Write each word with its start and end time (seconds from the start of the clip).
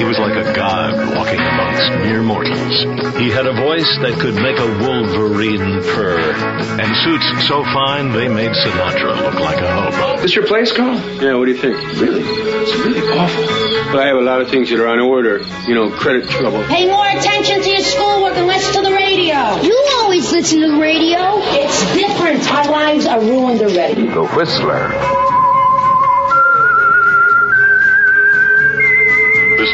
He 0.00 0.06
was 0.06 0.18
like 0.18 0.34
a 0.34 0.54
god 0.54 0.96
walking 1.14 1.38
amongst 1.38 1.90
mere 2.08 2.22
mortals. 2.22 3.18
He 3.20 3.28
had 3.28 3.44
a 3.44 3.52
voice 3.52 3.98
that 4.00 4.18
could 4.18 4.34
make 4.34 4.58
a 4.58 4.66
wolverine 4.80 5.82
purr, 5.92 6.16
and 6.80 6.88
suits 7.04 7.46
so 7.46 7.62
fine 7.64 8.10
they 8.10 8.26
made 8.26 8.50
Sinatra 8.52 9.14
look 9.20 9.34
like 9.34 9.60
a 9.60 9.68
hobo. 9.68 10.22
This 10.22 10.34
your 10.34 10.46
place, 10.46 10.72
Carl? 10.72 10.96
Yeah, 11.20 11.34
what 11.34 11.44
do 11.44 11.52
you 11.52 11.58
think? 11.58 11.76
Really? 12.00 12.22
It's 12.24 12.74
really 12.76 13.06
awful. 13.12 13.44
But 13.92 14.00
I 14.00 14.06
have 14.06 14.16
a 14.16 14.22
lot 14.22 14.40
of 14.40 14.48
things 14.48 14.70
that 14.70 14.80
are 14.80 14.88
on 14.88 15.00
order. 15.00 15.44
You 15.68 15.74
know, 15.74 15.90
credit 15.90 16.30
trouble. 16.30 16.64
Pay 16.64 16.88
more 16.88 17.06
attention 17.06 17.60
to 17.60 17.68
your 17.68 17.84
schoolwork 17.84 18.38
and 18.38 18.46
less 18.46 18.72
to 18.74 18.80
the 18.80 18.92
radio. 18.92 19.60
You 19.60 19.76
always 20.00 20.32
listen 20.32 20.62
to 20.62 20.68
the 20.72 20.80
radio. 20.80 21.44
It's 21.60 21.78
different. 21.92 22.50
Our 22.50 22.72
lives 22.72 23.04
are 23.04 23.20
ruined 23.20 23.60
already. 23.60 24.06
The 24.06 24.24
Whistler. 24.34 25.39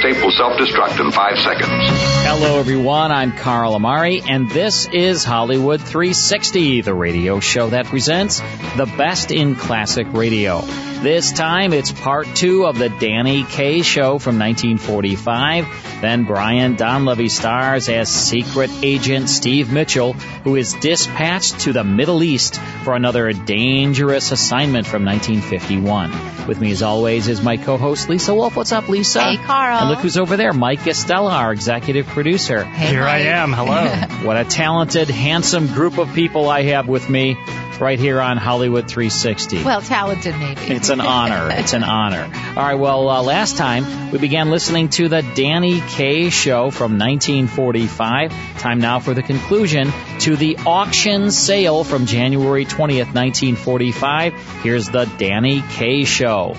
Tape 0.06 0.22
will 0.22 0.30
self-destruct 0.30 1.04
in 1.04 1.10
five 1.10 1.36
seconds. 1.38 1.88
Hello 2.22 2.60
everyone, 2.60 3.10
I'm 3.10 3.32
Carl 3.32 3.74
Amari, 3.74 4.22
and 4.22 4.48
this 4.48 4.86
is 4.86 5.24
Hollywood 5.24 5.80
360, 5.80 6.82
the 6.82 6.94
radio 6.94 7.40
show 7.40 7.70
that 7.70 7.86
presents 7.86 8.38
the 8.76 8.92
best 8.96 9.32
in 9.32 9.56
classic 9.56 10.06
radio. 10.12 10.60
This 11.02 11.30
time 11.30 11.72
it's 11.72 11.92
part 11.92 12.26
two 12.34 12.66
of 12.66 12.78
the 12.78 12.88
Danny 12.88 13.44
Kaye 13.44 13.82
show 13.82 14.18
from 14.18 14.38
1945. 14.38 16.00
Then 16.00 16.24
Brian 16.24 16.76
Donlevy 16.76 17.30
stars 17.30 17.88
as 17.88 18.08
secret 18.08 18.70
agent 18.82 19.28
Steve 19.28 19.70
Mitchell, 19.70 20.14
who 20.14 20.56
is 20.56 20.72
dispatched 20.74 21.60
to 21.60 21.72
the 21.72 21.84
Middle 21.84 22.22
East 22.22 22.56
for 22.82 22.94
another 22.94 23.32
dangerous 23.32 24.32
assignment 24.32 24.86
from 24.86 25.04
1951. 25.04 26.46
With 26.46 26.60
me 26.60 26.70
as 26.70 26.82
always 26.82 27.28
is 27.28 27.42
my 27.42 27.56
co-host 27.56 28.08
Lisa 28.08 28.34
Wolf. 28.34 28.56
What's 28.56 28.72
up, 28.72 28.88
Lisa? 28.88 29.22
Hey, 29.22 29.36
Carl. 29.36 29.78
And 29.80 29.88
look 29.90 29.98
who's 29.98 30.16
over 30.16 30.36
there, 30.36 30.52
Mike 30.52 30.86
Estella, 30.86 31.32
our 31.32 31.52
executive 31.52 32.06
producer. 32.06 32.64
Hey, 32.64 32.88
Here 32.88 33.04
I 33.04 33.18
am. 33.18 33.52
Hello. 33.52 33.86
What 34.26 34.36
a 34.36 34.44
talented, 34.44 35.08
handsome 35.08 35.68
group 35.68 35.98
of 35.98 36.12
people 36.14 36.48
I 36.48 36.62
have 36.62 36.88
with 36.88 37.08
me 37.08 37.36
right 37.80 37.98
here 37.98 38.20
on 38.20 38.36
Hollywood 38.36 38.88
360. 38.88 39.62
Well, 39.62 39.80
talented 39.82 40.36
maybe. 40.36 40.60
It's 40.74 40.85
an 40.90 41.00
honor. 41.00 41.50
It's 41.56 41.72
an 41.72 41.82
honor. 41.82 42.30
All 42.56 42.62
right. 42.62 42.74
Well, 42.74 43.08
uh, 43.08 43.22
last 43.22 43.56
time 43.56 44.10
we 44.10 44.18
began 44.18 44.50
listening 44.50 44.88
to 44.90 45.08
the 45.08 45.22
Danny 45.34 45.80
Kaye 45.80 46.30
show 46.30 46.70
from 46.70 46.98
1945. 46.98 48.32
Time 48.58 48.78
now 48.78 49.00
for 49.00 49.14
the 49.14 49.22
conclusion 49.22 49.92
to 50.20 50.36
the 50.36 50.58
auction 50.58 51.30
sale 51.30 51.82
from 51.82 52.06
January 52.06 52.64
20th, 52.64 53.14
1945. 53.14 54.34
Here's 54.62 54.88
the 54.88 55.04
Danny 55.18 55.62
Kaye 55.62 56.04
show. 56.04 56.56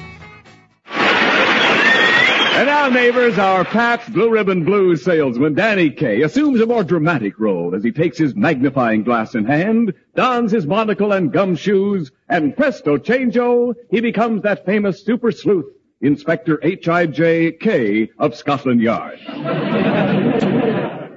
And 2.57 2.65
now, 2.65 2.89
neighbors, 2.89 3.37
our 3.37 3.63
Pabst 3.63 4.11
Blue 4.11 4.31
Ribbon 4.31 4.65
Blues 4.65 5.03
salesman, 5.03 5.53
Danny 5.53 5.91
Kaye, 5.91 6.23
assumes 6.23 6.59
a 6.59 6.65
more 6.65 6.83
dramatic 6.83 7.39
role 7.39 7.75
as 7.75 7.83
he 7.83 7.91
takes 7.91 8.17
his 8.17 8.33
magnifying 8.33 9.03
glass 9.03 9.35
in 9.35 9.45
hand, 9.45 9.93
dons 10.15 10.53
his 10.53 10.65
monocle 10.65 11.11
and 11.11 11.31
gum 11.31 11.55
shoes, 11.55 12.11
and 12.27 12.57
presto 12.57 12.97
changeo, 12.97 13.75
he 13.91 14.01
becomes 14.01 14.41
that 14.41 14.65
famous 14.65 15.05
super 15.05 15.31
sleuth, 15.31 15.67
Inspector 16.01 16.59
H.I.J. 16.63 17.51
K 17.59 18.09
of 18.17 18.35
Scotland 18.35 18.81
Yard. 18.81 19.19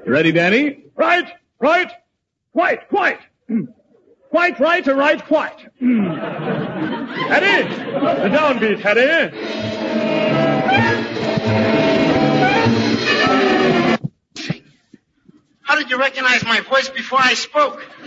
You 0.05 0.13
ready, 0.13 0.33
Danny? 0.33 0.85
Right, 0.95 1.33
right, 1.59 1.91
quite, 2.53 2.87
quite. 2.91 3.21
Quite 4.29 4.61
right 4.61 4.87
or 4.87 4.95
right, 4.95 5.25
quite. 5.27 5.59
Eddie, 5.81 7.67
the 7.67 8.29
downbeat, 8.29 8.85
Eddie. 8.85 9.35
How 15.71 15.79
did 15.79 15.89
you 15.89 15.99
recognize 15.99 16.45
my 16.45 16.59
voice 16.63 16.89
before 16.89 17.21
I 17.23 17.35
spoke? 17.35 17.87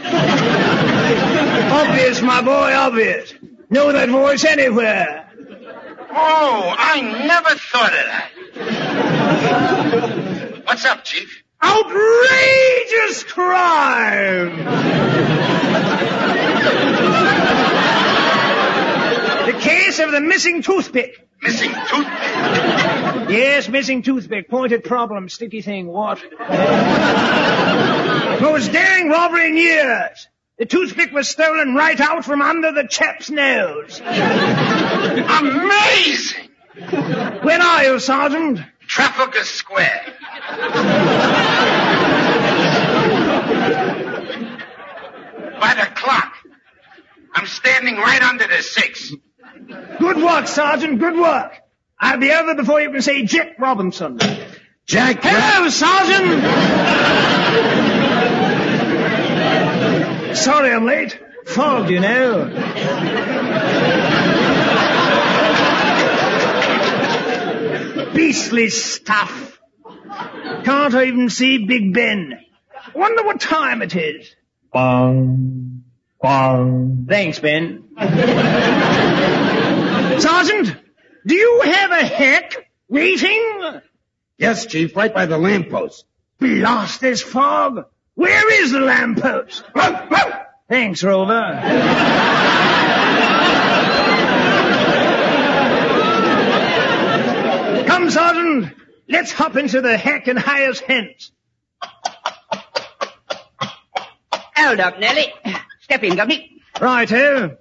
Obvious, 1.71 2.21
my 2.21 2.41
boy, 2.41 2.75
obvious. 2.75 3.33
Know 3.69 3.93
that 3.93 4.09
voice 4.09 4.43
anywhere. 4.43 5.31
Oh, 6.11 6.75
I 6.77 6.99
never 7.25 7.51
thought 7.51 7.93
of 7.93 8.05
that. 8.11 8.31
What's 10.65 10.83
up, 10.83 11.05
Chief? 11.05 11.41
Outrageous 11.63 13.23
crime! 13.23 14.57
the 19.45 19.53
case 19.61 19.99
of 19.99 20.11
the 20.11 20.19
missing 20.19 20.63
toothpick. 20.63 21.29
Missing 21.41 21.71
toothpick? 21.71 22.12
Yes, 23.33 23.67
missing 23.67 24.03
toothpick. 24.03 24.47
Pointed 24.47 24.83
problem. 24.83 25.27
Sticky 25.27 25.63
thing. 25.63 25.87
What? 25.87 26.21
Most 28.41 28.71
daring 28.71 29.09
robbery 29.09 29.47
in 29.47 29.57
years. 29.57 30.27
The 30.59 30.67
toothpick 30.67 31.11
was 31.11 31.29
stolen 31.29 31.73
right 31.73 31.99
out 31.99 32.25
from 32.25 32.43
under 32.43 32.71
the 32.71 32.87
chap's 32.87 33.31
nose. 33.31 33.99
Amazing! 35.39 36.49
Where 37.41 37.59
are 37.59 37.83
you, 37.85 37.97
Sergeant? 37.99 38.59
Trafalgar 38.85 39.43
Square. 39.43 40.13
By 45.59 45.73
the 45.73 45.87
clock. 45.95 46.33
I'm 47.33 47.47
standing 47.47 47.95
right 47.95 48.21
under 48.21 48.45
the 48.45 48.61
six. 48.61 49.11
Good 49.99 50.17
work, 50.17 50.45
Sergeant. 50.47 50.99
Good 50.99 51.17
work. 51.17 51.62
I'll 52.03 52.17
be 52.17 52.31
over 52.33 52.53
before 52.55 52.81
you 52.81 52.91
can 52.91 53.01
say 53.01 53.23
Jack 53.23 53.57
Robinson. 53.57 54.19
Jack. 54.85 55.19
Hello, 55.21 55.69
Sergeant! 55.69 56.43
Sorry 60.35 60.73
I'm 60.73 60.83
late. 60.85 61.17
Fog, 61.45 61.89
you 61.89 62.01
know. 62.01 62.49
Beastly 68.13 68.69
stuff. 68.69 69.61
Can't 70.65 70.93
even 70.93 71.29
see 71.29 71.65
Big 71.65 71.93
Ben. 71.93 72.37
Wonder 72.93 73.23
what 73.23 73.39
time 73.39 73.81
it 73.81 73.95
is. 73.95 74.35
Bong, 74.73 75.83
bong. 76.21 77.05
Thanks, 77.07 77.39
Ben. 77.39 77.85
Sergeant, 80.19 80.82
do 81.25 81.35
you 81.35 81.61
have 81.65 81.91
a 81.91 82.05
hack 82.05 82.69
waiting? 82.87 83.81
Yes, 84.37 84.65
Chief, 84.65 84.95
right 84.95 85.13
by 85.13 85.25
the 85.25 85.37
lamppost. 85.37 86.05
Blast 86.39 87.01
this 87.01 87.21
fog. 87.21 87.85
Where 88.15 88.61
is 88.63 88.71
the 88.71 88.79
lamppost? 88.79 89.63
Thanks, 90.69 91.03
Rover. 91.03 91.59
Come, 97.87 98.09
Sergeant. 98.09 98.75
Let's 99.07 99.31
hop 99.31 99.55
into 99.55 99.81
the 99.81 99.97
hack 99.97 100.27
and 100.27 100.39
hire 100.39 100.73
hence. 100.87 101.31
Hold 104.55 104.79
up, 104.79 104.99
Nellie. 104.99 105.33
Step 105.81 106.03
in, 106.03 106.15
Governor. 106.15 106.37
Righto. 106.79 107.57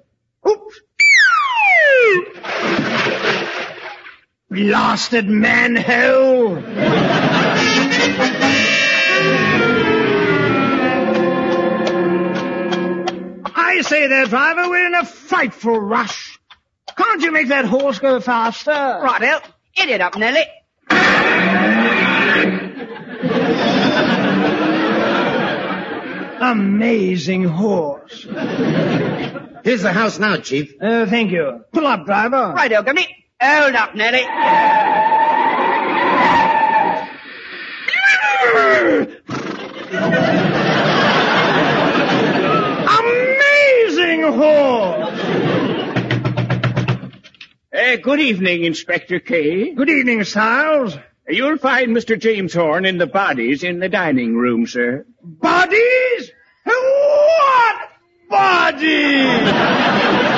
Blasted 4.52 5.30
manhole. 5.30 6.58
I 13.54 13.80
say 13.82 14.06
there, 14.08 14.26
driver, 14.26 14.68
we're 14.68 14.86
in 14.88 14.94
a 14.94 15.06
frightful 15.06 15.80
rush. 15.80 16.38
Can't 16.94 17.22
you 17.22 17.32
make 17.32 17.48
that 17.48 17.64
horse 17.64 17.98
go 17.98 18.20
faster? 18.20 18.70
Right 18.70 19.22
out. 19.22 19.42
Hit 19.72 19.88
it 19.88 20.02
up, 20.02 20.18
Nellie. 20.18 20.44
Amazing 26.42 27.44
horse. 27.44 28.24
Here's 29.64 29.82
the 29.82 29.92
house 29.94 30.18
now, 30.18 30.36
Chief. 30.36 30.74
Uh, 30.78 31.06
thank 31.06 31.30
you. 31.30 31.64
Pull 31.72 31.86
up, 31.86 32.04
driver. 32.04 32.52
Right 32.54 32.72
out, 32.72 32.84
Governor. 32.84 33.06
Hold 33.42 33.74
up, 33.74 33.94
Nellie. 33.96 34.24
Amazing 43.00 44.22
horse. 44.22 45.18
Uh, 47.74 47.96
good 47.96 48.20
evening, 48.20 48.64
Inspector 48.64 49.18
Kay. 49.20 49.72
Good 49.74 49.88
evening, 49.90 50.24
Stiles. 50.24 50.96
You'll 51.28 51.56
find 51.58 51.96
Mr. 51.96 52.18
James 52.18 52.52
Horn 52.54 52.84
in 52.84 52.98
the 52.98 53.06
bodies 53.06 53.62
in 53.64 53.78
the 53.80 53.88
dining 53.88 54.36
room, 54.36 54.66
sir. 54.66 55.06
Bodies? 55.22 56.30
What 56.64 57.76
body! 58.28 60.31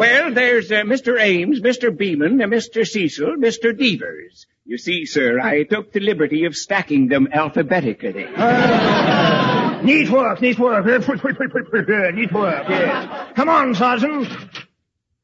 Well, 0.00 0.32
there's 0.32 0.72
uh, 0.72 0.76
Mr. 0.76 1.20
Ames, 1.20 1.60
Mr. 1.60 1.94
Beeman, 1.94 2.40
uh, 2.40 2.46
Mr. 2.46 2.86
Cecil, 2.86 3.36
Mr. 3.36 3.76
Devers. 3.76 4.46
You 4.64 4.78
see, 4.78 5.04
sir, 5.04 5.38
I 5.38 5.64
took 5.64 5.92
the 5.92 6.00
liberty 6.00 6.46
of 6.46 6.56
stacking 6.56 7.08
them 7.08 7.28
alphabetically. 7.30 8.24
Uh, 8.34 9.82
neat 9.84 10.08
work, 10.08 10.40
neat 10.40 10.58
work. 10.58 10.86
neat 10.86 12.32
work, 12.32 12.68
yes. 12.70 13.32
Come 13.36 13.50
on, 13.50 13.74
Sergeant. 13.74 14.26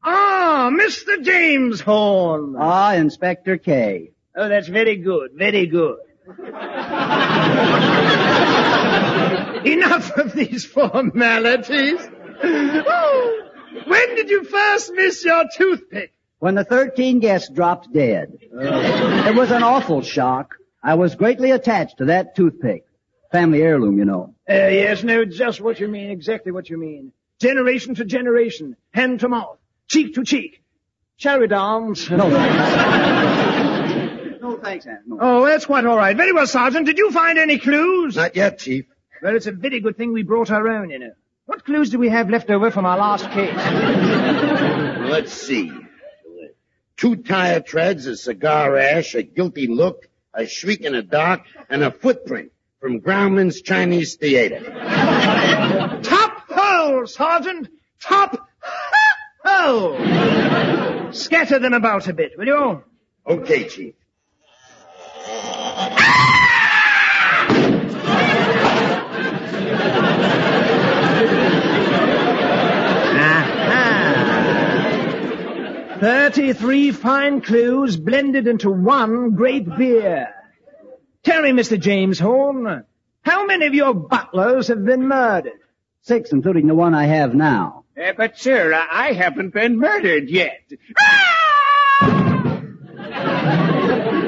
Ah, 0.05 0.69
Mr. 0.71 1.23
James 1.23 1.81
Horn. 1.81 2.57
Ah, 2.59 2.97
Inspector 2.97 3.57
K. 3.57 4.11
Oh, 4.37 4.49
that's 4.51 4.69
very 4.69 4.97
good, 4.97 5.31
very 5.35 5.69
good. 5.69 5.97
Enough 9.67 10.11
of 10.19 10.35
these 10.35 10.67
formalities. 10.67 11.99
Oh, 12.43 13.43
when 13.87 14.15
did 14.15 14.31
you 14.31 14.45
first 14.45 14.93
miss 14.95 15.25
your 15.25 15.45
toothpick? 15.57 16.13
When 16.39 16.55
the 16.55 16.65
13 16.65 17.21
guests 17.21 17.49
dropped 17.51 17.93
dead. 17.93 18.39
It 18.41 19.35
was 19.35 19.51
an 19.51 19.63
awful 19.63 20.03
shock. 20.03 20.55
I 20.83 20.95
was 20.95 21.15
greatly 21.15 21.51
attached 21.51 21.99
to 21.99 22.07
that 22.07 22.37
toothpick. 22.37 22.85
Family 23.33 23.63
heirloom, 23.63 23.99
you 23.99 24.05
know. 24.05 24.35
Uh, 24.49 24.55
yes, 24.55 25.03
no, 25.03 25.25
just 25.25 25.61
what 25.61 25.81
you 25.81 25.89
mean, 25.89 26.11
exactly 26.11 26.53
what 26.53 26.71
you 26.71 26.79
mean. 26.79 27.13
Generation 27.41 27.95
to 27.97 28.05
generation, 28.05 28.77
hand 28.93 29.21
to 29.21 29.29
mouth, 29.29 29.59
cheek 29.89 30.15
to 30.15 30.25
cheek. 30.25 30.63
Cherry 31.19 31.41
we 31.41 31.47
dance? 31.49 32.11
No, 32.11 32.31
thanks. 32.31 32.57
no, 34.43 34.59
thanks, 34.59 34.87
Aunt. 34.87 35.01
No. 35.07 35.19
Oh, 35.21 35.47
that's 35.47 35.65
quite 35.65 35.87
all 35.87 35.97
right. 35.97 36.15
Very 36.17 36.33
well, 36.33 36.47
Sergeant. 36.47 36.85
Did 36.87 36.99
you 36.99 37.11
find 37.11 37.39
any 37.39 37.59
clues? 37.59 38.17
Not 38.17 38.37
yet, 38.37 38.59
Chief. 38.59 38.85
Well, 39.23 39.35
it's 39.35 39.47
a 39.47 39.53
very 39.53 39.81
good 39.81 39.97
thing 39.97 40.13
we 40.13 40.23
brought 40.23 40.51
our 40.51 40.69
own, 40.69 40.91
you 40.91 40.99
know. 40.99 41.13
What 41.47 41.65
clues 41.65 41.91
do 41.91 41.99
we 41.99 42.09
have 42.09 42.29
left 42.29 42.51
over 42.51 42.73
from 42.73 42.87
our 42.87 42.99
last 42.99 43.31
case? 43.31 43.55
Let's 45.11 45.33
see. 45.33 45.73
Two 46.97 47.17
tire 47.17 47.61
treads, 47.61 48.07
a 48.07 48.17
cigar 48.17 48.77
ash, 48.77 49.15
a 49.15 49.23
guilty 49.23 49.69
look, 49.69 50.09
a 50.35 50.47
shriek 50.47 50.81
in 50.81 50.95
the 50.95 51.03
dark, 51.03 51.43
and 51.71 51.85
a 51.85 51.93
footprint 51.93 52.51
from 52.81 53.01
Grauman's 53.01 53.63
Chinese 53.63 54.17
Theater. 54.17 54.61
Top 56.03 56.43
hole, 56.49 57.07
Sergeant! 57.07 57.69
Top 58.01 58.49
hole! 59.45 61.13
Scatter 61.13 61.61
them 61.61 61.75
about 61.75 62.09
a 62.09 62.13
bit, 62.13 62.33
will 62.37 62.47
you? 62.47 62.83
Okay, 63.25 63.69
Chief. 63.69 63.95
Thirty-three 76.01 76.93
fine 76.93 77.41
clues 77.41 77.97
blended 77.97 78.47
into 78.47 78.71
one 78.71 79.35
great 79.35 79.67
beer. 79.77 80.29
Tell 81.23 81.43
me, 81.43 81.51
Mr. 81.51 81.81
James 81.81 82.19
Horn, 82.19 82.85
how 83.23 83.47
many 83.47 83.67
of 83.67 83.75
your 83.75 83.95
butlers 83.95 84.69
have 84.69 84.85
been 84.85 85.09
murdered? 85.09 85.53
Six, 86.03 86.33
including 86.33 86.67
the 86.67 86.75
one 86.75 86.95
I 86.95 87.07
have 87.07 87.35
now. 87.35 87.85
Uh, 88.01 88.13
but, 88.17 88.39
sir, 88.39 88.75
I 88.75 89.13
haven't 89.13 89.55
been 89.55 89.79
murdered 89.79 90.29
yet. 90.29 90.61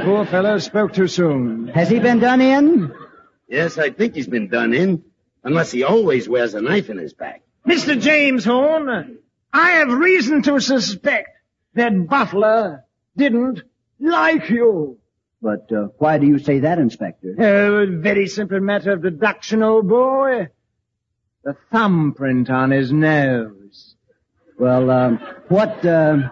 Poor 0.05 0.25
fellow 0.25 0.59
spoke 0.59 0.95
too 0.95 1.07
soon. 1.07 1.69
Has 1.69 1.91
he 1.91 2.01
been 2.01 2.19
done 2.19 2.41
in? 2.41 2.93
Yes, 3.47 3.77
I 3.79 3.91
think 3.91 4.15
he's 4.15 4.27
been 4.27 4.49
done 4.49 4.73
in. 4.73 5.05
Unless 5.45 5.71
he 5.71 5.85
always 5.85 6.29
wears 6.29 6.55
a 6.55 6.61
knife 6.63 6.89
in 6.91 6.99
his 6.99 7.13
back. 7.13 7.43
Mr. 7.67 8.01
James 8.01 8.45
Horn, 8.45 9.19
I 9.53 9.71
have 9.73 9.93
reason 9.93 10.43
to 10.43 10.61
suspect 10.61 11.29
that 11.75 12.09
Butler 12.09 12.85
didn't 13.17 13.63
like 14.01 14.49
you. 14.51 14.99
But 15.41 15.71
uh, 15.73 15.89
why 15.99 16.19
do 16.19 16.27
you 16.27 16.39
say 16.39 16.61
that, 16.61 16.79
Inspector? 16.79 17.35
Oh, 17.39 17.77
a 17.77 17.87
very 17.87 18.27
simple 18.27 18.61
matter 18.61 18.93
of 18.93 19.03
deduction, 19.03 19.63
old 19.63 19.89
boy. 19.89 20.49
The 21.45 21.57
thumbprint 21.71 22.51
on 22.51 22.73
his 22.73 22.93
nose. 22.93 23.95
Well, 24.59 24.91
um, 24.91 25.19
what, 25.49 25.85
uh, 25.87 26.31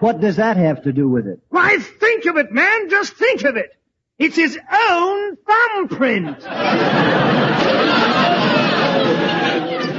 what 0.00 0.20
does 0.20 0.36
that 0.36 0.58
have 0.58 0.82
to 0.82 0.92
do 0.92 1.08
with 1.08 1.26
it? 1.26 1.40
Why, 1.48 1.78
think 1.78 2.26
of 2.26 2.36
it, 2.36 2.52
man. 2.52 2.90
Just 2.90 3.14
think 3.14 3.44
of 3.44 3.56
it. 3.56 3.74
It's 4.18 4.36
his 4.36 4.58
own 4.70 5.36
thumbprint. 5.36 6.44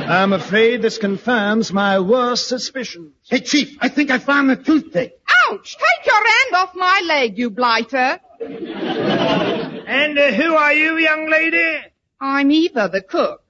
I'm 0.06 0.34
afraid 0.34 0.82
this 0.82 0.98
confirms 0.98 1.72
my 1.72 2.00
worst 2.00 2.48
suspicions. 2.48 3.14
Hey, 3.30 3.40
Chief, 3.40 3.78
I 3.80 3.88
think 3.88 4.12
I 4.12 4.20
found 4.20 4.50
the 4.50 4.58
toothpick. 4.58 5.18
Ouch! 5.50 5.78
Take 5.78 6.06
your 6.06 6.16
hand 6.16 6.56
off 6.56 6.76
my 6.76 7.02
leg, 7.08 7.38
you 7.38 7.50
blighter. 7.50 8.20
And 8.42 10.20
uh, 10.20 10.32
who 10.32 10.56
are 10.56 10.74
you, 10.74 10.98
young 10.98 11.30
lady? 11.30 11.78
I'm 12.20 12.52
Eva, 12.52 12.90
the 12.92 13.02
cook. 13.02 13.44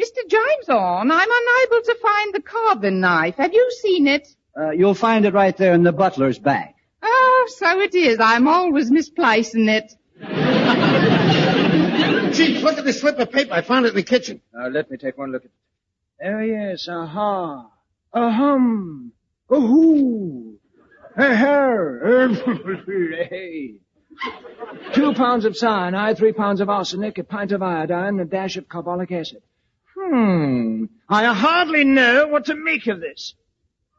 Mr. 0.00 0.26
James 0.28 0.66
Horn, 0.66 1.10
I'm 1.10 1.28
unable 1.30 1.84
to 1.84 1.96
find 2.00 2.34
the 2.34 2.42
carving 2.42 3.00
knife. 3.00 3.36
Have 3.36 3.52
you 3.52 3.70
seen 3.82 4.06
it? 4.06 4.28
Uh, 4.58 4.70
you'll 4.70 4.94
find 4.94 5.26
it 5.26 5.34
right 5.34 5.56
there 5.56 5.74
in 5.74 5.82
the 5.82 5.92
butler's 5.92 6.38
bag. 6.38 6.74
Oh, 7.02 7.48
so 7.56 7.80
it 7.80 7.94
is. 7.94 8.18
I'm 8.20 8.48
always 8.48 8.90
misplacing 8.90 9.68
it. 9.68 9.92
Chief, 12.34 12.62
look 12.62 12.78
at 12.78 12.84
this 12.84 13.00
slip 13.00 13.18
of 13.18 13.30
paper. 13.30 13.52
I 13.52 13.60
found 13.60 13.86
it 13.86 13.90
in 13.90 13.94
the 13.96 14.02
kitchen. 14.02 14.40
Now, 14.54 14.68
let 14.68 14.90
me 14.90 14.96
take 14.96 15.18
one 15.18 15.32
look 15.32 15.44
at 15.44 15.50
it. 16.20 16.26
Oh, 16.26 16.40
yes, 16.40 16.88
aha. 16.88 17.70
Ahum. 18.14 19.12
Ahoo. 19.50 20.58
Hey. 21.16 21.34
Two 24.92 25.14
pounds 25.14 25.44
of 25.44 25.56
cyanide, 25.56 26.16
three 26.16 26.32
pounds 26.32 26.60
of 26.60 26.68
arsenic, 26.68 27.18
a 27.18 27.24
pint 27.24 27.52
of 27.52 27.62
iodine, 27.62 28.08
and 28.08 28.20
a 28.20 28.24
dash 28.24 28.56
of 28.56 28.68
carbolic 28.68 29.10
acid. 29.10 29.42
Hmm. 29.96 30.84
I 31.08 31.24
hardly 31.34 31.84
know 31.84 32.28
what 32.28 32.46
to 32.46 32.54
make 32.54 32.86
of 32.86 33.00
this. 33.00 33.34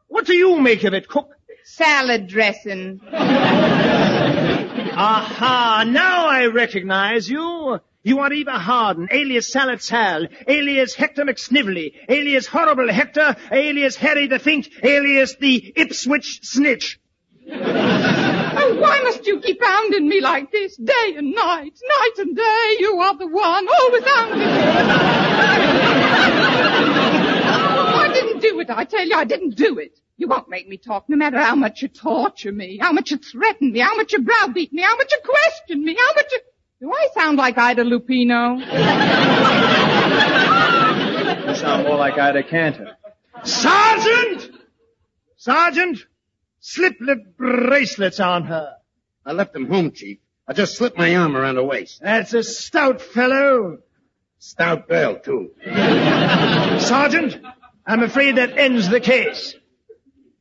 What 0.08 0.26
do 0.26 0.34
you 0.34 0.58
make 0.60 0.84
of 0.84 0.94
it, 0.94 1.08
cook? 1.08 1.30
Salad 1.64 2.26
dressing. 2.26 3.00
Aha, 4.92 5.84
now 5.86 6.26
I 6.26 6.46
recognize 6.46 7.28
you. 7.28 7.80
You 8.02 8.20
are 8.20 8.32
Eve 8.32 8.48
Arden, 8.48 9.08
alias 9.10 9.52
Salad 9.52 9.82
Sal, 9.82 10.26
alias 10.48 10.94
Hector 10.94 11.24
McSnively, 11.24 11.92
alias 12.08 12.46
Horrible 12.46 12.90
Hector, 12.90 13.36
alias 13.52 13.96
Harry 13.96 14.26
the 14.26 14.38
Fink, 14.38 14.70
alias 14.82 15.36
the 15.36 15.72
Ipswich 15.76 16.40
Snitch. 16.42 16.98
Oh, 18.52 18.74
why 18.80 19.00
must 19.02 19.24
you 19.26 19.38
keep 19.40 19.62
hounding 19.62 20.08
me 20.08 20.20
like 20.20 20.50
this, 20.50 20.76
day 20.76 21.14
and 21.16 21.32
night, 21.32 21.72
night 21.82 22.18
and 22.18 22.36
day? 22.36 22.76
You 22.80 23.00
are 23.00 23.16
the 23.16 23.28
one, 23.28 23.68
always 23.68 24.04
hounding 24.04 24.38
me. 24.40 24.44
I 27.94 28.10
didn't 28.12 28.40
do 28.40 28.58
it, 28.60 28.68
I 28.70 28.84
tell 28.84 29.06
you, 29.06 29.14
I 29.14 29.24
didn't 29.24 29.54
do 29.54 29.78
it. 29.78 30.00
You 30.16 30.26
won't 30.26 30.48
make 30.50 30.68
me 30.68 30.76
talk 30.78 31.08
no 31.08 31.16
matter 31.16 31.38
how 31.38 31.54
much 31.54 31.80
you 31.80 31.88
torture 31.88 32.52
me, 32.52 32.76
how 32.78 32.92
much 32.92 33.12
you 33.12 33.18
threaten 33.18 33.72
me, 33.72 33.78
how 33.78 33.96
much 33.96 34.12
you 34.12 34.20
browbeat 34.20 34.72
me, 34.72 34.82
how 34.82 34.96
much 34.96 35.12
you 35.12 35.18
question 35.24 35.84
me, 35.84 35.94
how 35.94 36.12
much 36.14 36.26
you... 36.32 36.40
Do 36.80 36.90
I 36.90 37.08
sound 37.12 37.36
like 37.36 37.58
Ida 37.58 37.84
Lupino? 37.84 38.58
You 41.46 41.54
sound 41.54 41.86
more 41.86 41.98
like 41.98 42.18
Ida 42.18 42.42
Cantor. 42.42 42.96
Sergeant! 43.44 44.50
Sergeant! 45.36 45.98
Slip 46.60 46.94
the 46.98 47.16
bracelets 47.36 48.18
on 48.18 48.44
her. 48.44 48.76
I 49.26 49.32
left 49.32 49.52
them 49.52 49.66
home, 49.66 49.92
Chief. 49.92 50.18
I 50.48 50.54
just 50.54 50.76
slipped 50.76 50.96
my 50.96 51.14
arm 51.16 51.36
around 51.36 51.56
her 51.56 51.64
waist. 51.64 52.00
That's 52.02 52.32
a 52.32 52.42
stout 52.42 53.02
fellow. 53.02 53.80
Stout 54.38 54.88
girl, 54.88 55.18
too. 55.18 55.50
Sergeant, 56.78 57.44
I'm 57.86 58.02
afraid 58.02 58.36
that 58.36 58.56
ends 58.56 58.88
the 58.88 59.00
case. 59.00 59.54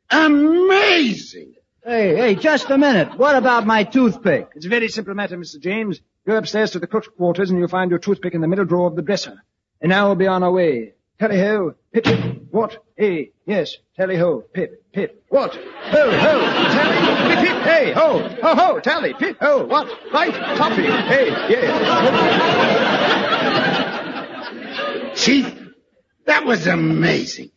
Amazing! 0.10 1.55
Hey, 1.84 2.15
hey, 2.15 2.36
just 2.36 2.69
a 2.69 2.77
minute. 2.77 3.17
What 3.17 3.36
about 3.36 3.67
my 3.67 3.84
toothpick? 3.84 4.50
It's 4.55 4.65
a 4.65 4.69
very 4.69 4.88
simple 4.88 5.13
matter, 5.15 5.38
Mr. 5.38 5.60
James. 5.60 6.00
Go 6.30 6.38
upstairs 6.38 6.70
to 6.72 6.80
the 6.80 6.86
cook's 6.86 7.08
quarters 7.08 7.50
and 7.50 7.58
you'll 7.58 7.70
find 7.70 7.90
your 7.90 7.98
toothpick 7.98 8.36
in 8.36 8.42
the 8.42 8.48
middle 8.48 8.64
drawer 8.64 8.86
of 8.86 8.96
the 8.96 9.02
dresser. 9.02 9.42
And 9.82 9.90
now 9.90 10.06
we'll 10.06 10.16
be 10.16 10.28
on 10.28 10.44
our 10.44 10.52
way. 10.52 10.94
Tally-ho, 11.20 11.74
pip, 11.92 12.04
pip, 12.04 12.44
what, 12.52 12.78
hey, 12.96 13.32
yes, 13.48 13.78
tally-ho, 13.98 14.42
pip, 14.54 14.84
pip, 14.94 15.24
what, 15.30 15.56
ho, 15.56 16.12
ho, 16.12 16.40
tally, 16.70 16.98
pip, 17.34 17.40
pip, 17.40 17.64
hey, 17.64 17.94
ho, 17.94 18.20
ho, 18.44 18.56
ho, 18.56 18.80
tally, 18.80 19.16
pip, 19.16 19.38
ho, 19.42 19.66
what, 19.66 19.88
right, 20.14 20.32
toffee, 20.56 20.84
hey, 20.84 21.30
yeah. 21.50 22.36
Chief, 25.16 25.52
that 26.28 26.46
was 26.46 26.68
amazing. 26.68 27.50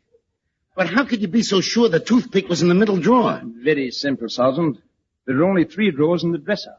But 0.74 0.88
how 0.88 1.04
could 1.04 1.20
you 1.20 1.28
be 1.28 1.42
so 1.42 1.60
sure 1.60 1.90
the 1.90 2.00
toothpick 2.00 2.48
was 2.48 2.62
in 2.62 2.68
the 2.68 2.74
middle 2.74 2.96
drawer? 2.96 3.42
Very 3.44 3.90
simple, 3.90 4.30
Sergeant. 4.30 4.78
There 5.26 5.36
are 5.40 5.44
only 5.44 5.64
three 5.64 5.90
drawers 5.90 6.24
in 6.24 6.32
the 6.32 6.38
dresser. 6.38 6.76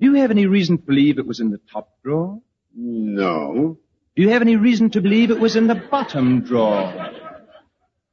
Do 0.00 0.06
you 0.06 0.14
have 0.14 0.30
any 0.30 0.46
reason 0.46 0.78
to 0.78 0.82
believe 0.82 1.18
it 1.18 1.26
was 1.26 1.40
in 1.40 1.50
the 1.50 1.60
top 1.72 1.88
drawer? 2.02 2.40
No. 2.74 3.78
Do 4.16 4.22
you 4.22 4.30
have 4.30 4.42
any 4.42 4.56
reason 4.56 4.90
to 4.90 5.00
believe 5.00 5.30
it 5.30 5.38
was 5.38 5.56
in 5.56 5.66
the 5.66 5.74
bottom 5.74 6.40
drawer? 6.42 7.10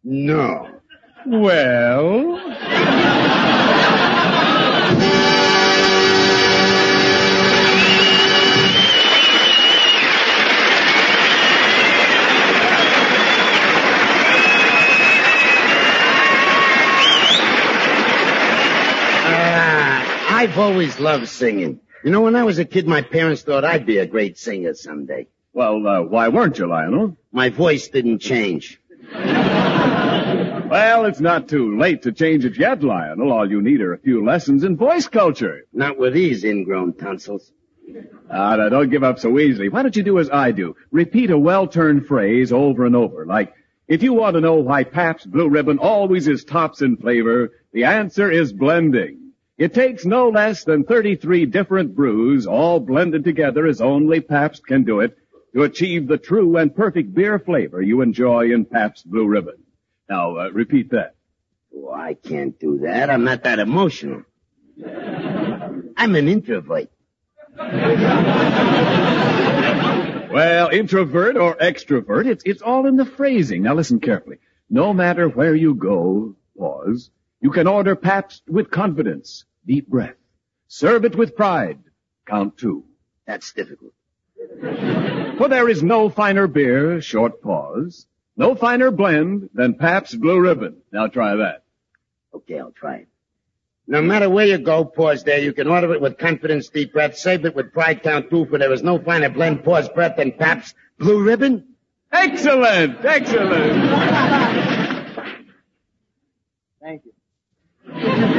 No. 0.03 0.67
Well? 1.25 2.39
I've 20.41 20.57
always 20.57 20.99
loved 20.99 21.27
singing. 21.27 21.79
You 22.03 22.09
know, 22.09 22.21
when 22.21 22.35
I 22.35 22.43
was 22.43 22.57
a 22.57 22.65
kid, 22.65 22.87
my 22.87 23.03
parents 23.03 23.43
thought 23.43 23.63
I'd 23.63 23.85
be 23.85 23.99
a 23.99 24.07
great 24.07 24.39
singer 24.39 24.73
someday. 24.73 25.27
Well, 25.53 25.87
uh, 25.87 26.01
why 26.01 26.29
weren't 26.29 26.57
you, 26.57 26.65
Lionel? 26.65 27.15
My 27.31 27.49
voice 27.49 27.89
didn't 27.89 28.17
change. 28.21 28.81
Well, 29.13 31.05
it's 31.05 31.19
not 31.19 31.47
too 31.47 31.77
late 31.77 32.01
to 32.01 32.11
change 32.11 32.43
it 32.43 32.57
yet, 32.57 32.81
Lionel. 32.81 33.31
All 33.31 33.47
you 33.47 33.61
need 33.61 33.81
are 33.81 33.93
a 33.93 33.99
few 33.99 34.25
lessons 34.25 34.63
in 34.63 34.77
voice 34.77 35.07
culture. 35.07 35.67
Not 35.73 35.99
with 35.99 36.15
these 36.15 36.43
ingrown 36.43 36.93
tonsils. 36.93 37.51
Ah, 38.27 38.55
now 38.55 38.69
don't 38.69 38.89
give 38.89 39.03
up 39.03 39.19
so 39.19 39.37
easily. 39.37 39.69
Why 39.69 39.83
don't 39.83 39.95
you 39.95 40.01
do 40.01 40.17
as 40.17 40.31
I 40.31 40.53
do? 40.53 40.75
Repeat 40.89 41.29
a 41.29 41.37
well-turned 41.37 42.07
phrase 42.07 42.51
over 42.51 42.87
and 42.87 42.95
over, 42.95 43.27
like, 43.27 43.53
if 43.87 44.01
you 44.01 44.13
want 44.13 44.33
to 44.33 44.41
know 44.41 44.55
why 44.55 44.85
Pabst 44.85 45.29
Blue 45.29 45.49
Ribbon 45.49 45.77
always 45.77 46.27
is 46.27 46.43
tops 46.45 46.81
in 46.81 46.97
flavor, 46.97 47.51
the 47.73 47.83
answer 47.83 48.31
is 48.31 48.51
blending. 48.51 49.20
It 49.61 49.75
takes 49.75 50.05
no 50.05 50.29
less 50.29 50.63
than 50.63 50.85
33 50.85 51.45
different 51.45 51.93
brews, 51.93 52.47
all 52.47 52.79
blended 52.79 53.23
together 53.23 53.67
as 53.67 53.79
only 53.79 54.19
Pabst 54.19 54.65
can 54.65 54.83
do 54.85 55.01
it, 55.01 55.15
to 55.53 55.61
achieve 55.61 56.07
the 56.07 56.17
true 56.17 56.57
and 56.57 56.75
perfect 56.75 57.13
beer 57.13 57.37
flavor 57.37 57.79
you 57.79 58.01
enjoy 58.01 58.51
in 58.51 58.65
Pabst 58.65 59.07
Blue 59.07 59.27
Ribbon. 59.27 59.61
Now, 60.09 60.35
uh, 60.35 60.49
repeat 60.49 60.89
that. 60.89 61.13
Oh, 61.77 61.91
I 61.93 62.15
can't 62.15 62.59
do 62.59 62.79
that. 62.79 63.11
I'm 63.11 63.23
not 63.23 63.43
that 63.43 63.59
emotional. 63.59 64.23
I'm 64.83 66.15
an 66.15 66.27
introvert. 66.27 66.89
Well, 70.33 70.69
introvert 70.69 71.37
or 71.37 71.55
extrovert, 71.57 72.25
it's, 72.25 72.43
it's 72.47 72.63
all 72.63 72.87
in 72.87 72.95
the 72.95 73.05
phrasing. 73.05 73.61
Now 73.61 73.75
listen 73.75 73.99
carefully. 73.99 74.37
No 74.71 74.91
matter 74.91 75.29
where 75.29 75.53
you 75.53 75.75
go, 75.75 76.35
pause, 76.57 77.11
you 77.41 77.51
can 77.51 77.67
order 77.67 77.95
Pabst 77.95 78.41
with 78.47 78.71
confidence. 78.71 79.45
Deep 79.65 79.87
breath. 79.87 80.15
Serve 80.67 81.05
it 81.05 81.15
with 81.15 81.35
pride. 81.35 81.79
Count 82.25 82.57
two. 82.57 82.85
That's 83.25 83.51
difficult. 83.53 83.93
For 85.37 85.47
there 85.47 85.69
is 85.69 85.83
no 85.83 86.09
finer 86.09 86.47
beer, 86.47 87.01
short 87.01 87.41
pause, 87.41 88.07
no 88.35 88.55
finer 88.55 88.91
blend 88.91 89.49
than 89.53 89.75
Pabst 89.75 90.19
Blue 90.19 90.39
Ribbon. 90.39 90.77
Now 90.91 91.07
try 91.07 91.35
that. 91.35 91.63
Okay, 92.33 92.59
I'll 92.59 92.71
try 92.71 92.95
it. 92.97 93.07
No 93.87 94.01
matter 94.01 94.29
where 94.29 94.45
you 94.45 94.57
go, 94.57 94.85
pause 94.85 95.23
there. 95.23 95.39
You 95.39 95.53
can 95.53 95.67
order 95.67 95.93
it 95.93 96.01
with 96.01 96.17
confidence, 96.17 96.69
deep 96.69 96.93
breath. 96.93 97.17
Save 97.17 97.45
it 97.45 97.55
with 97.55 97.73
pride, 97.73 98.03
count 98.03 98.29
two, 98.29 98.45
for 98.45 98.57
there 98.57 98.71
is 98.71 98.83
no 98.83 98.99
finer 98.99 99.29
blend, 99.29 99.63
pause, 99.63 99.89
breath 99.89 100.15
than 100.17 100.31
Pabst 100.31 100.75
Blue 100.97 101.21
Ribbon. 101.23 101.67
Excellent! 102.11 103.03
Excellent! 103.03 103.91
Thank 106.81 107.03
you. 107.05 108.27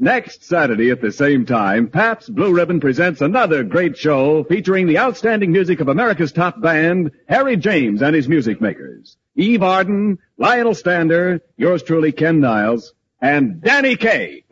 Next 0.00 0.44
Saturday 0.44 0.90
at 0.90 1.00
the 1.00 1.12
same 1.12 1.46
time, 1.46 1.88
Pabst 1.88 2.34
Blue 2.34 2.52
Ribbon 2.52 2.80
presents 2.80 3.20
another 3.20 3.64
great 3.64 3.96
show 3.96 4.44
featuring 4.44 4.86
the 4.86 4.98
outstanding 4.98 5.52
music 5.52 5.80
of 5.80 5.88
America's 5.88 6.32
top 6.32 6.60
band, 6.60 7.10
Harry 7.28 7.56
James 7.56 8.02
and 8.02 8.14
his 8.14 8.28
music 8.28 8.60
makers. 8.60 9.16
Eve 9.34 9.62
Arden, 9.62 10.18
Lionel 10.38 10.74
Stander, 10.74 11.40
yours 11.56 11.82
truly 11.82 12.12
Ken 12.12 12.40
Niles, 12.40 12.92
and 13.20 13.60
Danny 13.62 13.96
Kaye. 13.96 14.44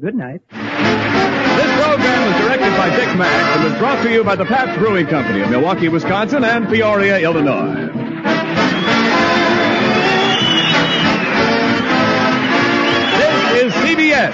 Good 0.00 0.14
night. 0.14 0.40
This 0.50 1.82
program 1.82 2.32
was 2.32 2.40
directed 2.42 2.76
by 2.76 2.90
Dick 2.94 3.16
Mack 3.16 3.56
and 3.56 3.64
was 3.64 3.78
brought 3.78 4.02
to 4.04 4.12
you 4.12 4.22
by 4.22 4.36
the 4.36 4.44
Pabst 4.44 4.78
Brewing 4.78 5.06
Company 5.06 5.40
of 5.40 5.50
Milwaukee, 5.50 5.88
Wisconsin 5.88 6.44
and 6.44 6.68
Peoria, 6.68 7.18
Illinois. 7.18 8.07
CBS, 13.82 14.32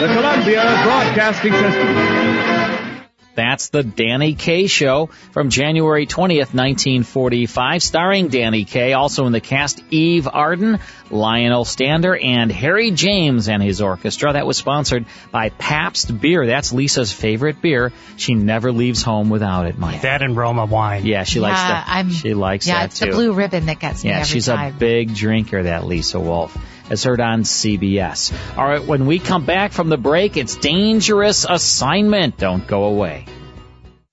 the 0.00 0.06
Columbia 0.14 0.62
Broadcasting 0.84 1.52
System. 1.52 3.04
That's 3.34 3.68
the 3.68 3.84
Danny 3.84 4.34
Kaye 4.34 4.66
Show 4.66 5.10
from 5.30 5.48
January 5.48 6.06
20th, 6.06 6.54
1945, 6.54 7.82
starring 7.84 8.26
Danny 8.28 8.64
Kaye, 8.64 8.94
also 8.94 9.26
in 9.26 9.32
the 9.32 9.40
cast 9.40 9.80
Eve 9.90 10.26
Arden, 10.26 10.80
Lionel 11.08 11.64
Stander, 11.64 12.16
and 12.16 12.50
Harry 12.50 12.90
James 12.90 13.48
and 13.48 13.62
his 13.62 13.80
orchestra. 13.80 14.32
That 14.32 14.44
was 14.44 14.56
sponsored 14.56 15.06
by 15.30 15.50
Pabst 15.50 16.20
Beer. 16.20 16.46
That's 16.46 16.72
Lisa's 16.72 17.12
favorite 17.12 17.62
beer. 17.62 17.92
She 18.16 18.34
never 18.34 18.72
leaves 18.72 19.04
home 19.04 19.30
without 19.30 19.66
it, 19.66 19.78
Mike. 19.78 20.00
That 20.02 20.20
and 20.22 20.36
Roma 20.36 20.64
wine. 20.66 21.06
Yeah, 21.06 21.22
she 21.22 21.38
likes 21.38 21.60
Yeah, 21.60 21.68
that. 21.68 21.84
I'm- 21.88 22.10
she 22.10 22.34
likes 22.34 22.66
yeah, 22.66 22.80
that 22.80 22.84
it's 22.86 22.98
too. 22.98 23.06
the 23.06 23.12
blue 23.12 23.32
ribbon 23.34 23.66
that 23.66 23.78
gets 23.78 24.02
me 24.02 24.10
Yeah, 24.10 24.24
she's 24.24 24.46
time. 24.46 24.74
a 24.74 24.76
big 24.76 25.14
drinker, 25.14 25.62
that 25.62 25.86
Lisa 25.86 26.18
Wolf. 26.18 26.58
As 26.90 27.04
heard 27.04 27.20
on 27.20 27.42
CBS. 27.42 28.32
All 28.56 28.64
right, 28.66 28.84
when 28.84 29.06
we 29.06 29.18
come 29.18 29.44
back 29.44 29.72
from 29.72 29.88
the 29.88 29.98
break, 29.98 30.36
it's 30.36 30.56
Dangerous 30.56 31.44
Assignment. 31.48 32.36
Don't 32.36 32.66
go 32.66 32.84
away. 32.84 33.26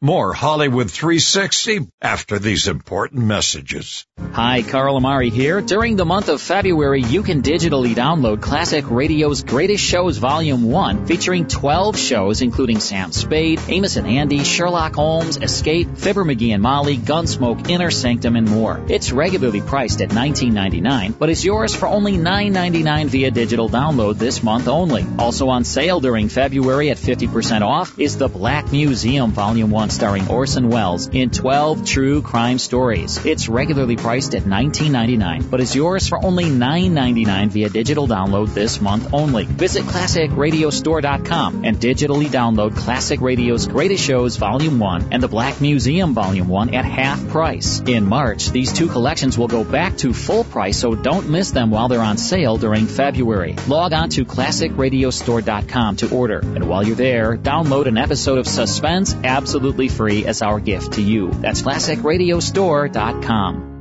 More 0.02 0.34
Hollywood 0.34 0.92
360 0.92 1.88
after 2.02 2.38
these 2.38 2.68
important 2.68 3.24
messages. 3.24 4.06
Hi, 4.34 4.62
Carl 4.62 4.98
Amari 4.98 5.30
here. 5.30 5.62
During 5.62 5.96
the 5.96 6.04
month 6.04 6.28
of 6.28 6.42
February, 6.42 7.02
you 7.02 7.24
can 7.24 7.42
digitally 7.42 7.96
download 7.96 8.42
Classic 8.42 8.84
Radio's 8.92 9.44
Greatest 9.44 9.82
Shows 9.82 10.18
Volume 10.18 10.64
1, 10.64 11.06
featuring 11.06 11.48
12 11.48 11.98
shows 11.98 12.42
including 12.42 12.82
Sam 12.82 13.14
Spade, 13.14 13.62
Amos 13.70 13.96
and 13.96 14.06
Andy, 14.06 14.44
Sherlock 14.44 14.96
Holmes, 14.96 15.38
Escape, 15.38 15.98
Fibber 15.98 16.26
McGee 16.26 16.54
and 16.54 16.62
Molly, 16.62 16.98
Gunsmoke, 16.98 17.70
Inner 17.70 17.90
Sanctum, 17.90 18.36
and 18.36 18.50
more. 18.50 18.84
It's 18.90 19.14
regularly 19.14 19.62
priced 19.62 20.02
at 20.02 20.10
$19.99, 20.10 21.18
but 21.18 21.30
is 21.30 21.46
yours 21.46 21.74
for 21.74 21.88
only 21.88 22.18
$9.99 22.18 23.08
via 23.08 23.32
digital 23.32 23.70
download 23.70 24.18
this 24.18 24.44
month 24.44 24.68
only. 24.68 25.06
Also 25.18 25.48
on 25.48 25.64
sale 25.64 26.02
during 26.02 26.28
February 26.28 26.90
at 26.90 26.98
50% 26.98 27.62
off 27.62 27.98
is 27.98 28.18
The 28.18 28.28
Black 28.28 28.74
Museum 28.74 29.32
Volume 29.32 29.72
1 29.72 29.85
starring 29.90 30.28
Orson 30.30 30.70
Welles 30.70 31.08
in 31.08 31.30
12 31.30 31.86
true 31.86 32.22
crime 32.22 32.58
stories. 32.58 33.26
It's 33.26 33.50
regularly 33.50 33.96
priced 33.96 34.36
at 34.36 34.44
$19.99, 34.44 35.50
but 35.50 35.60
is 35.60 35.76
yours 35.76 36.08
for 36.08 36.24
only 36.24 36.46
$9.99 36.46 37.50
via 37.50 37.70
digital 37.70 38.08
download 38.08 38.54
this 38.54 38.80
month 38.82 39.14
only. 39.14 39.46
Visit 39.46 39.84
ClassicRadiostore.com 39.84 41.66
and 41.66 41.78
digitally 41.78 42.28
download 42.28 42.76
Classic 42.76 43.20
Radio's 43.20 43.68
Greatest 43.68 44.04
Shows 44.04 44.38
Volume 44.38 44.80
1 44.80 45.10
and 45.12 45.22
The 45.22 45.28
Black 45.28 45.62
Museum 45.62 46.14
Volume 46.14 46.48
1 46.48 46.74
at 46.74 46.86
half 46.86 47.28
price. 47.28 47.82
In 47.82 48.06
March, 48.06 48.50
these 48.52 48.72
two 48.72 48.88
collections 48.88 49.38
will 49.38 49.48
go 49.48 49.64
back 49.64 49.98
to 49.98 50.14
full 50.14 50.44
price, 50.44 50.78
so 50.78 50.96
don't 50.96 51.30
miss 51.30 51.52
them 51.52 51.72
while 51.72 51.90
they're 51.90 52.00
on 52.00 52.18
sale 52.18 52.58
during 52.58 52.88
February. 52.88 53.56
Log 53.68 53.94
on 53.94 54.10
to 54.10 54.26
ClassicRadiostore.com 54.26 55.98
to 55.98 56.12
order, 56.16 56.40
and 56.40 56.68
while 56.68 56.86
you're 56.86 56.96
there, 56.96 57.38
download 57.38 57.88
an 57.88 57.98
episode 57.98 58.38
of 58.38 58.48
Suspense 58.48 59.16
absolutely 59.24 59.75
free 59.90 60.26
as 60.26 60.42
our 60.42 60.60
gift 60.60 60.94
to 60.94 61.02
you. 61.02 61.32
That's 61.32 61.62
ClassicRadiostore.com. 61.62 63.74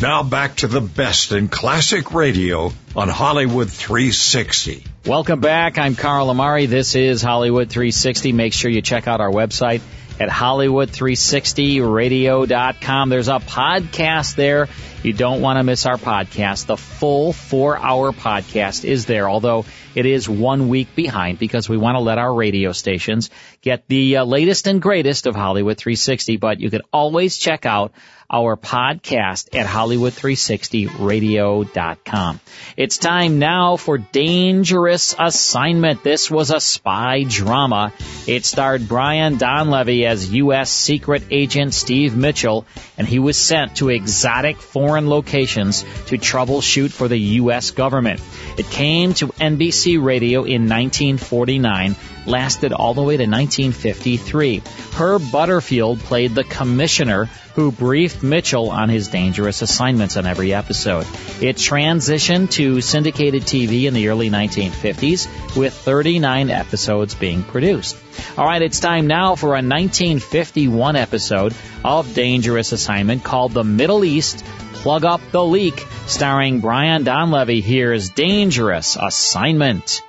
Now 0.00 0.22
back 0.22 0.56
to 0.56 0.66
the 0.66 0.82
best 0.82 1.32
in 1.32 1.48
classic 1.48 2.12
radio 2.12 2.70
on 2.94 3.08
Hollywood 3.08 3.70
360. 3.70 4.84
Welcome 5.06 5.40
back. 5.40 5.78
I'm 5.78 5.94
Carl 5.94 6.28
Amari. 6.28 6.66
This 6.66 6.94
is 6.94 7.22
Hollywood 7.22 7.70
360. 7.70 8.32
Make 8.32 8.52
sure 8.52 8.70
you 8.70 8.82
check 8.82 9.08
out 9.08 9.22
our 9.22 9.30
website 9.30 9.80
at 10.18 10.28
Hollywood360radio.com. 10.28 13.08
There's 13.08 13.28
a 13.28 13.38
podcast 13.38 14.34
there. 14.36 14.68
You 15.02 15.12
don't 15.12 15.40
want 15.40 15.58
to 15.58 15.62
miss 15.62 15.86
our 15.86 15.98
podcast. 15.98 16.66
The 16.66 16.76
full 16.76 17.32
four 17.32 17.78
hour 17.78 18.10
podcast 18.12 18.84
is 18.84 19.06
there, 19.06 19.28
although 19.28 19.64
it 19.94 20.04
is 20.06 20.28
one 20.28 20.68
week 20.68 20.94
behind 20.94 21.38
because 21.38 21.68
we 21.68 21.76
want 21.76 21.96
to 21.96 22.00
let 22.00 22.18
our 22.18 22.34
radio 22.34 22.72
stations 22.72 23.30
get 23.60 23.86
the 23.88 24.18
uh, 24.18 24.24
latest 24.24 24.66
and 24.66 24.82
greatest 24.82 25.26
of 25.26 25.36
Hollywood 25.36 25.78
360, 25.78 26.38
but 26.38 26.60
you 26.60 26.70
can 26.70 26.82
always 26.92 27.38
check 27.38 27.66
out 27.66 27.92
our 28.30 28.56
podcast 28.56 29.54
at 29.54 29.66
Hollywood360radio.com. 29.66 32.40
It's 32.76 32.98
time 32.98 33.38
now 33.38 33.76
for 33.76 33.98
Dangerous 33.98 35.14
Assignment. 35.18 36.02
This 36.02 36.30
was 36.30 36.50
a 36.50 36.60
spy 36.60 37.22
drama. 37.22 37.92
It 38.26 38.44
starred 38.44 38.88
Brian 38.88 39.36
Donlevy 39.36 40.04
as 40.04 40.32
U.S. 40.34 40.70
Secret 40.70 41.22
Agent 41.30 41.74
Steve 41.74 42.16
Mitchell, 42.16 42.66
and 42.98 43.06
he 43.06 43.18
was 43.18 43.36
sent 43.36 43.76
to 43.76 43.90
exotic 43.90 44.56
foreign 44.56 45.08
locations 45.08 45.82
to 46.06 46.18
troubleshoot 46.18 46.90
for 46.90 47.08
the 47.08 47.18
U.S. 47.18 47.70
government. 47.70 48.20
It 48.58 48.66
came 48.66 49.14
to 49.14 49.28
NBC 49.28 50.02
Radio 50.02 50.40
in 50.40 50.68
1949, 50.68 51.94
lasted 52.26 52.72
all 52.72 52.94
the 52.94 53.02
way 53.02 53.16
to 53.16 53.24
1953. 53.24 54.62
Herb 54.94 55.22
Butterfield 55.30 56.00
played 56.00 56.34
the 56.34 56.44
commissioner 56.44 57.28
who 57.54 57.72
briefed 57.72 58.22
Mitchell 58.22 58.70
on 58.70 58.90
his 58.90 59.08
dangerous 59.08 59.62
assignments 59.62 60.18
on 60.18 60.26
every 60.26 60.52
episode. 60.52 61.06
It 61.40 61.56
transitioned 61.56 62.50
to 62.52 62.82
syndicated 62.82 63.42
TV 63.42 63.84
in 63.84 63.94
the 63.94 64.08
early 64.08 64.28
1950s, 64.28 65.56
with 65.56 65.72
39 65.72 66.50
episodes 66.50 67.14
being 67.14 67.42
produced. 67.42 67.96
All 68.36 68.44
right, 68.44 68.60
it's 68.60 68.80
time 68.80 69.06
now 69.06 69.36
for 69.36 69.48
a 69.48 69.64
1951 69.64 70.96
episode 70.96 71.54
of 71.82 72.14
Dangerous 72.14 72.72
Assignment 72.72 73.24
called 73.24 73.52
The 73.52 73.64
Middle 73.64 74.04
East 74.04 74.44
Plug 74.74 75.04
Up 75.04 75.20
the 75.32 75.44
Leak, 75.44 75.84
starring 76.06 76.60
Brian 76.60 77.04
Donlevy. 77.04 77.62
Here's 77.62 78.10
Dangerous 78.10 78.96
Assignment. 79.00 80.02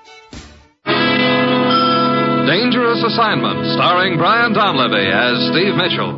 Dangerous 2.97 3.13
Assignment, 3.13 3.61
starring 3.77 4.17
Brian 4.17 4.57
Donlevy 4.57 5.05
as 5.05 5.37
Steve 5.53 5.77
Mitchell. 5.77 6.17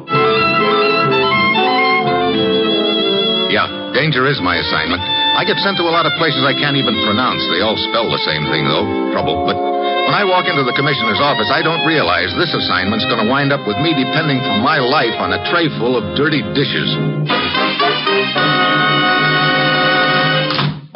Yeah, 3.52 3.68
danger 3.92 4.24
is 4.24 4.40
my 4.40 4.56
assignment. 4.56 5.04
I 5.04 5.44
get 5.44 5.60
sent 5.60 5.76
to 5.76 5.84
a 5.84 5.92
lot 5.92 6.08
of 6.08 6.16
places 6.16 6.40
I 6.48 6.56
can't 6.56 6.80
even 6.80 6.96
pronounce. 7.04 7.44
They 7.52 7.60
all 7.60 7.76
spell 7.92 8.08
the 8.08 8.24
same 8.24 8.48
thing, 8.48 8.64
though. 8.64 8.88
Trouble. 9.12 9.44
But 9.44 9.60
when 9.60 10.16
I 10.16 10.24
walk 10.24 10.48
into 10.48 10.64
the 10.64 10.72
commissioner's 10.72 11.20
office, 11.20 11.52
I 11.52 11.60
don't 11.60 11.84
realize 11.84 12.32
this 12.40 12.56
assignment's 12.56 13.04
going 13.12 13.20
to 13.20 13.28
wind 13.28 13.52
up 13.52 13.68
with 13.68 13.76
me 13.84 13.92
depending 13.92 14.40
for 14.40 14.64
my 14.64 14.80
life 14.80 15.20
on 15.20 15.36
a 15.36 15.44
tray 15.52 15.68
full 15.84 16.00
of 16.00 16.16
dirty 16.16 16.40
dishes. 16.56 16.96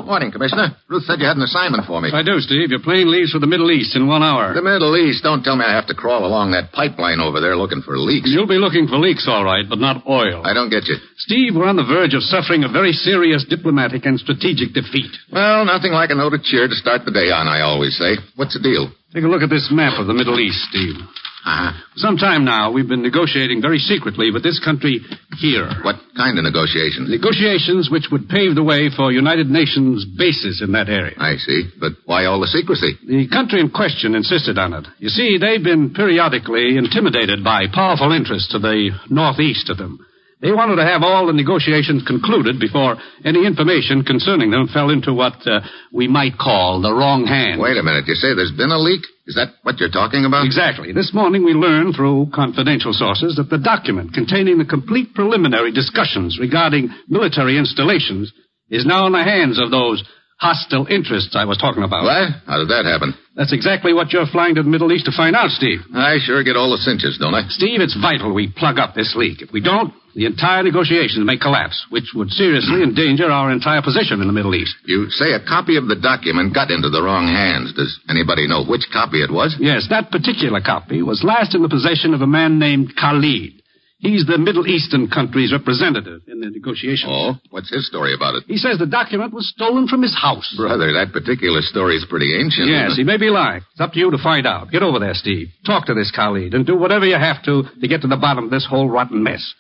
Good 0.03 0.12
morning, 0.12 0.36
Commissioner. 0.36 0.75
Ruth 0.91 1.07
said 1.07 1.24
you 1.24 1.31
had 1.31 1.39
an 1.39 1.48
assignment 1.48 1.88
for 1.88 2.03
me. 2.03 2.12
I 2.12 2.27
do, 2.27 2.36
Steve. 2.43 2.75
Your 2.75 2.83
plane 2.83 3.07
leaves 3.07 3.31
for 3.31 3.39
the 3.39 3.48
Middle 3.48 3.72
East 3.72 3.95
in 3.95 4.03
one 4.03 4.19
hour. 4.19 4.51
The 4.51 4.60
Middle 4.60 5.00
East? 5.00 5.24
Don't 5.24 5.48
tell 5.48 5.55
me 5.55 5.63
I 5.63 5.72
have 5.72 5.88
to 5.88 5.95
crawl 5.95 6.27
along 6.27 6.51
that 6.51 6.75
pipeline 6.75 7.24
over 7.24 7.39
there 7.39 7.55
looking 7.55 7.79
for 7.79 7.95
leaks. 7.95 8.27
You'll 8.27 8.43
be 8.45 8.60
looking 8.60 8.91
for 8.91 9.00
leaks, 9.00 9.31
all 9.31 9.48
right, 9.48 9.63
but 9.63 9.79
not 9.79 10.03
oil. 10.03 10.43
I 10.43 10.51
don't 10.51 10.67
get 10.67 10.91
you. 10.91 11.00
Steve, 11.24 11.55
we're 11.55 11.72
on 11.72 11.79
the 11.79 11.88
verge 11.88 12.12
of 12.12 12.22
suffering 12.27 12.67
a 12.67 12.69
very 12.69 12.91
serious 12.91 13.48
diplomatic 13.48 14.03
and 14.03 14.19
strategic 14.19 14.75
defeat. 14.75 15.15
Well, 15.31 15.63
nothing 15.63 15.95
like 15.95 16.12
a 16.12 16.19
note 16.19 16.36
of 16.36 16.43
cheer 16.43 16.67
to 16.67 16.75
start 16.75 17.07
the 17.07 17.15
day 17.15 17.31
on, 17.31 17.48
I 17.48 17.63
always 17.63 17.95
say. 17.95 18.19
What's 18.36 18.60
the 18.60 18.62
deal? 18.62 18.91
Take 19.15 19.24
a 19.24 19.31
look 19.31 19.39
at 19.39 19.50
this 19.50 19.72
map 19.72 20.03
of 20.03 20.12
the 20.12 20.13
Middle 20.13 20.36
East, 20.36 20.67
Steve. 20.67 21.00
Uh-huh. 21.45 21.75
Some 21.95 22.15
time 22.15 22.45
now, 22.45 22.71
we've 22.71 22.88
been 22.88 23.03
negotiating 23.03 23.62
very 23.62 23.77
secretly 23.77 24.31
with 24.31 24.43
this 24.43 24.63
country 24.63 25.01
here. 25.39 25.67
What 25.83 26.00
kind 26.15 26.39
of 26.39 26.43
negotiations? 26.47 27.12
Negotiations 27.12 27.89
which 27.91 28.07
would 28.12 28.29
pave 28.29 28.55
the 28.55 28.63
way 28.63 28.89
for 28.95 29.12
United 29.12 29.47
Nations 29.47 30.05
bases 30.05 30.62
in 30.63 30.71
that 30.71 30.88
area. 30.88 31.15
I 31.17 31.35
see. 31.35 31.69
But 31.79 31.93
why 32.05 32.25
all 32.25 32.39
the 32.39 32.47
secrecy? 32.47 32.95
The 33.05 33.27
country 33.27 33.59
in 33.59 33.69
question 33.71 34.15
insisted 34.15 34.57
on 34.57 34.73
it. 34.73 34.88
You 35.00 35.09
see, 35.09 35.38
they've 35.38 35.63
been 35.63 35.93
periodically 35.93 36.77
intimidated 36.77 37.43
by 37.43 37.67
powerful 37.67 38.13
interests 38.13 38.51
to 38.53 38.59
the 38.59 38.91
northeast 39.09 39.69
of 39.69 39.77
them. 39.77 40.00
They 40.43 40.51
wanted 40.51 40.75
to 40.75 40.83
have 40.83 41.03
all 41.03 41.25
the 41.25 41.31
negotiations 41.31 42.03
concluded 42.05 42.59
before 42.59 43.00
any 43.23 43.47
information 43.47 44.03
concerning 44.03 44.51
them 44.51 44.67
fell 44.67 44.89
into 44.89 45.13
what 45.13 45.39
uh, 45.47 45.63
we 45.93 46.09
might 46.12 46.38
call 46.38 46.81
the 46.83 46.91
wrong 46.91 47.23
hands. 47.23 47.63
Wait 47.63 47.79
a 47.79 47.81
minute. 47.81 48.03
You 48.12 48.15
say 48.19 48.35
there's 48.35 48.51
been 48.51 48.75
a 48.75 48.77
leak? 48.77 49.07
Is 49.25 49.39
that 49.39 49.55
what 49.63 49.79
you're 49.79 49.88
talking 49.88 50.25
about? 50.27 50.43
Exactly. 50.45 50.91
This 50.91 51.13
morning 51.13 51.45
we 51.45 51.53
learned 51.53 51.95
through 51.95 52.27
confidential 52.35 52.91
sources 52.91 53.39
that 53.39 53.47
the 53.50 53.57
document 53.57 54.12
containing 54.12 54.57
the 54.57 54.67
complete 54.67 55.15
preliminary 55.15 55.71
discussions 55.71 56.38
regarding 56.38 56.91
military 57.07 57.57
installations 57.57 58.33
is 58.69 58.85
now 58.85 59.07
in 59.07 59.13
the 59.13 59.23
hands 59.23 59.62
of 59.63 59.71
those 59.71 60.03
hostile 60.43 60.83
interests 60.91 61.39
I 61.39 61.47
was 61.47 61.55
talking 61.55 61.88
about. 61.88 62.03
What? 62.03 62.43
How 62.43 62.59
did 62.59 62.67
that 62.67 62.83
happen? 62.83 63.15
That's 63.39 63.55
exactly 63.55 63.95
what 63.95 64.12
you're 64.12 64.27
flying 64.27 64.59
to 64.59 64.63
the 64.63 64.69
Middle 64.69 64.91
East 64.91 65.07
to 65.07 65.15
find 65.15 65.39
out, 65.39 65.50
Steve. 65.55 65.79
I 65.96 66.20
sure 66.20 66.44
get 66.44 66.59
all 66.59 66.75
the 66.75 66.83
cinches, 66.83 67.15
don't 67.18 67.33
I? 67.33 67.48
Steve, 67.48 67.79
it's 67.79 67.96
vital 67.96 68.35
we 68.35 68.51
plug 68.51 68.77
up 68.77 68.94
this 68.94 69.15
leak. 69.15 69.41
If 69.41 69.55
we 69.55 69.63
don't, 69.63 69.96
the 70.13 70.27
entire 70.27 70.61
negotiations 70.61 71.25
may 71.25 71.39
collapse, 71.39 71.87
which 71.89 72.11
would 72.13 72.29
seriously 72.29 72.83
endanger 72.83 73.31
our 73.31 73.50
entire 73.50 73.81
position 73.81 74.22
in 74.22 74.27
the 74.27 74.35
Middle 74.35 74.53
East. 74.53 74.75
You 74.85 75.09
say 75.09 75.31
a 75.31 75.39
copy 75.39 75.77
of 75.79 75.87
the 75.87 75.96
document 75.96 76.53
got 76.53 76.70
into 76.70 76.91
the 76.91 77.01
wrong 77.01 77.25
hands. 77.25 77.74
Does 77.74 77.98
anybody 78.11 78.46
know 78.46 78.68
which 78.68 78.85
copy 78.91 79.24
it 79.24 79.31
was? 79.31 79.55
Yes, 79.57 79.87
that 79.89 80.11
particular 80.11 80.59
copy 80.61 81.01
was 81.01 81.24
last 81.24 81.55
in 81.55 81.63
the 81.63 81.72
possession 81.72 82.13
of 82.13 82.22
a 82.22 82.27
man 82.27 82.59
named 82.59 82.94
Khalid. 83.00 83.62
He's 84.03 84.27
the 84.27 84.37
Middle 84.37 84.68
Eastern 84.68 85.07
country's 85.07 85.53
representative 85.55 86.27
in 86.27 86.42
the 86.42 86.50
negotiations. 86.50 87.07
Oh, 87.07 87.35
what's 87.51 87.72
his 87.72 87.87
story 87.87 88.13
about 88.13 88.35
it? 88.35 88.44
He 88.48 88.57
says 88.57 88.77
the 88.77 88.85
document 88.85 89.33
was 89.33 89.48
stolen 89.48 89.87
from 89.87 90.01
his 90.01 90.13
house. 90.13 90.53
Brother, 90.57 90.92
that 90.92 91.13
particular 91.13 91.61
story 91.61 91.96
is 91.96 92.05
pretty 92.09 92.35
ancient. 92.35 92.68
Yes, 92.68 92.98
he 92.98 93.05
may 93.05 93.16
be 93.16 93.29
lying. 93.29 93.61
It's 93.72 93.79
up 93.79 93.94
to 93.94 94.00
you 94.00 94.11
to 94.11 94.18
find 94.22 94.46
out. 94.46 94.72
Get 94.72 94.83
over 94.83 95.00
there, 95.00 95.13
Steve. 95.13 95.48
Talk 95.66 95.85
to 95.85 95.94
this 95.94 96.11
Khalid 96.11 96.53
and 96.53 96.66
do 96.68 96.75
whatever 96.75 97.05
you 97.05 97.16
have 97.16 97.42
to 97.44 97.63
to 97.79 97.87
get 97.87 98.01
to 98.01 98.09
the 98.09 98.18
bottom 98.18 98.44
of 98.44 98.51
this 98.51 98.68
whole 98.70 98.89
rotten 98.89 99.24
mess. 99.24 99.53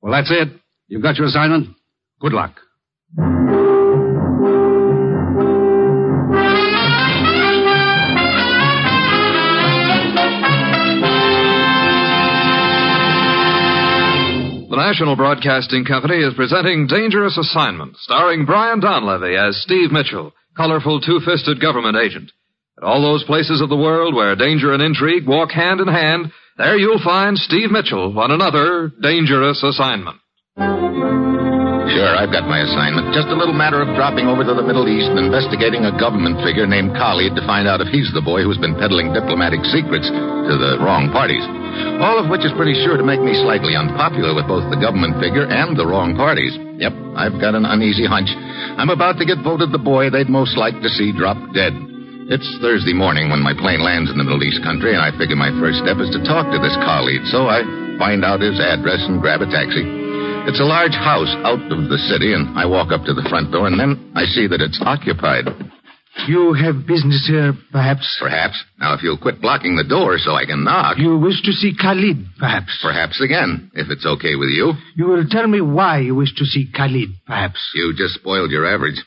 Well, 0.00 0.12
that's 0.12 0.30
it. 0.30 0.48
You've 0.86 1.02
got 1.02 1.16
your 1.16 1.26
assignment. 1.26 1.74
Good 2.20 2.32
luck. 2.32 2.60
National 14.90 15.14
Broadcasting 15.14 15.84
Company 15.84 16.16
is 16.16 16.34
presenting 16.34 16.88
Dangerous 16.88 17.38
Assignment, 17.38 17.96
starring 17.98 18.44
Brian 18.44 18.80
Donlevy 18.80 19.38
as 19.38 19.62
Steve 19.62 19.92
Mitchell, 19.92 20.32
colorful 20.56 21.00
two-fisted 21.00 21.60
government 21.60 21.96
agent. 21.96 22.32
At 22.76 22.82
all 22.82 23.00
those 23.00 23.22
places 23.22 23.60
of 23.60 23.68
the 23.68 23.76
world 23.76 24.16
where 24.16 24.34
danger 24.34 24.72
and 24.72 24.82
intrigue 24.82 25.28
walk 25.28 25.52
hand 25.52 25.78
in 25.78 25.86
hand, 25.86 26.32
there 26.58 26.76
you'll 26.76 27.00
find 27.04 27.38
Steve 27.38 27.70
Mitchell 27.70 28.18
on 28.18 28.32
another 28.32 28.90
dangerous 29.00 29.62
assignment. 29.62 30.18
Sure, 31.96 32.14
I've 32.14 32.30
got 32.30 32.46
my 32.46 32.62
assignment. 32.62 33.10
Just 33.10 33.28
a 33.28 33.36
little 33.36 33.56
matter 33.56 33.82
of 33.82 33.90
dropping 33.98 34.30
over 34.30 34.46
to 34.46 34.54
the 34.54 34.62
Middle 34.62 34.86
East 34.86 35.10
and 35.10 35.18
investigating 35.18 35.84
a 35.84 35.94
government 35.98 36.38
figure 36.46 36.66
named 36.66 36.94
Khalid 36.94 37.34
to 37.34 37.42
find 37.44 37.66
out 37.66 37.82
if 37.82 37.90
he's 37.90 38.10
the 38.14 38.22
boy 38.22 38.46
who's 38.46 38.60
been 38.62 38.78
peddling 38.78 39.10
diplomatic 39.10 39.60
secrets 39.74 40.06
to 40.06 40.54
the 40.54 40.78
wrong 40.78 41.10
parties. 41.10 41.42
All 42.02 42.18
of 42.18 42.30
which 42.30 42.46
is 42.46 42.54
pretty 42.54 42.74
sure 42.82 42.96
to 42.96 43.06
make 43.06 43.20
me 43.20 43.34
slightly 43.42 43.74
unpopular 43.74 44.34
with 44.34 44.46
both 44.46 44.66
the 44.70 44.80
government 44.80 45.18
figure 45.18 45.46
and 45.46 45.74
the 45.74 45.86
wrong 45.86 46.14
parties. 46.14 46.54
Yep, 46.78 46.94
I've 47.18 47.38
got 47.42 47.58
an 47.58 47.66
uneasy 47.66 48.06
hunch. 48.06 48.30
I'm 48.78 48.90
about 48.90 49.18
to 49.18 49.28
get 49.28 49.42
voted 49.44 49.70
the 49.70 49.82
boy 49.82 50.10
they'd 50.10 50.30
most 50.30 50.56
like 50.56 50.78
to 50.80 50.90
see 50.94 51.12
drop 51.12 51.38
dead. 51.52 51.74
It's 52.30 52.46
Thursday 52.62 52.94
morning 52.94 53.28
when 53.28 53.42
my 53.42 53.52
plane 53.58 53.82
lands 53.82 54.08
in 54.08 54.16
the 54.16 54.24
Middle 54.24 54.46
East 54.46 54.62
country, 54.62 54.94
and 54.94 55.02
I 55.02 55.10
figure 55.18 55.34
my 55.34 55.50
first 55.58 55.82
step 55.82 55.98
is 55.98 56.14
to 56.14 56.22
talk 56.22 56.46
to 56.54 56.62
this 56.62 56.78
Khalid. 56.78 57.26
So 57.34 57.50
I 57.50 57.66
find 57.98 58.22
out 58.22 58.40
his 58.40 58.62
address 58.62 59.02
and 59.10 59.20
grab 59.20 59.42
a 59.42 59.50
taxi. 59.50 59.99
It's 60.50 60.58
a 60.58 60.64
large 60.64 60.98
house 60.98 61.30
out 61.46 61.62
of 61.70 61.86
the 61.88 61.96
city, 62.10 62.34
and 62.34 62.58
I 62.58 62.66
walk 62.66 62.90
up 62.90 63.06
to 63.06 63.14
the 63.14 63.22
front 63.30 63.52
door, 63.52 63.68
and 63.68 63.78
then 63.78 64.10
I 64.16 64.24
see 64.24 64.48
that 64.48 64.60
it's 64.60 64.82
occupied. 64.82 65.46
You 66.26 66.54
have 66.54 66.88
business 66.88 67.24
here, 67.30 67.54
perhaps? 67.70 68.18
Perhaps. 68.18 68.58
Now, 68.80 68.94
if 68.94 69.02
you'll 69.04 69.16
quit 69.16 69.40
blocking 69.40 69.76
the 69.76 69.86
door 69.86 70.18
so 70.18 70.32
I 70.34 70.46
can 70.46 70.64
knock. 70.64 70.98
You 70.98 71.16
wish 71.18 71.40
to 71.42 71.52
see 71.52 71.72
Khalid, 71.80 72.26
perhaps? 72.36 72.76
Perhaps 72.82 73.22
again, 73.22 73.70
if 73.74 73.90
it's 73.90 74.04
okay 74.04 74.34
with 74.34 74.48
you. 74.50 74.72
You 74.96 75.06
will 75.06 75.24
tell 75.30 75.46
me 75.46 75.60
why 75.60 76.00
you 76.00 76.16
wish 76.16 76.34
to 76.34 76.44
see 76.44 76.66
Khalid, 76.74 77.10
perhaps. 77.28 77.60
You 77.76 77.94
just 77.96 78.14
spoiled 78.14 78.50
your 78.50 78.66
average. 78.66 78.98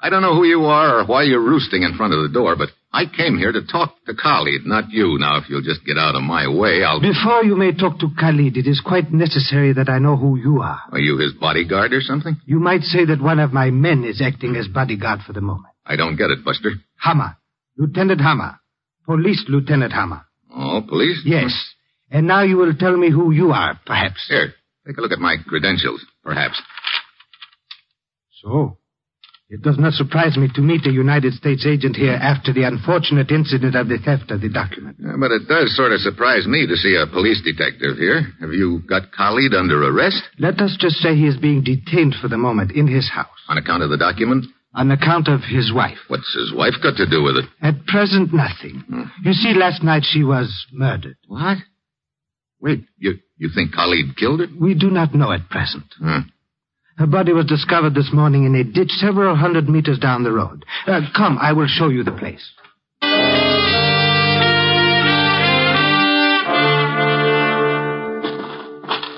I 0.00 0.10
don't 0.10 0.22
know 0.22 0.34
who 0.34 0.44
you 0.44 0.64
are 0.66 1.00
or 1.00 1.06
why 1.06 1.24
you're 1.24 1.42
roosting 1.42 1.82
in 1.82 1.96
front 1.96 2.14
of 2.14 2.22
the 2.22 2.32
door, 2.32 2.54
but 2.56 2.68
I 2.92 3.04
came 3.06 3.36
here 3.36 3.50
to 3.50 3.66
talk 3.66 3.94
to 4.06 4.14
Khalid, 4.14 4.64
not 4.64 4.90
you. 4.90 5.18
Now, 5.18 5.38
if 5.38 5.48
you'll 5.50 5.62
just 5.62 5.84
get 5.84 5.98
out 5.98 6.14
of 6.14 6.22
my 6.22 6.46
way, 6.48 6.84
I'll. 6.84 7.00
Before 7.00 7.42
you 7.42 7.56
may 7.56 7.72
talk 7.72 7.98
to 7.98 8.08
Khalid, 8.18 8.56
it 8.56 8.66
is 8.68 8.80
quite 8.80 9.12
necessary 9.12 9.72
that 9.72 9.88
I 9.88 9.98
know 9.98 10.16
who 10.16 10.38
you 10.38 10.60
are. 10.62 10.80
Are 10.92 11.00
you 11.00 11.18
his 11.18 11.32
bodyguard 11.32 11.92
or 11.92 12.00
something? 12.00 12.36
You 12.46 12.60
might 12.60 12.82
say 12.82 13.04
that 13.06 13.20
one 13.20 13.40
of 13.40 13.52
my 13.52 13.70
men 13.70 14.04
is 14.04 14.22
acting 14.24 14.54
as 14.54 14.68
bodyguard 14.68 15.20
for 15.26 15.32
the 15.32 15.40
moment. 15.40 15.74
I 15.84 15.96
don't 15.96 16.16
get 16.16 16.30
it, 16.30 16.44
Buster. 16.44 16.72
Hammer. 16.96 17.36
Lieutenant 17.76 18.20
Hammer. 18.20 18.58
Police 19.04 19.44
Lieutenant 19.48 19.92
Hammer. 19.92 20.24
Oh, 20.54 20.82
police? 20.86 21.20
Yes. 21.24 21.52
And 22.10 22.26
now 22.26 22.42
you 22.42 22.56
will 22.56 22.74
tell 22.74 22.96
me 22.96 23.10
who 23.10 23.32
you 23.32 23.50
are, 23.50 23.78
perhaps. 23.84 24.26
Here, 24.28 24.54
take 24.86 24.96
a 24.96 25.00
look 25.00 25.12
at 25.12 25.18
my 25.18 25.36
credentials, 25.46 26.04
perhaps. 26.22 26.60
So, 28.42 28.78
it 29.50 29.62
does 29.62 29.78
not 29.78 29.94
surprise 29.94 30.36
me 30.36 30.48
to 30.54 30.60
meet 30.60 30.84
a 30.86 30.92
United 30.92 31.32
States 31.32 31.64
agent 31.66 31.96
here 31.96 32.12
after 32.12 32.52
the 32.52 32.64
unfortunate 32.64 33.30
incident 33.30 33.74
of 33.74 33.88
the 33.88 33.96
theft 33.98 34.30
of 34.30 34.42
the 34.42 34.48
document. 34.50 34.96
Yeah, 35.00 35.16
but 35.18 35.32
it 35.32 35.48
does 35.48 35.74
sort 35.74 35.92
of 35.92 36.00
surprise 36.00 36.46
me 36.46 36.66
to 36.66 36.76
see 36.76 36.94
a 37.00 37.06
police 37.06 37.40
detective 37.42 37.96
here. 37.96 38.28
Have 38.40 38.52
you 38.52 38.80
got 38.86 39.10
Khalid 39.12 39.54
under 39.54 39.82
arrest? 39.88 40.22
Let 40.38 40.60
us 40.60 40.76
just 40.78 40.96
say 40.96 41.16
he 41.16 41.26
is 41.26 41.38
being 41.38 41.64
detained 41.64 42.14
for 42.20 42.28
the 42.28 42.36
moment 42.36 42.72
in 42.72 42.86
his 42.86 43.08
house. 43.08 43.40
On 43.48 43.56
account 43.56 43.82
of 43.82 43.90
the 43.90 43.96
document? 43.96 44.44
On 44.74 44.90
account 44.90 45.28
of 45.28 45.40
his 45.48 45.72
wife. 45.72 45.98
What's 46.08 46.32
his 46.34 46.52
wife 46.54 46.74
got 46.82 46.96
to 46.96 47.08
do 47.08 47.22
with 47.22 47.36
it? 47.36 47.46
At 47.62 47.86
present, 47.86 48.34
nothing. 48.34 48.84
Hmm. 48.86 49.04
You 49.24 49.32
see, 49.32 49.54
last 49.54 49.82
night 49.82 50.02
she 50.04 50.22
was 50.22 50.52
murdered. 50.72 51.16
What? 51.26 51.56
Wait, 52.60 52.84
you 52.98 53.14
you 53.38 53.48
think 53.54 53.72
Khalid 53.72 54.16
killed 54.16 54.40
her? 54.40 54.46
We 54.60 54.74
do 54.74 54.90
not 54.90 55.14
know 55.14 55.32
at 55.32 55.48
present. 55.48 55.84
Hmm. 55.98 56.28
Her 56.98 57.06
body 57.06 57.32
was 57.32 57.46
discovered 57.46 57.94
this 57.94 58.10
morning 58.12 58.44
in 58.44 58.56
a 58.56 58.64
ditch 58.64 58.90
several 58.90 59.36
hundred 59.36 59.68
meters 59.68 60.00
down 60.00 60.24
the 60.24 60.32
road. 60.32 60.64
Uh, 60.84 61.02
come, 61.16 61.38
I 61.40 61.52
will 61.52 61.68
show 61.68 61.88
you 61.88 62.02
the 62.02 62.10
place. 62.10 62.44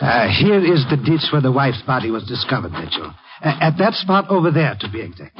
Uh, 0.02 0.28
here 0.28 0.60
is 0.60 0.84
the 0.90 1.00
ditch 1.02 1.32
where 1.32 1.40
the 1.40 1.52
wife's 1.52 1.80
body 1.86 2.10
was 2.10 2.26
discovered, 2.26 2.72
Mitchell. 2.72 3.14
Uh, 3.42 3.56
at 3.60 3.78
that 3.78 3.94
spot 3.94 4.28
over 4.28 4.50
there, 4.50 4.76
to 4.80 4.90
be 4.90 5.00
exact. 5.00 5.38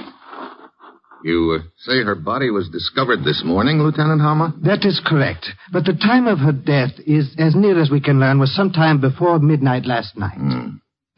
You 1.22 1.61
uh, 1.61 1.64
say 1.76 2.03
her 2.03 2.14
body 2.14 2.48
was 2.48 2.70
discovered 2.70 3.22
this 3.22 3.42
morning, 3.44 3.81
Lieutenant 3.81 4.22
Hama? 4.22 4.55
That 4.62 4.87
is 4.87 5.03
correct. 5.05 5.46
But 5.70 5.85
the 5.85 5.92
time 5.92 6.26
of 6.26 6.38
her 6.38 6.53
death 6.53 6.92
is, 7.07 7.35
as 7.38 7.55
near 7.55 7.79
as 7.79 7.90
we 7.90 8.00
can 8.00 8.18
learn, 8.18 8.38
was 8.38 8.55
sometime 8.57 9.03
before 9.03 9.38
midnight 9.38 9.85
last 9.85 10.16
night. 10.16 10.38
Hmm. 10.38 10.68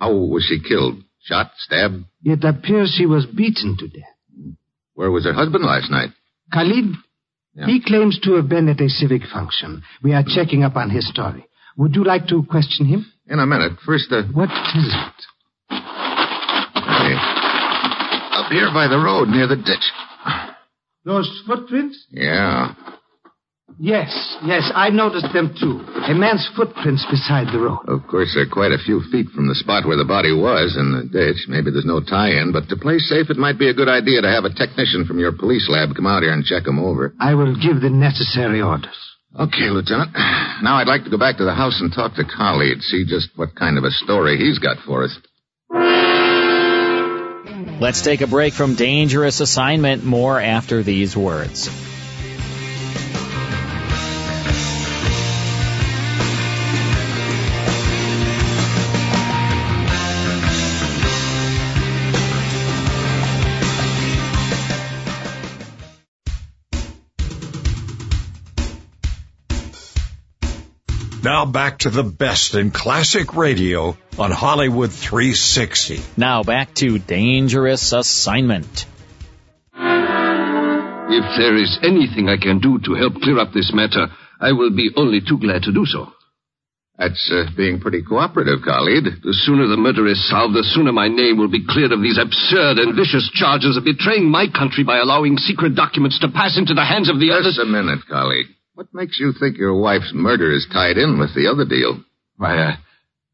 How 0.00 0.12
was 0.12 0.44
she 0.48 0.60
killed? 0.60 1.04
Shot? 1.24 1.52
Stabbed? 1.56 2.04
It 2.24 2.44
appears 2.44 2.94
she 2.96 3.06
was 3.06 3.26
beaten 3.26 3.76
to 3.78 3.88
death. 3.88 4.56
Where 4.94 5.10
was 5.10 5.24
her 5.24 5.32
husband 5.32 5.64
last 5.64 5.90
night? 5.90 6.10
Khalid? 6.52 6.94
Yeah. 7.54 7.66
He 7.66 7.82
claims 7.84 8.18
to 8.24 8.34
have 8.34 8.48
been 8.48 8.68
at 8.68 8.80
a 8.80 8.88
civic 8.88 9.22
function. 9.32 9.82
We 10.02 10.14
are 10.14 10.24
checking 10.26 10.62
up 10.64 10.76
on 10.76 10.90
his 10.90 11.08
story. 11.08 11.46
Would 11.76 11.94
you 11.94 12.04
like 12.04 12.26
to 12.28 12.42
question 12.44 12.86
him? 12.86 13.06
In 13.26 13.38
a 13.38 13.46
minute. 13.46 13.78
First, 13.84 14.10
uh... 14.10 14.22
What 14.32 14.50
is 14.50 14.94
it? 14.94 15.26
Hey. 15.68 17.14
Up 18.34 18.50
here 18.50 18.70
by 18.72 18.88
the 18.88 18.98
road 19.02 19.28
near 19.28 19.46
the 19.46 19.56
ditch. 19.56 19.92
Those 21.04 21.42
footprints? 21.46 22.04
Yeah. 22.10 22.74
Yes, 23.78 24.12
yes, 24.44 24.70
I 24.74 24.90
noticed 24.90 25.32
them 25.32 25.54
too. 25.58 25.80
A 26.06 26.14
man's 26.14 26.46
footprints 26.54 27.06
beside 27.10 27.48
the 27.50 27.58
road. 27.58 27.82
Of 27.88 28.06
course, 28.06 28.30
they're 28.34 28.46
quite 28.46 28.70
a 28.70 28.78
few 28.78 29.02
feet 29.10 29.26
from 29.34 29.48
the 29.48 29.54
spot 29.54 29.86
where 29.86 29.96
the 29.96 30.04
body 30.04 30.30
was 30.30 30.76
in 30.78 30.92
the 30.92 31.08
ditch. 31.08 31.48
Maybe 31.48 31.70
there's 31.72 31.88
no 31.88 31.98
tie-in, 31.98 32.52
but 32.52 32.68
to 32.68 32.76
play 32.76 32.98
safe, 32.98 33.30
it 33.30 33.38
might 33.38 33.58
be 33.58 33.70
a 33.70 33.74
good 33.74 33.88
idea 33.88 34.22
to 34.22 34.30
have 34.30 34.44
a 34.44 34.54
technician 34.54 35.04
from 35.04 35.18
your 35.18 35.32
police 35.32 35.66
lab 35.68 35.96
come 35.96 36.06
out 36.06 36.22
here 36.22 36.32
and 36.32 36.44
check 36.44 36.64
them 36.64 36.78
over. 36.78 37.14
I 37.18 37.34
will 37.34 37.56
give 37.58 37.80
the 37.80 37.90
necessary 37.90 38.60
orders. 38.62 38.98
Okay, 39.34 39.72
Lieutenant. 39.72 40.12
Now 40.62 40.76
I'd 40.76 40.86
like 40.86 41.04
to 41.04 41.10
go 41.10 41.18
back 41.18 41.38
to 41.38 41.44
the 41.44 41.54
house 41.54 41.80
and 41.80 41.90
talk 41.90 42.14
to 42.16 42.24
Khalid, 42.24 42.82
see 42.82 43.04
just 43.08 43.30
what 43.36 43.56
kind 43.56 43.78
of 43.78 43.84
a 43.84 43.90
story 43.90 44.36
he's 44.36 44.58
got 44.58 44.76
for 44.84 45.04
us. 45.04 45.18
Let's 47.80 48.02
take 48.02 48.20
a 48.20 48.28
break 48.28 48.52
from 48.52 48.76
Dangerous 48.76 49.40
Assignment. 49.40 50.04
More 50.04 50.38
after 50.38 50.84
these 50.84 51.16
words. 51.16 51.68
Now 71.22 71.46
back 71.46 71.86
to 71.86 71.90
the 71.90 72.02
best 72.02 72.56
in 72.56 72.72
classic 72.72 73.36
radio 73.36 73.96
on 74.18 74.32
Hollywood 74.32 74.90
360. 74.90 76.00
Now 76.16 76.42
back 76.42 76.74
to 76.82 76.98
Dangerous 76.98 77.92
Assignment. 77.92 78.86
If 81.14 81.26
there 81.38 81.54
is 81.54 81.78
anything 81.86 82.26
I 82.26 82.42
can 82.42 82.58
do 82.58 82.80
to 82.82 82.94
help 82.98 83.22
clear 83.22 83.38
up 83.38 83.54
this 83.54 83.70
matter, 83.72 84.10
I 84.40 84.50
will 84.50 84.74
be 84.74 84.90
only 84.96 85.20
too 85.20 85.38
glad 85.38 85.62
to 85.62 85.72
do 85.72 85.86
so. 85.86 86.10
That's 86.98 87.30
uh, 87.30 87.54
being 87.56 87.78
pretty 87.78 88.02
cooperative, 88.02 88.58
Khalid. 88.64 89.22
The 89.22 89.38
sooner 89.46 89.68
the 89.68 89.78
murder 89.78 90.08
is 90.08 90.18
solved, 90.28 90.54
the 90.54 90.66
sooner 90.74 90.90
my 90.90 91.06
name 91.06 91.38
will 91.38 91.50
be 91.50 91.64
cleared 91.64 91.92
of 91.92 92.02
these 92.02 92.18
absurd 92.18 92.82
and 92.82 92.98
vicious 92.98 93.30
charges 93.32 93.76
of 93.76 93.84
betraying 93.84 94.26
my 94.28 94.46
country 94.50 94.82
by 94.82 94.98
allowing 94.98 95.36
secret 95.36 95.76
documents 95.76 96.18
to 96.18 96.34
pass 96.34 96.58
into 96.58 96.74
the 96.74 96.84
hands 96.84 97.08
of 97.08 97.20
the 97.22 97.30
others. 97.30 97.54
Just 97.54 97.62
a 97.62 97.70
minute, 97.70 98.02
Khalid. 98.10 98.50
What 98.82 98.92
makes 98.94 99.20
you 99.20 99.32
think 99.38 99.58
your 99.58 99.80
wife's 99.80 100.10
murder 100.12 100.50
is 100.50 100.66
tied 100.72 100.98
in 100.98 101.16
with 101.16 101.36
the 101.36 101.46
other 101.46 101.64
deal? 101.64 102.02
Why, 102.36 102.58
uh, 102.58 102.76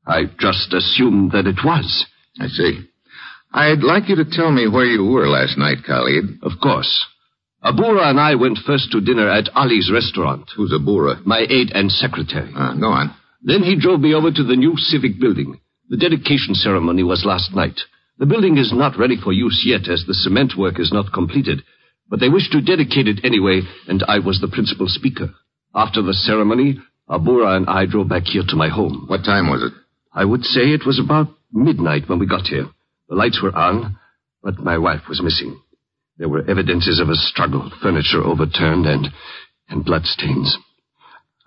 I 0.06 0.24
just 0.38 0.74
assumed 0.74 1.32
that 1.32 1.46
it 1.46 1.64
was. 1.64 2.04
I 2.38 2.48
see. 2.48 2.84
I'd 3.50 3.82
like 3.82 4.10
you 4.10 4.16
to 4.16 4.28
tell 4.30 4.52
me 4.52 4.68
where 4.68 4.84
you 4.84 5.06
were 5.06 5.26
last 5.26 5.56
night, 5.56 5.78
Khalid. 5.86 6.40
Of 6.42 6.60
course. 6.62 6.92
Abura 7.64 8.10
and 8.10 8.20
I 8.20 8.34
went 8.34 8.58
first 8.58 8.92
to 8.92 9.00
dinner 9.00 9.26
at 9.26 9.48
Ali's 9.54 9.90
restaurant. 9.90 10.50
Who's 10.54 10.70
Abura? 10.70 11.24
My 11.24 11.46
aide 11.48 11.72
and 11.72 11.90
secretary. 11.90 12.52
Uh, 12.54 12.74
go 12.74 12.88
on. 12.88 13.14
Then 13.40 13.62
he 13.62 13.80
drove 13.80 14.00
me 14.00 14.12
over 14.12 14.30
to 14.30 14.44
the 14.44 14.54
new 14.54 14.76
civic 14.76 15.18
building. 15.18 15.58
The 15.88 15.96
dedication 15.96 16.56
ceremony 16.56 17.04
was 17.04 17.24
last 17.24 17.54
night. 17.54 17.80
The 18.18 18.26
building 18.26 18.58
is 18.58 18.70
not 18.70 18.98
ready 18.98 19.16
for 19.16 19.32
use 19.32 19.64
yet 19.64 19.88
as 19.88 20.04
the 20.06 20.12
cement 20.12 20.58
work 20.58 20.78
is 20.78 20.92
not 20.92 21.10
completed. 21.10 21.62
But 22.08 22.20
they 22.20 22.28
wished 22.28 22.52
to 22.52 22.60
dedicate 22.60 23.06
it 23.06 23.24
anyway, 23.24 23.62
and 23.86 24.02
I 24.08 24.18
was 24.20 24.40
the 24.40 24.48
principal 24.48 24.86
speaker. 24.88 25.30
After 25.74 26.02
the 26.02 26.14
ceremony, 26.14 26.80
Abura 27.08 27.56
and 27.56 27.68
I 27.68 27.86
drove 27.86 28.08
back 28.08 28.24
here 28.24 28.42
to 28.48 28.56
my 28.56 28.68
home. 28.68 29.04
What 29.08 29.24
time 29.24 29.48
was 29.48 29.62
it? 29.62 29.72
I 30.12 30.24
would 30.24 30.44
say 30.44 30.62
it 30.62 30.86
was 30.86 30.98
about 30.98 31.28
midnight 31.52 32.08
when 32.08 32.18
we 32.18 32.26
got 32.26 32.46
here. 32.46 32.66
The 33.08 33.14
lights 33.14 33.40
were 33.42 33.54
on, 33.54 33.98
but 34.42 34.58
my 34.58 34.78
wife 34.78 35.02
was 35.08 35.22
missing. 35.22 35.60
There 36.18 36.28
were 36.28 36.48
evidences 36.48 37.00
of 37.00 37.08
a 37.08 37.14
struggle, 37.14 37.70
furniture 37.82 38.22
overturned, 38.22 38.86
and, 38.86 39.08
and 39.68 39.84
bloodstains. 39.84 40.56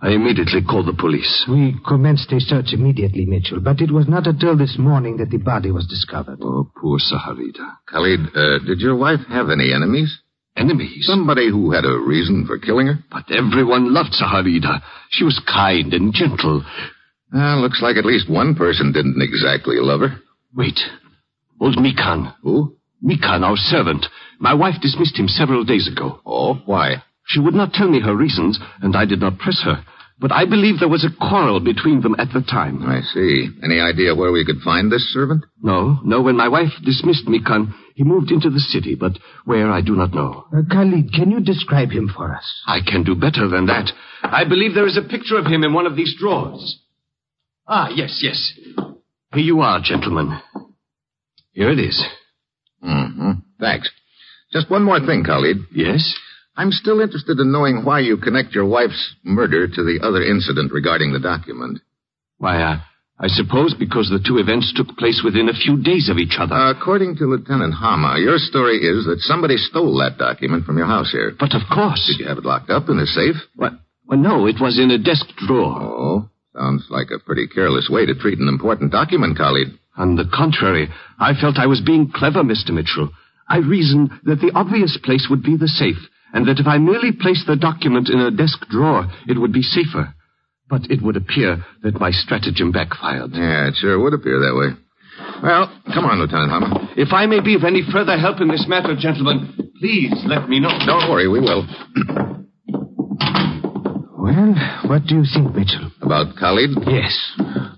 I 0.01 0.11
immediately 0.11 0.61
called 0.63 0.87
the 0.87 0.99
police. 0.99 1.45
We 1.47 1.75
commenced 1.87 2.31
a 2.31 2.39
search 2.39 2.73
immediately, 2.73 3.25
Mitchell, 3.25 3.59
but 3.59 3.81
it 3.81 3.91
was 3.91 4.07
not 4.07 4.25
until 4.25 4.57
this 4.57 4.77
morning 4.79 5.17
that 5.17 5.29
the 5.29 5.37
body 5.37 5.69
was 5.69 5.85
discovered. 5.85 6.39
Oh, 6.41 6.71
poor 6.75 6.97
Saharita. 6.97 7.77
Khalid, 7.87 8.35
uh, 8.35 8.59
did 8.65 8.79
your 8.79 8.95
wife 8.95 9.19
have 9.29 9.51
any 9.51 9.71
enemies? 9.73 10.19
Enemies? 10.57 11.05
Somebody 11.07 11.49
who 11.49 11.71
had 11.71 11.85
a 11.85 11.97
reason 11.97 12.45
for 12.45 12.59
killing 12.59 12.87
her? 12.87 12.99
But 13.09 13.31
everyone 13.31 13.93
loved 13.93 14.11
Saharida. 14.13 14.81
She 15.09 15.23
was 15.23 15.41
kind 15.47 15.93
and 15.93 16.13
gentle. 16.13 16.63
Uh, 17.33 17.55
looks 17.57 17.81
like 17.81 17.95
at 17.95 18.05
least 18.05 18.29
one 18.29 18.55
person 18.55 18.91
didn't 18.91 19.21
exactly 19.21 19.77
love 19.79 20.01
her. 20.01 20.17
Wait. 20.55 20.79
Old 21.59 21.77
Mikan. 21.77 22.33
Who? 22.43 22.75
Mikan, 23.03 23.43
our 23.43 23.55
servant. 23.55 24.05
My 24.39 24.53
wife 24.53 24.75
dismissed 24.81 25.17
him 25.17 25.27
several 25.27 25.63
days 25.63 25.87
ago. 25.91 26.19
Oh, 26.25 26.55
why? 26.65 27.03
She 27.27 27.39
would 27.39 27.53
not 27.53 27.73
tell 27.73 27.87
me 27.89 28.01
her 28.01 28.15
reasons, 28.15 28.59
and 28.81 28.95
I 28.95 29.05
did 29.05 29.21
not 29.21 29.39
press 29.39 29.61
her. 29.63 29.83
But 30.19 30.31
I 30.31 30.45
believe 30.45 30.79
there 30.79 30.89
was 30.89 31.05
a 31.05 31.15
quarrel 31.25 31.59
between 31.59 32.01
them 32.01 32.15
at 32.19 32.27
the 32.33 32.41
time. 32.41 32.83
I 32.83 33.01
see. 33.01 33.49
Any 33.63 33.79
idea 33.79 34.13
where 34.13 34.31
we 34.31 34.45
could 34.45 34.59
find 34.63 34.91
this 34.91 35.11
servant? 35.13 35.45
No, 35.63 35.99
no. 36.03 36.21
When 36.21 36.35
my 36.35 36.47
wife 36.47 36.69
dismissed 36.83 37.25
Mikan, 37.27 37.73
he 38.01 38.07
moved 38.07 38.31
into 38.31 38.49
the 38.49 38.59
city, 38.59 38.95
but 38.95 39.19
where 39.45 39.71
I 39.71 39.81
do 39.81 39.95
not 39.95 40.11
know. 40.11 40.45
Uh, 40.51 40.63
Khalid, 40.67 41.13
can 41.13 41.29
you 41.29 41.39
describe 41.39 41.91
him 41.91 42.09
for 42.09 42.33
us? 42.35 42.63
I 42.65 42.79
can 42.83 43.03
do 43.03 43.13
better 43.13 43.47
than 43.47 43.67
that. 43.67 43.91
I 44.23 44.43
believe 44.43 44.73
there 44.73 44.87
is 44.87 44.97
a 44.97 45.07
picture 45.07 45.37
of 45.37 45.45
him 45.45 45.63
in 45.63 45.71
one 45.71 45.85
of 45.85 45.95
these 45.95 46.15
drawers. 46.19 46.79
Ah, 47.67 47.89
yes, 47.93 48.19
yes. 48.23 48.53
Here 49.35 49.43
you 49.43 49.61
are, 49.61 49.79
gentlemen. 49.83 50.35
Here 51.51 51.69
it 51.69 51.77
is. 51.77 52.03
Mm-hmm. 52.83 53.31
Thanks. 53.59 53.91
Just 54.51 54.71
one 54.71 54.83
more 54.83 54.99
thing, 54.99 55.23
Khalid. 55.23 55.57
Yes? 55.71 56.11
I'm 56.57 56.71
still 56.71 57.01
interested 57.01 57.37
in 57.37 57.51
knowing 57.51 57.85
why 57.85 57.99
you 57.99 58.17
connect 58.17 58.55
your 58.55 58.65
wife's 58.65 59.13
murder 59.23 59.67
to 59.67 59.83
the 59.83 59.99
other 60.01 60.23
incident 60.23 60.71
regarding 60.73 61.13
the 61.13 61.19
document. 61.19 61.81
Why, 62.39 62.63
uh, 62.63 62.79
I 63.21 63.27
suppose 63.27 63.75
because 63.77 64.09
the 64.09 64.17
two 64.17 64.41
events 64.41 64.73
took 64.73 64.97
place 64.97 65.21
within 65.23 65.47
a 65.47 65.53
few 65.53 65.77
days 65.77 66.09
of 66.09 66.17
each 66.17 66.41
other. 66.41 66.55
Uh, 66.55 66.73
according 66.73 67.17
to 67.17 67.29
Lieutenant 67.29 67.75
Hama, 67.77 68.17
your 68.17 68.41
story 68.41 68.81
is 68.81 69.05
that 69.05 69.21
somebody 69.21 69.57
stole 69.57 69.93
that 70.01 70.17
document 70.17 70.65
from 70.65 70.79
your 70.79 70.87
house 70.87 71.11
here. 71.11 71.31
But 71.37 71.53
of 71.53 71.61
course. 71.69 72.01
Did 72.09 72.25
you 72.25 72.27
have 72.27 72.39
it 72.39 72.49
locked 72.49 72.71
up 72.71 72.89
in 72.89 72.97
a 72.97 73.05
safe? 73.05 73.37
What? 73.55 73.73
Well, 74.07 74.17
no, 74.17 74.47
it 74.47 74.57
was 74.59 74.79
in 74.81 74.89
a 74.89 74.97
desk 74.97 75.27
drawer. 75.37 75.77
Oh, 75.79 76.29
sounds 76.57 76.87
like 76.89 77.13
a 77.13 77.23
pretty 77.23 77.45
careless 77.45 77.89
way 77.93 78.07
to 78.07 78.17
treat 78.17 78.39
an 78.39 78.49
important 78.49 78.91
document, 78.91 79.37
Khalid. 79.37 79.77
On 79.97 80.15
the 80.15 80.25
contrary, 80.33 80.89
I 81.19 81.33
felt 81.39 81.61
I 81.61 81.67
was 81.67 81.81
being 81.85 82.11
clever, 82.11 82.41
Mr. 82.41 82.71
Mitchell. 82.71 83.11
I 83.47 83.57
reasoned 83.57 84.09
that 84.23 84.41
the 84.41 84.51
obvious 84.55 84.97
place 85.03 85.27
would 85.29 85.43
be 85.43 85.57
the 85.57 85.67
safe, 85.67 86.01
and 86.33 86.47
that 86.47 86.59
if 86.59 86.65
I 86.65 86.79
merely 86.79 87.11
placed 87.11 87.45
the 87.45 87.55
document 87.55 88.09
in 88.09 88.19
a 88.19 88.31
desk 88.31 88.65
drawer, 88.69 89.05
it 89.27 89.37
would 89.39 89.53
be 89.53 89.61
safer. 89.61 90.15
But 90.71 90.89
it 90.89 91.03
would 91.03 91.17
appear 91.17 91.65
that 91.83 91.99
my 91.99 92.11
stratagem 92.11 92.71
backfired. 92.71 93.31
Yeah, 93.33 93.67
it 93.67 93.75
sure 93.75 93.99
would 93.99 94.13
appear 94.13 94.39
that 94.39 94.55
way. 94.55 94.71
Well, 95.43 95.67
come 95.93 96.05
on, 96.05 96.23
Lieutenant 96.23 96.49
Hama. 96.49 96.95
If 96.95 97.11
I 97.11 97.25
may 97.27 97.41
be 97.43 97.55
of 97.55 97.65
any 97.67 97.83
further 97.91 98.17
help 98.17 98.39
in 98.39 98.47
this 98.47 98.63
matter, 98.71 98.95
gentlemen, 98.95 99.51
please 99.83 100.15
let 100.25 100.47
me 100.47 100.61
know. 100.61 100.71
Don't 100.87 101.11
worry, 101.11 101.27
we 101.27 101.41
will. 101.41 101.67
Well, 104.15 104.55
what 104.87 105.03
do 105.03 105.19
you 105.19 105.25
think, 105.27 105.51
Mitchell? 105.51 105.91
About 106.01 106.39
Khalid? 106.39 106.71
Yes. 106.87 107.11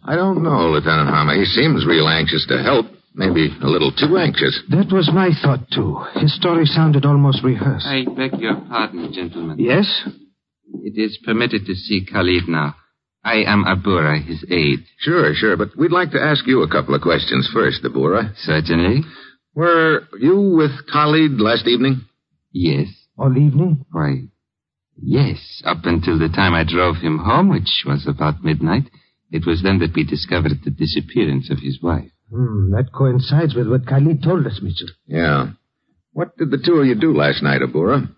I 0.05 0.13
don't 0.15 0.43
know, 0.43 0.69
Lieutenant 0.69 1.09
Hama. 1.09 1.33
He 1.33 1.45
seems 1.45 1.87
real 1.87 2.07
anxious 2.07 2.45
to 2.49 2.61
help. 2.61 2.85
Maybe 3.15 3.49
a 3.61 3.67
little 3.67 3.91
too 3.91 4.17
anxious. 4.17 4.61
That 4.69 4.93
was 4.93 5.09
my 5.13 5.29
thought, 5.41 5.65
too. 5.73 5.97
His 6.21 6.35
story 6.35 6.65
sounded 6.65 7.05
almost 7.05 7.43
rehearsed. 7.43 7.87
I 7.87 8.05
beg 8.05 8.39
your 8.39 8.61
pardon, 8.69 9.11
gentlemen. 9.13 9.57
Yes? 9.57 9.87
It 10.83 10.93
is 11.01 11.17
permitted 11.25 11.65
to 11.65 11.73
see 11.73 12.05
Khalid 12.05 12.47
now. 12.47 12.75
I 13.23 13.43
am 13.47 13.63
Abura, 13.63 14.23
his 14.23 14.43
aide. 14.49 14.79
Sure, 14.99 15.33
sure, 15.33 15.55
but 15.55 15.69
we'd 15.77 15.91
like 15.91 16.11
to 16.11 16.21
ask 16.21 16.45
you 16.45 16.61
a 16.61 16.69
couple 16.69 16.93
of 16.93 17.01
questions 17.01 17.49
first, 17.53 17.81
Abura. 17.83 18.35
Certainly. 18.37 19.01
Were 19.55 20.01
you 20.19 20.55
with 20.57 20.71
Khalid 20.91 21.39
last 21.39 21.67
evening? 21.67 22.01
Yes. 22.51 22.87
All 23.17 23.31
evening? 23.37 23.85
Why, 23.91 24.23
yes. 25.01 25.61
Up 25.65 25.85
until 25.85 26.19
the 26.19 26.29
time 26.29 26.53
I 26.53 26.63
drove 26.63 26.97
him 26.97 27.19
home, 27.19 27.49
which 27.49 27.83
was 27.85 28.05
about 28.07 28.43
midnight. 28.43 28.89
It 29.31 29.47
was 29.47 29.61
then 29.63 29.79
that 29.79 29.95
we 29.95 30.03
discovered 30.03 30.63
the 30.63 30.71
disappearance 30.71 31.49
of 31.49 31.59
his 31.59 31.79
wife. 31.81 32.11
Hmm, 32.29 32.71
that 32.71 32.91
coincides 32.93 33.55
with 33.55 33.69
what 33.69 33.87
Khalid 33.87 34.21
told 34.23 34.45
us, 34.47 34.59
Mitchell. 34.61 34.89
Yeah. 35.07 35.51
What 36.11 36.37
did 36.37 36.51
the 36.51 36.61
two 36.63 36.73
of 36.75 36.85
you 36.85 36.95
do 36.95 37.13
last 37.15 37.41
night, 37.41 37.61
Abura? 37.61 38.09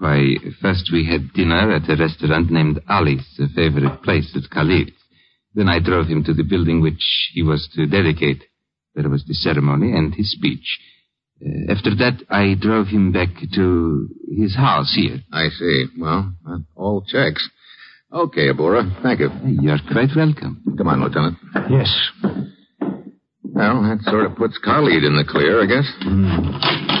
Why, 0.00 0.36
first 0.62 0.88
we 0.90 1.04
had 1.04 1.34
dinner 1.34 1.72
at 1.72 1.90
a 1.90 1.94
restaurant 1.94 2.50
named 2.50 2.80
Ali's, 2.88 3.38
a 3.38 3.48
favorite 3.54 4.02
place 4.02 4.34
at 4.34 4.48
Khalid. 4.50 4.92
Then 5.54 5.68
I 5.68 5.78
drove 5.78 6.06
him 6.06 6.24
to 6.24 6.32
the 6.32 6.42
building 6.42 6.80
which 6.80 7.04
he 7.34 7.42
was 7.42 7.68
to 7.74 7.84
dedicate. 7.84 8.42
There 8.94 9.10
was 9.10 9.26
the 9.26 9.34
ceremony 9.34 9.92
and 9.92 10.14
his 10.14 10.32
speech. 10.32 10.78
Uh, 11.44 11.70
after 11.70 11.94
that, 11.96 12.22
I 12.30 12.54
drove 12.58 12.86
him 12.86 13.12
back 13.12 13.28
to 13.54 14.08
his 14.34 14.56
house 14.56 14.94
here. 14.96 15.18
I 15.30 15.48
see. 15.50 15.84
Well, 15.98 16.32
that 16.44 16.64
all 16.74 17.04
checks. 17.06 17.46
Okay, 18.10 18.48
Abura. 18.48 19.02
Thank 19.02 19.20
you. 19.20 19.28
You're 19.60 19.78
quite 19.92 20.16
welcome. 20.16 20.64
Come 20.78 20.88
on, 20.88 21.02
Lieutenant. 21.02 21.36
Yes. 21.68 21.94
Well, 23.42 23.82
that 23.82 23.98
sort 24.04 24.24
of 24.24 24.36
puts 24.36 24.56
Khalid 24.64 25.04
in 25.04 25.14
the 25.16 25.24
clear, 25.28 25.62
I 25.62 25.66
guess. 25.66 25.92
Mm. 26.06 26.99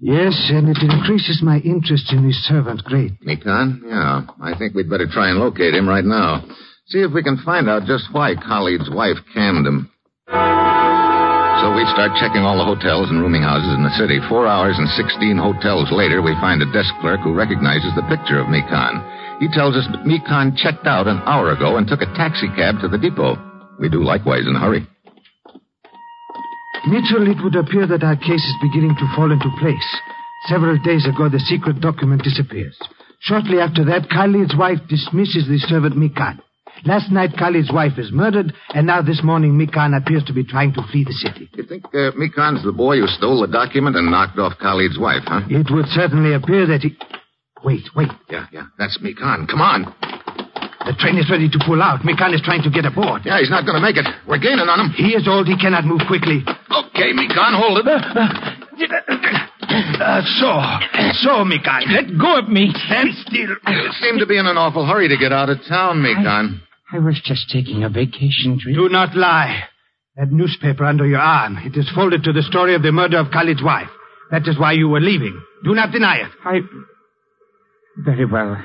Yes, 0.00 0.36
and 0.52 0.68
it 0.68 0.76
increases 0.82 1.40
my 1.42 1.58
interest 1.58 2.12
in 2.12 2.26
this 2.26 2.36
servant 2.46 2.84
great. 2.84 3.12
Mikan? 3.24 3.80
Yeah. 3.86 4.28
I 4.42 4.56
think 4.58 4.74
we'd 4.74 4.90
better 4.90 5.08
try 5.08 5.30
and 5.30 5.40
locate 5.40 5.74
him 5.74 5.88
right 5.88 6.04
now. 6.04 6.44
See 6.88 7.00
if 7.00 7.12
we 7.12 7.22
can 7.22 7.38
find 7.44 7.68
out 7.68 7.88
just 7.88 8.12
why 8.12 8.34
Khalid's 8.34 8.90
wife 8.92 9.16
canned 9.32 9.66
him. 9.66 9.90
So 10.28 11.72
we 11.72 11.88
start 11.96 12.12
checking 12.20 12.44
all 12.44 12.60
the 12.60 12.68
hotels 12.68 13.08
and 13.08 13.18
rooming 13.18 13.40
houses 13.42 13.72
in 13.72 13.82
the 13.82 13.96
city. 13.96 14.20
Four 14.28 14.46
hours 14.46 14.76
and 14.76 14.86
16 14.92 15.40
hotels 15.40 15.88
later, 15.90 16.20
we 16.20 16.36
find 16.36 16.60
a 16.60 16.70
desk 16.70 16.92
clerk 17.00 17.20
who 17.24 17.32
recognizes 17.32 17.90
the 17.96 18.04
picture 18.12 18.38
of 18.38 18.52
Mikan. 18.52 19.00
He 19.40 19.48
tells 19.48 19.74
us 19.74 19.88
that 19.88 20.04
Mikan 20.04 20.54
checked 20.54 20.86
out 20.86 21.08
an 21.08 21.24
hour 21.24 21.50
ago 21.56 21.78
and 21.80 21.88
took 21.88 22.02
a 22.02 22.12
taxi 22.12 22.48
cab 22.54 22.80
to 22.84 22.88
the 22.88 23.00
depot. 23.00 23.40
We 23.80 23.88
do 23.88 24.04
likewise 24.04 24.46
in 24.46 24.54
a 24.54 24.60
hurry. 24.60 24.86
Mitchell, 26.86 27.26
it 27.26 27.42
would 27.42 27.56
appear 27.56 27.86
that 27.86 28.04
our 28.04 28.16
case 28.16 28.44
is 28.44 28.56
beginning 28.62 28.94
to 28.98 29.12
fall 29.14 29.32
into 29.32 29.50
place. 29.58 29.88
Several 30.46 30.78
days 30.78 31.06
ago, 31.06 31.28
the 31.28 31.40
secret 31.40 31.80
document 31.80 32.22
disappears. 32.22 32.78
Shortly 33.20 33.58
after 33.58 33.84
that, 33.86 34.08
Khalid's 34.08 34.54
wife 34.56 34.78
dismisses 34.88 35.48
the 35.48 35.58
servant 35.58 35.96
Mikan. 35.96 36.38
Last 36.84 37.10
night, 37.10 37.30
Khalid's 37.36 37.72
wife 37.72 37.98
is 37.98 38.12
murdered, 38.12 38.52
and 38.74 38.86
now 38.86 39.02
this 39.02 39.22
morning, 39.24 39.58
Mikan 39.58 39.96
appears 39.96 40.22
to 40.24 40.32
be 40.32 40.44
trying 40.44 40.74
to 40.74 40.82
flee 40.92 41.04
the 41.04 41.12
city. 41.12 41.48
You 41.54 41.64
think 41.64 41.86
uh, 41.86 42.12
Mikan's 42.14 42.62
the 42.62 42.72
boy 42.72 42.98
who 42.98 43.06
stole 43.06 43.40
the 43.40 43.48
document 43.48 43.96
and 43.96 44.10
knocked 44.10 44.38
off 44.38 44.58
Khalid's 44.60 44.98
wife, 44.98 45.22
huh? 45.24 45.40
It 45.48 45.66
would 45.70 45.86
certainly 45.86 46.34
appear 46.34 46.66
that 46.66 46.82
he. 46.82 46.96
Wait, 47.64 47.82
wait. 47.96 48.10
Yeah, 48.30 48.46
yeah. 48.52 48.66
That's 48.78 48.98
Mikan. 49.02 49.48
Come 49.48 49.60
on. 49.60 49.92
The 50.86 50.94
train 51.02 51.18
is 51.18 51.28
ready 51.28 51.50
to 51.50 51.58
pull 51.66 51.82
out. 51.82 52.00
Mikan 52.06 52.32
is 52.32 52.40
trying 52.46 52.62
to 52.62 52.70
get 52.70 52.86
aboard. 52.86 53.22
Yeah, 53.26 53.38
he's 53.42 53.50
not 53.50 53.66
going 53.66 53.74
to 53.74 53.82
make 53.82 53.96
it. 53.98 54.06
We're 54.26 54.38
gaining 54.38 54.70
on 54.70 54.78
him. 54.78 54.94
He 54.94 55.18
is 55.18 55.26
old. 55.26 55.48
He 55.50 55.58
cannot 55.58 55.84
move 55.84 56.02
quickly. 56.06 56.46
Okay, 56.46 57.10
Mikan, 57.10 57.58
hold 57.58 57.82
it. 57.82 57.88
Uh, 59.98 60.22
so, 60.38 60.62
so, 61.26 61.42
Mikan. 61.42 61.90
Let 61.90 62.06
go 62.18 62.38
of 62.38 62.48
me. 62.48 62.70
Stand 62.86 63.10
still. 63.26 63.50
You 63.66 63.90
seem 64.00 64.18
to 64.20 64.26
be 64.26 64.38
in 64.38 64.46
an 64.46 64.56
awful 64.56 64.86
hurry 64.86 65.08
to 65.08 65.16
get 65.16 65.32
out 65.32 65.50
of 65.50 65.58
town, 65.68 65.98
Mikan. 65.98 66.60
I 66.92 66.98
was 67.00 67.20
just 67.24 67.50
taking 67.50 67.82
a 67.82 67.88
vacation 67.88 68.58
trip. 68.60 68.76
Do 68.76 68.88
not 68.88 69.16
lie. 69.16 69.64
That 70.16 70.30
newspaper 70.30 70.84
under 70.84 71.06
your 71.06 71.18
arm. 71.18 71.58
It 71.58 71.76
is 71.76 71.90
folded 71.94 72.22
to 72.24 72.32
the 72.32 72.42
story 72.42 72.74
of 72.74 72.82
the 72.82 72.92
murder 72.92 73.18
of 73.18 73.32
Khalid's 73.32 73.62
wife. 73.62 73.90
That 74.30 74.46
is 74.46 74.58
why 74.58 74.72
you 74.72 74.88
were 74.88 75.00
leaving. 75.00 75.42
Do 75.64 75.74
not 75.74 75.90
deny 75.90 76.18
it. 76.18 76.30
I. 76.44 76.60
Very 78.04 78.24
well. 78.24 78.56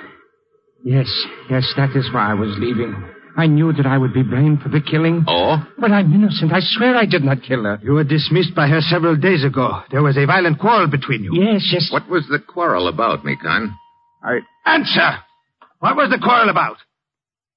Yes, 0.84 1.08
yes, 1.50 1.72
that 1.78 1.96
is 1.96 2.10
why 2.14 2.32
I 2.32 2.34
was 2.34 2.56
leaving. 2.58 2.96
I 3.38 3.48
knew 3.48 3.72
that 3.74 3.86
I 3.86 3.98
would 3.98 4.14
be 4.14 4.24
blamed 4.24 4.62
for 4.62 4.70
the 4.70 4.82
killing. 4.82 5.24
Oh? 5.28 5.56
But 5.80 5.92
I'm 5.92 6.14
innocent. 6.14 6.52
I 6.52 6.60
swear 6.60 6.96
I 6.96 7.06
did 7.06 7.24
not 7.24 7.44
kill 7.44 7.64
her. 7.64 7.80
You 7.82 7.94
were 7.94 8.04
dismissed 8.04 8.54
by 8.56 8.68
her 8.68 8.82
several 8.82 9.16
days 9.16 9.46
ago. 9.46 9.82
There 9.90 10.04
was 10.04 10.18
a 10.18 10.26
violent 10.26 10.60
quarrel 10.60 10.88
between 10.88 11.24
you. 11.24 11.32
Yes, 11.34 11.70
yes. 11.72 11.90
What 11.92 12.10
was 12.10 12.28
the 12.30 12.40
quarrel 12.40 12.88
about, 12.88 13.24
Mikan? 13.24 13.74
I. 14.24 14.40
Answer! 14.66 15.20
What 15.80 15.96
was 15.96 16.10
the 16.10 16.20
quarrel 16.22 16.50
about? 16.50 16.78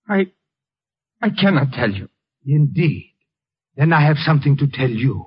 I. 0.08 0.26
I 1.20 1.30
cannot 1.30 1.72
tell 1.72 1.90
you. 1.90 2.08
Indeed. 2.46 3.12
Then 3.76 3.92
I 3.92 4.06
have 4.06 4.16
something 4.18 4.56
to 4.58 4.68
tell 4.68 4.90
you. 4.90 5.26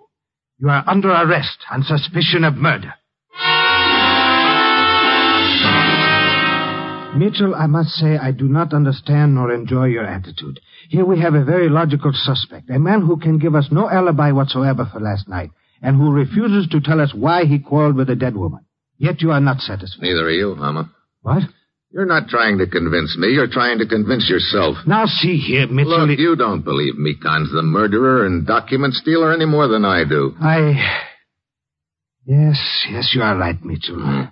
You 0.60 0.70
are 0.70 0.84
under 0.88 1.12
arrest 1.12 1.58
on 1.70 1.84
suspicion 1.84 2.44
of 2.44 2.56
murder. 2.56 2.94
Mitchell, 7.16 7.56
I 7.56 7.66
must 7.68 7.90
say 7.92 8.18
I 8.18 8.32
do 8.32 8.48
not 8.48 8.74
understand 8.74 9.36
nor 9.36 9.52
enjoy 9.52 9.86
your 9.86 10.06
attitude. 10.06 10.60
Here 10.90 11.06
we 11.06 11.20
have 11.22 11.34
a 11.34 11.44
very 11.44 11.70
logical 11.70 12.12
suspect, 12.14 12.70
a 12.70 12.78
man 12.80 13.02
who 13.02 13.18
can 13.18 13.40
give 13.40 13.56
us 13.56 13.70
no 13.72 13.90
alibi 13.90 14.32
whatsoever 14.32 14.88
for 14.92 15.00
last 15.00 15.28
night, 15.28 15.52
and 15.82 15.96
who 15.96 16.12
refuses 16.12 16.68
to 16.70 16.82
tell 16.82 17.00
us 17.02 17.14
why 17.16 17.46
he 17.46 17.60
quarreled 17.60 17.96
with 17.96 18.10
a 18.10 18.16
dead 18.16 18.36
woman. 18.36 18.66
Yet 18.98 19.22
you 19.22 19.32
are 19.32 19.40
not 19.40 19.60
satisfied. 19.60 20.04
Neither 20.04 20.26
are 20.26 20.32
you, 20.32 20.56
Hama. 20.56 20.92
What? 21.22 21.44
You're 21.92 22.06
not 22.06 22.28
trying 22.30 22.58
to 22.60 22.68
convince 22.68 23.18
me. 23.18 23.30
You're 23.30 23.48
trying 23.48 23.80
to 23.80 23.88
convince 23.88 24.30
yourself. 24.30 24.76
Now 24.86 25.06
see 25.06 25.38
here, 25.38 25.68
Mitchell. 25.68 26.06
Look, 26.08 26.20
you 26.20 26.36
don't 26.36 26.64
believe 26.64 26.96
Mikan's 26.96 27.52
the 27.52 27.64
murderer 27.64 28.26
and 28.26 28.46
document 28.46 28.94
stealer 28.94 29.34
any 29.34 29.46
more 29.46 29.68
than 29.68 29.86
I 29.86 30.04
do. 30.04 30.36
I. 30.40 31.04
Yes, 32.26 32.86
yes, 32.92 33.12
you 33.16 33.22
are 33.22 33.38
right, 33.38 33.64
Mitchell. 33.64 33.96
Hmm. 33.96 34.24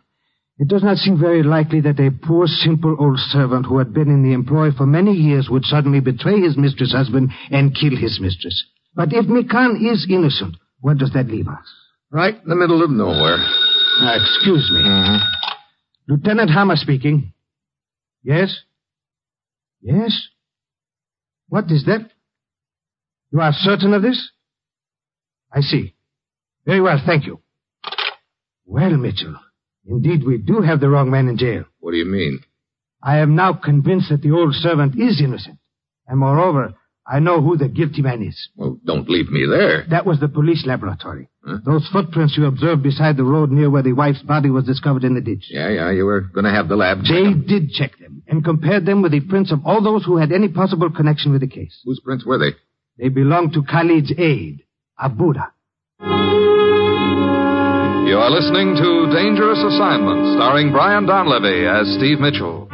It 0.57 0.69
does 0.69 0.83
not 0.83 0.97
seem 0.97 1.19
very 1.19 1.43
likely 1.43 1.81
that 1.81 1.99
a 1.99 2.11
poor, 2.25 2.47
simple 2.47 2.95
old 2.97 3.19
servant 3.19 3.65
who 3.65 3.77
had 3.77 3.93
been 3.93 4.07
in 4.07 4.23
the 4.23 4.33
employ 4.33 4.71
for 4.71 4.85
many 4.85 5.11
years 5.11 5.49
would 5.49 5.65
suddenly 5.65 5.99
betray 5.99 6.39
his 6.39 6.57
mistress' 6.57 6.93
husband 6.93 7.31
and 7.51 7.75
kill 7.75 7.95
his 7.95 8.19
mistress. 8.21 8.63
But 8.95 9.11
if 9.11 9.25
Mikan 9.25 9.75
is 9.91 10.07
innocent, 10.09 10.55
where 10.79 10.95
does 10.95 11.11
that 11.11 11.27
leave 11.27 11.49
us? 11.49 11.65
Right 12.09 12.35
in 12.41 12.49
the 12.49 12.55
middle 12.55 12.81
of 12.83 12.89
nowhere. 12.89 13.37
Uh, 14.01 14.15
excuse 14.15 14.69
me. 14.71 14.79
Mm-hmm. 14.79 15.25
Lieutenant 16.07 16.49
Hammer 16.49 16.77
speaking. 16.77 17.33
Yes? 18.23 18.57
Yes? 19.81 20.17
What 21.49 21.65
is 21.69 21.83
that? 21.85 22.09
You 23.31 23.41
are 23.41 23.51
certain 23.53 23.93
of 23.93 24.01
this? 24.01 24.31
I 25.51 25.59
see. 25.59 25.95
Very 26.65 26.81
well, 26.81 27.01
thank 27.05 27.25
you. 27.25 27.41
Well, 28.65 28.91
Mitchell, 28.91 29.35
indeed 29.87 30.23
we 30.25 30.37
do 30.37 30.61
have 30.61 30.79
the 30.79 30.89
wrong 30.89 31.09
man 31.11 31.27
in 31.27 31.37
jail. 31.37 31.63
What 31.79 31.91
do 31.91 31.97
you 31.97 32.05
mean? 32.05 32.39
I 33.03 33.19
am 33.19 33.35
now 33.35 33.53
convinced 33.53 34.09
that 34.09 34.21
the 34.21 34.31
old 34.31 34.53
servant 34.55 34.95
is 34.99 35.21
innocent. 35.21 35.59
And 36.07 36.19
moreover, 36.19 36.73
I 37.07 37.19
know 37.19 37.39
who 37.39 37.55
the 37.55 37.67
guilty 37.67 38.01
man 38.01 38.23
is. 38.23 38.49
Well, 38.55 38.79
don't 38.83 39.07
leave 39.07 39.29
me 39.29 39.45
there. 39.47 39.85
That 39.91 40.07
was 40.07 40.19
the 40.19 40.27
police 40.27 40.65
laboratory. 40.65 41.29
Huh? 41.45 41.57
Those 41.63 41.87
footprints 41.93 42.35
you 42.35 42.45
observed 42.47 42.81
beside 42.81 43.15
the 43.17 43.23
road 43.23 43.51
near 43.51 43.69
where 43.69 43.83
the 43.83 43.93
wife's 43.93 44.23
body 44.23 44.49
was 44.49 44.65
discovered 44.65 45.03
in 45.03 45.13
the 45.13 45.21
ditch. 45.21 45.45
Yeah, 45.51 45.69
yeah, 45.69 45.91
you 45.91 46.05
were 46.05 46.21
going 46.21 46.45
to 46.45 46.51
have 46.51 46.67
the 46.67 46.75
lab 46.75 47.03
check 47.03 47.13
They 47.15 47.23
them. 47.23 47.45
did 47.47 47.69
check 47.69 47.91
them 47.99 48.23
and 48.27 48.43
compared 48.43 48.87
them 48.87 49.03
with 49.03 49.11
the 49.11 49.19
prints 49.21 49.51
of 49.51 49.59
all 49.65 49.83
those 49.83 50.03
who 50.03 50.17
had 50.17 50.31
any 50.31 50.47
possible 50.47 50.89
connection 50.89 51.31
with 51.31 51.41
the 51.41 51.47
case. 51.47 51.79
Whose 51.85 51.99
prints 52.03 52.25
were 52.25 52.39
they? 52.39 52.55
They 52.97 53.09
belonged 53.09 53.53
to 53.53 53.61
Khalid's 53.61 54.11
aide, 54.17 54.63
Abura. 54.99 55.51
You 58.05 58.21
are 58.21 58.29
listening 58.29 58.77
to 58.77 59.09
Dangerous 59.09 59.57
Assignment, 59.65 60.37
starring 60.37 60.71
Brian 60.71 61.09
Donlevy 61.09 61.65
as 61.65 61.89
Steve 61.97 62.21
Mitchell. 62.21 62.69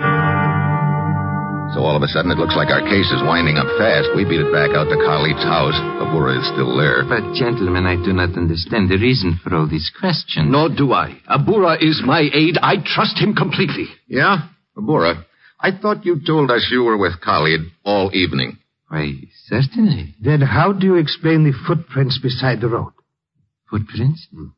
So 1.71 1.79
all 1.87 1.95
of 1.95 2.03
a 2.03 2.11
sudden 2.11 2.31
it 2.31 2.37
looks 2.37 2.59
like 2.59 2.67
our 2.67 2.83
case 2.83 3.07
is 3.15 3.23
winding 3.23 3.55
up 3.55 3.71
fast. 3.79 4.11
We 4.11 4.27
beat 4.27 4.43
it 4.43 4.51
back 4.51 4.75
out 4.75 4.91
to 4.91 4.97
Khalid's 4.99 5.39
house. 5.47 5.79
Abura 6.03 6.35
is 6.35 6.43
still 6.51 6.75
there. 6.75 7.07
But, 7.07 7.31
gentlemen, 7.31 7.87
I 7.87 7.95
do 7.95 8.11
not 8.11 8.35
understand 8.35 8.91
the 8.91 8.99
reason 8.99 9.39
for 9.41 9.55
all 9.55 9.71
these 9.71 9.89
questions. 9.97 10.51
Nor 10.51 10.67
do 10.67 10.91
I. 10.91 11.15
Abura 11.31 11.79
is 11.79 12.03
my 12.03 12.27
aide. 12.27 12.59
I 12.61 12.83
trust 12.83 13.15
him 13.17 13.33
completely. 13.33 13.87
Yeah? 14.11 14.51
Abura, 14.75 15.23
I 15.61 15.71
thought 15.71 16.03
you 16.05 16.19
told 16.27 16.51
us 16.51 16.67
you 16.69 16.83
were 16.83 16.97
with 16.97 17.21
Khalid 17.23 17.71
all 17.85 18.11
evening. 18.13 18.59
Why, 18.89 19.13
certainly. 19.47 20.13
Then 20.19 20.41
how 20.41 20.73
do 20.73 20.85
you 20.85 20.95
explain 20.95 21.45
the 21.45 21.55
footprints 21.65 22.19
beside 22.19 22.59
the 22.59 22.67
road? 22.67 22.91
Footprints? 23.69 24.27
Hmm. 24.35 24.51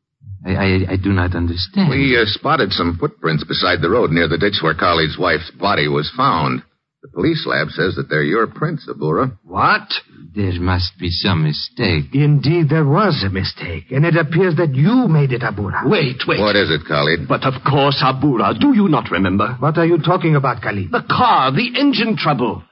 I, 0.45 0.51
I, 0.51 0.67
I 0.93 0.95
do 0.97 1.13
not 1.13 1.35
understand. 1.35 1.89
We 1.89 2.17
uh, 2.17 2.25
spotted 2.25 2.71
some 2.71 2.97
footprints 2.99 3.43
beside 3.43 3.81
the 3.81 3.89
road 3.89 4.11
near 4.11 4.27
the 4.27 4.37
ditch 4.37 4.59
where 4.61 4.75
Khalid's 4.75 5.17
wife's 5.17 5.51
body 5.51 5.87
was 5.87 6.11
found. 6.15 6.63
The 7.01 7.09
police 7.09 7.45
lab 7.45 7.67
says 7.69 7.95
that 7.95 8.07
they're 8.09 8.23
your 8.23 8.47
prints, 8.47 8.87
Abura. 8.87 9.37
What? 9.43 9.87
There 10.33 10.59
must 10.59 10.97
be 10.97 11.09
some 11.09 11.43
mistake. 11.43 12.05
Indeed, 12.13 12.69
there 12.69 12.85
was 12.85 13.23
a 13.25 13.29
mistake, 13.29 13.91
and 13.91 14.05
it 14.05 14.15
appears 14.15 14.55
that 14.55 14.73
you 14.73 15.07
made 15.09 15.33
it, 15.33 15.41
Abura. 15.41 15.89
Wait, 15.89 16.23
wait. 16.25 16.39
What 16.39 16.55
is 16.55 16.71
it, 16.71 16.87
Khalid? 16.87 17.27
But 17.27 17.43
of 17.43 17.61
course, 17.69 18.01
Abura. 18.01 18.57
Do 18.57 18.73
you 18.73 18.87
not 18.87 19.11
remember? 19.11 19.55
What 19.59 19.77
are 19.77 19.85
you 19.85 19.97
talking 19.97 20.35
about, 20.37 20.61
Khalid? 20.61 20.91
The 20.91 21.03
car, 21.07 21.51
the 21.51 21.77
engine 21.77 22.15
trouble. 22.17 22.63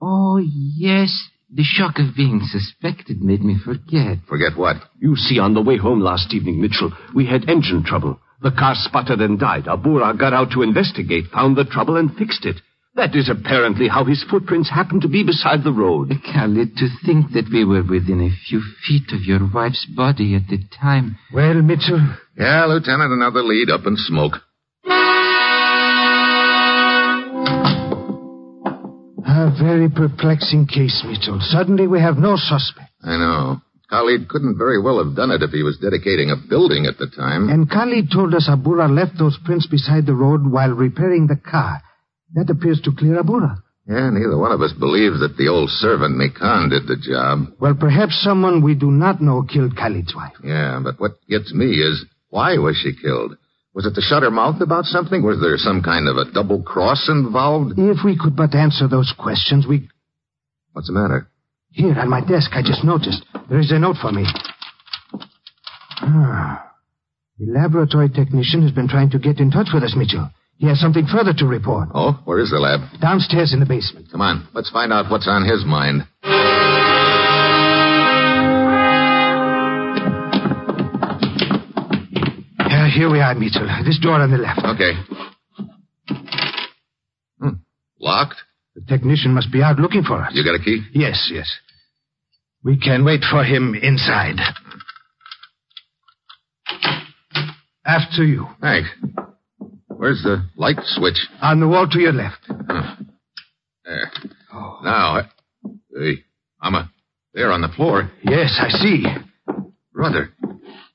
Oh, 0.00 0.38
yes. 0.38 1.10
The 1.52 1.62
shock 1.62 1.98
of 1.98 2.16
being 2.16 2.40
suspected 2.44 3.22
made 3.22 3.42
me 3.42 3.56
forget. 3.64 4.18
Forget 4.28 4.56
what? 4.56 4.76
You 5.00 5.16
see, 5.16 5.38
on 5.38 5.54
the 5.54 5.62
way 5.62 5.76
home 5.76 6.00
last 6.00 6.32
evening, 6.34 6.60
Mitchell, 6.60 6.92
we 7.14 7.26
had 7.26 7.48
engine 7.48 7.84
trouble. 7.84 8.18
The 8.42 8.50
car 8.50 8.74
sputtered 8.74 9.20
and 9.20 9.38
died. 9.38 9.64
Abura 9.64 10.18
got 10.18 10.32
out 10.32 10.50
to 10.52 10.62
investigate, 10.62 11.26
found 11.32 11.56
the 11.56 11.64
trouble, 11.64 11.96
and 11.96 12.14
fixed 12.14 12.44
it. 12.44 12.56
That 12.96 13.16
is 13.16 13.28
apparently 13.28 13.88
how 13.88 14.04
his 14.04 14.24
footprints 14.30 14.70
happened 14.70 15.02
to 15.02 15.08
be 15.08 15.24
beside 15.24 15.64
the 15.64 15.72
road. 15.72 16.12
Khalid, 16.32 16.76
to 16.76 16.88
think 17.04 17.32
that 17.32 17.50
we 17.52 17.64
were 17.64 17.82
within 17.82 18.20
a 18.20 18.36
few 18.48 18.60
feet 18.86 19.12
of 19.12 19.22
your 19.24 19.40
wife's 19.52 19.84
body 19.96 20.36
at 20.36 20.46
the 20.48 20.58
time. 20.80 21.16
Well, 21.32 21.60
Mitchell? 21.62 22.00
Yeah, 22.38 22.66
Lieutenant, 22.66 23.12
another 23.12 23.42
lead 23.42 23.70
up 23.70 23.86
in 23.86 23.96
smoke. 23.96 24.34
A 29.44 29.50
very 29.62 29.90
perplexing 29.90 30.66
case, 30.66 31.04
Mitchell. 31.06 31.38
Suddenly 31.38 31.86
we 31.86 32.00
have 32.00 32.16
no 32.16 32.36
suspect. 32.36 32.88
I 33.02 33.18
know. 33.18 33.60
Khalid 33.90 34.26
couldn't 34.26 34.56
very 34.56 34.80
well 34.80 35.04
have 35.04 35.14
done 35.14 35.30
it 35.30 35.42
if 35.42 35.50
he 35.50 35.62
was 35.62 35.76
dedicating 35.76 36.30
a 36.30 36.48
building 36.48 36.86
at 36.86 36.96
the 36.96 37.08
time. 37.14 37.50
And 37.50 37.68
Khalid 37.68 38.10
told 38.10 38.34
us 38.34 38.48
Abura 38.48 38.88
left 38.88 39.18
those 39.18 39.36
prints 39.44 39.66
beside 39.66 40.06
the 40.06 40.14
road 40.14 40.50
while 40.50 40.70
repairing 40.70 41.26
the 41.26 41.36
car. 41.36 41.82
That 42.32 42.48
appears 42.48 42.80
to 42.84 42.92
clear 42.96 43.22
Abura. 43.22 43.58
Yeah, 43.86 44.08
neither 44.08 44.38
one 44.38 44.52
of 44.52 44.62
us 44.62 44.72
believes 44.72 45.20
that 45.20 45.36
the 45.36 45.48
old 45.48 45.68
servant 45.68 46.16
Mikan 46.16 46.70
did 46.70 46.86
the 46.88 46.96
job. 46.96 47.54
Well, 47.60 47.74
perhaps 47.74 48.22
someone 48.24 48.64
we 48.64 48.74
do 48.74 48.90
not 48.90 49.20
know 49.20 49.42
killed 49.42 49.76
Khalid's 49.76 50.14
wife. 50.16 50.32
Yeah, 50.42 50.80
but 50.82 50.98
what 50.98 51.12
gets 51.28 51.52
me 51.52 51.66
is 51.66 52.02
why 52.30 52.56
was 52.56 52.76
she 52.82 52.96
killed? 52.96 53.36
Was 53.74 53.86
it 53.86 53.94
to 53.94 54.00
shut 54.00 54.22
her 54.22 54.30
mouth 54.30 54.60
about 54.60 54.84
something? 54.84 55.22
Was 55.22 55.40
there 55.40 55.56
some 55.56 55.82
kind 55.82 56.06
of 56.08 56.16
a 56.16 56.30
double 56.30 56.62
cross 56.62 57.08
involved? 57.08 57.74
If 57.76 58.04
we 58.04 58.16
could 58.16 58.36
but 58.36 58.54
answer 58.54 58.86
those 58.86 59.12
questions, 59.18 59.66
we. 59.66 59.88
What's 60.72 60.86
the 60.86 60.94
matter? 60.94 61.28
Here, 61.70 61.98
on 61.98 62.08
my 62.08 62.20
desk, 62.20 62.52
I 62.52 62.62
just 62.62 62.84
noticed. 62.84 63.24
There 63.50 63.58
is 63.58 63.72
a 63.72 63.78
note 63.80 63.96
for 64.00 64.12
me. 64.12 64.24
Ah. 66.00 66.70
The 67.38 67.46
laboratory 67.50 68.08
technician 68.08 68.62
has 68.62 68.70
been 68.70 68.86
trying 68.86 69.10
to 69.10 69.18
get 69.18 69.40
in 69.40 69.50
touch 69.50 69.68
with 69.74 69.82
us, 69.82 69.94
Mitchell. 69.96 70.30
He 70.56 70.68
has 70.68 70.78
something 70.78 71.06
further 71.06 71.32
to 71.34 71.46
report. 71.46 71.88
Oh, 71.92 72.20
where 72.24 72.38
is 72.38 72.50
the 72.50 72.60
lab? 72.60 73.00
Downstairs 73.00 73.52
in 73.52 73.58
the 73.58 73.66
basement. 73.66 74.06
Come 74.12 74.20
on, 74.20 74.46
let's 74.54 74.70
find 74.70 74.92
out 74.92 75.10
what's 75.10 75.26
on 75.26 75.44
his 75.44 75.64
mind. 75.64 76.06
Here 82.94 83.10
we 83.10 83.20
are, 83.20 83.34
Mitchell. 83.34 83.68
This 83.84 83.98
door 84.00 84.14
on 84.14 84.30
the 84.30 84.38
left. 84.38 84.60
Okay. 84.64 84.92
Hmm. 87.40 87.56
Locked? 87.98 88.36
The 88.74 88.82
technician 88.82 89.32
must 89.32 89.52
be 89.52 89.62
out 89.62 89.78
looking 89.78 90.02
for 90.02 90.22
us. 90.22 90.32
You 90.34 90.44
got 90.44 90.54
a 90.54 90.64
key? 90.64 90.80
Yes, 90.92 91.30
yes. 91.32 91.50
We 92.62 92.78
can 92.78 93.04
wait 93.04 93.20
for 93.30 93.44
him 93.44 93.74
inside. 93.74 94.36
After 97.84 98.24
you. 98.24 98.46
Thanks. 98.60 98.88
Where's 99.88 100.22
the 100.22 100.48
light 100.56 100.78
switch? 100.82 101.18
On 101.42 101.60
the 101.60 101.68
wall 101.68 101.86
to 101.88 102.00
your 102.00 102.12
left. 102.12 102.38
Huh. 102.48 102.96
There. 103.84 104.10
Oh. 104.52 104.78
Now, 104.82 105.22
hey, 105.94 106.24
I'm 106.60 106.74
a, 106.74 106.90
there 107.34 107.52
on 107.52 107.60
the 107.60 107.68
floor. 107.68 108.10
Yes, 108.22 108.58
I 108.60 108.70
see. 108.70 109.04
Brother, 109.92 110.30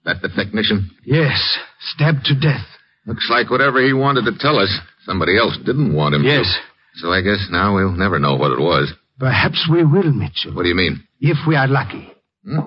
that 0.05 0.21
the 0.21 0.29
technician? 0.29 0.89
Yes, 1.03 1.57
stabbed 1.93 2.25
to 2.25 2.39
death. 2.39 2.65
Looks 3.05 3.27
like 3.29 3.49
whatever 3.49 3.85
he 3.85 3.93
wanted 3.93 4.25
to 4.25 4.37
tell 4.39 4.59
us, 4.59 4.77
somebody 5.05 5.37
else 5.37 5.57
didn't 5.65 5.95
want 5.95 6.15
him 6.15 6.23
yes. 6.23 6.45
to. 6.45 7.01
So 7.01 7.11
I 7.11 7.21
guess 7.21 7.47
now 7.51 7.75
we'll 7.75 7.91
never 7.91 8.19
know 8.19 8.35
what 8.35 8.51
it 8.51 8.59
was. 8.59 8.93
Perhaps 9.19 9.67
we 9.71 9.83
will, 9.83 10.11
Mitchell. 10.11 10.53
What 10.53 10.63
do 10.63 10.69
you 10.69 10.75
mean? 10.75 11.03
If 11.19 11.37
we 11.47 11.55
are 11.55 11.67
lucky. 11.67 12.11
Hmm? 12.45 12.59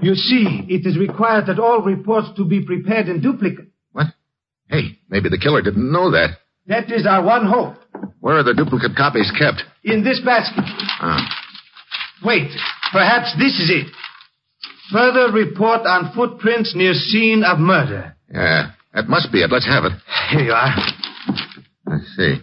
You 0.00 0.14
see, 0.14 0.66
it 0.68 0.86
is 0.86 0.98
required 0.98 1.46
that 1.46 1.58
all 1.58 1.82
reports 1.82 2.28
to 2.36 2.44
be 2.44 2.64
prepared 2.64 3.08
in 3.08 3.20
duplicate. 3.20 3.68
What? 3.92 4.06
Hey, 4.68 4.98
maybe 5.08 5.28
the 5.28 5.38
killer 5.38 5.62
didn't 5.62 5.92
know 5.92 6.10
that. 6.12 6.38
That 6.66 6.90
is 6.90 7.06
our 7.06 7.24
one 7.24 7.46
hope. 7.46 7.76
Where 8.20 8.38
are 8.38 8.42
the 8.42 8.54
duplicate 8.54 8.96
copies 8.96 9.30
kept? 9.36 9.62
In 9.84 10.04
this 10.04 10.20
basket. 10.24 10.64
Ah. 11.00 11.28
Wait, 12.24 12.50
perhaps 12.92 13.34
this 13.36 13.58
is 13.58 13.70
it. 13.70 13.92
Further 14.92 15.32
report 15.32 15.86
on 15.86 16.12
footprints 16.14 16.74
near 16.76 16.92
scene 16.92 17.42
of 17.44 17.58
murder. 17.58 18.14
Yeah, 18.32 18.72
that 18.94 19.08
must 19.08 19.32
be 19.32 19.42
it. 19.42 19.50
Let's 19.50 19.66
have 19.66 19.84
it. 19.84 19.92
Here 20.30 20.40
you 20.40 20.52
are. 20.52 20.74
I 21.86 21.98
see. 22.16 22.36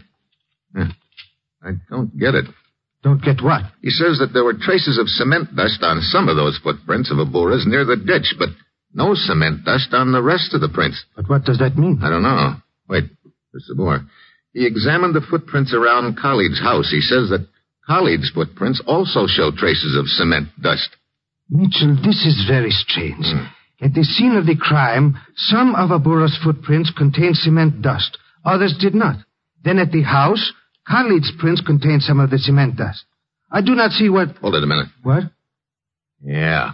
I 1.61 1.71
don't 1.89 2.17
get 2.17 2.35
it. 2.35 2.45
Don't 3.03 3.23
get 3.23 3.41
what? 3.41 3.63
He 3.81 3.89
says 3.89 4.19
that 4.19 4.31
there 4.33 4.43
were 4.43 4.55
traces 4.59 4.97
of 4.99 5.07
cement 5.07 5.55
dust 5.55 5.79
on 5.83 6.01
some 6.01 6.27
of 6.27 6.35
those 6.35 6.59
footprints 6.61 7.11
of 7.11 7.19
Abura's 7.19 7.65
near 7.67 7.85
the 7.85 7.95
ditch, 7.95 8.35
but 8.37 8.49
no 8.93 9.13
cement 9.13 9.63
dust 9.63 9.93
on 9.93 10.11
the 10.11 10.21
rest 10.21 10.53
of 10.53 10.61
the 10.61 10.69
prints. 10.69 11.03
But 11.15 11.29
what 11.29 11.45
does 11.45 11.59
that 11.59 11.77
mean? 11.77 11.99
I 12.01 12.09
don't 12.09 12.23
know. 12.23 12.55
Wait, 12.89 13.05
there's 13.51 13.67
some 13.67 13.77
more. 13.77 14.01
He 14.53 14.65
examined 14.65 15.13
the 15.13 15.25
footprints 15.29 15.73
around 15.73 16.17
Khalid's 16.17 16.59
house. 16.59 16.89
He 16.91 17.01
says 17.01 17.29
that 17.29 17.47
Khalid's 17.87 18.31
footprints 18.31 18.81
also 18.85 19.27
show 19.27 19.51
traces 19.55 19.95
of 19.97 20.07
cement 20.07 20.49
dust. 20.61 20.89
Mitchell, 21.49 21.95
this 21.95 22.25
is 22.25 22.45
very 22.47 22.71
strange. 22.71 23.25
Hmm. 23.25 23.45
At 23.81 23.93
the 23.93 24.03
scene 24.03 24.35
of 24.35 24.45
the 24.45 24.57
crime, 24.57 25.17
some 25.35 25.73
of 25.73 25.91
Abura's 25.91 26.37
footprints 26.43 26.91
contained 26.95 27.37
cement 27.37 27.81
dust. 27.81 28.17
Others 28.45 28.77
did 28.79 28.93
not. 28.93 29.17
Then 29.63 29.79
at 29.79 29.91
the 29.91 30.03
house, 30.03 30.51
Khalid's 30.87 31.31
prints 31.39 31.61
contained 31.65 32.03
some 32.03 32.19
of 32.19 32.29
the 32.29 32.37
cement 32.37 32.75
dust. 32.77 33.03
I 33.51 33.61
do 33.61 33.75
not 33.75 33.91
see 33.91 34.09
what... 34.09 34.35
Hold 34.37 34.55
it 34.55 34.63
a 34.63 34.67
minute. 34.67 34.87
What? 35.01 35.23
Yeah. 36.21 36.71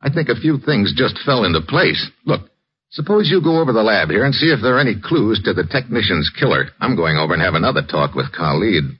I 0.00 0.10
think 0.10 0.28
a 0.28 0.36
few 0.40 0.58
things 0.58 0.92
just 0.96 1.18
fell 1.24 1.44
into 1.44 1.60
place. 1.62 2.10
Look, 2.26 2.50
suppose 2.90 3.30
you 3.30 3.40
go 3.42 3.60
over 3.60 3.72
the 3.72 3.82
lab 3.82 4.10
here 4.10 4.24
and 4.24 4.34
see 4.34 4.48
if 4.48 4.60
there 4.60 4.76
are 4.76 4.80
any 4.80 4.96
clues 5.02 5.40
to 5.44 5.54
the 5.54 5.64
technician's 5.64 6.30
killer. 6.38 6.66
I'm 6.80 6.96
going 6.96 7.16
over 7.16 7.32
and 7.32 7.42
have 7.42 7.54
another 7.54 7.82
talk 7.82 8.14
with 8.14 8.32
Khalid. 8.32 8.98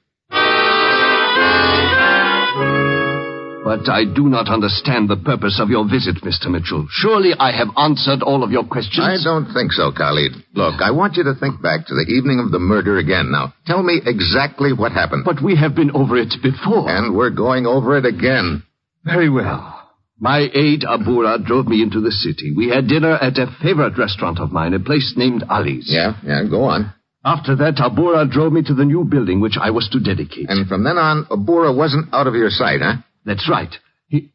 But 3.74 3.90
I 3.90 4.04
do 4.04 4.28
not 4.28 4.48
understand 4.48 5.08
the 5.08 5.16
purpose 5.16 5.58
of 5.58 5.68
your 5.68 5.84
visit, 5.84 6.22
Mr. 6.22 6.46
Mitchell. 6.46 6.86
Surely 6.90 7.32
I 7.36 7.50
have 7.50 7.74
answered 7.76 8.22
all 8.22 8.44
of 8.44 8.52
your 8.52 8.62
questions. 8.62 9.02
I 9.02 9.18
don't 9.18 9.52
think 9.52 9.72
so, 9.72 9.90
Khalid. 9.90 10.30
Look, 10.54 10.80
I 10.80 10.92
want 10.92 11.16
you 11.16 11.24
to 11.24 11.34
think 11.34 11.60
back 11.60 11.86
to 11.88 11.94
the 11.94 12.06
evening 12.06 12.38
of 12.38 12.52
the 12.52 12.60
murder 12.60 12.98
again 12.98 13.32
now. 13.32 13.52
Tell 13.66 13.82
me 13.82 14.00
exactly 14.06 14.72
what 14.72 14.92
happened. 14.92 15.24
But 15.24 15.42
we 15.42 15.56
have 15.56 15.74
been 15.74 15.90
over 15.90 16.16
it 16.16 16.32
before. 16.40 16.88
And 16.88 17.16
we're 17.16 17.34
going 17.34 17.66
over 17.66 17.98
it 17.98 18.06
again. 18.06 18.62
Very 19.04 19.28
well. 19.28 19.90
My 20.20 20.38
aide, 20.54 20.82
Abura, 20.82 21.44
drove 21.44 21.66
me 21.66 21.82
into 21.82 22.00
the 22.00 22.12
city. 22.12 22.54
We 22.56 22.68
had 22.68 22.86
dinner 22.86 23.14
at 23.14 23.36
a 23.38 23.48
favorite 23.60 23.98
restaurant 23.98 24.38
of 24.38 24.52
mine, 24.52 24.72
a 24.74 24.78
place 24.78 25.14
named 25.16 25.42
Ali's. 25.50 25.88
Yeah, 25.90 26.14
yeah, 26.24 26.44
go 26.48 26.62
on. 26.62 26.94
After 27.24 27.56
that, 27.56 27.76
Abura 27.76 28.30
drove 28.30 28.52
me 28.52 28.62
to 28.62 28.74
the 28.74 28.84
new 28.84 29.02
building 29.02 29.40
which 29.40 29.58
I 29.60 29.70
was 29.70 29.88
to 29.90 29.98
dedicate. 29.98 30.46
And 30.48 30.68
from 30.68 30.84
then 30.84 30.96
on, 30.96 31.24
Abura 31.24 31.76
wasn't 31.76 32.14
out 32.14 32.28
of 32.28 32.34
your 32.36 32.50
sight, 32.50 32.80
huh? 32.80 32.98
That's 33.24 33.48
right. 33.50 33.74
He, 34.08 34.32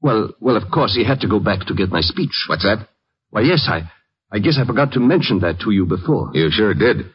well, 0.00 0.34
well, 0.40 0.56
of 0.56 0.70
course, 0.70 0.94
he 0.94 1.04
had 1.04 1.20
to 1.20 1.28
go 1.28 1.40
back 1.40 1.66
to 1.66 1.74
get 1.74 1.90
my 1.90 2.00
speech. 2.00 2.46
What's 2.48 2.64
that? 2.64 2.88
Why, 3.30 3.42
yes, 3.42 3.66
I, 3.68 3.90
I 4.30 4.38
guess 4.38 4.58
I 4.60 4.66
forgot 4.66 4.92
to 4.92 5.00
mention 5.00 5.40
that 5.40 5.60
to 5.60 5.70
you 5.70 5.86
before. 5.86 6.30
You 6.34 6.50
sure 6.50 6.74
did. 6.74 7.06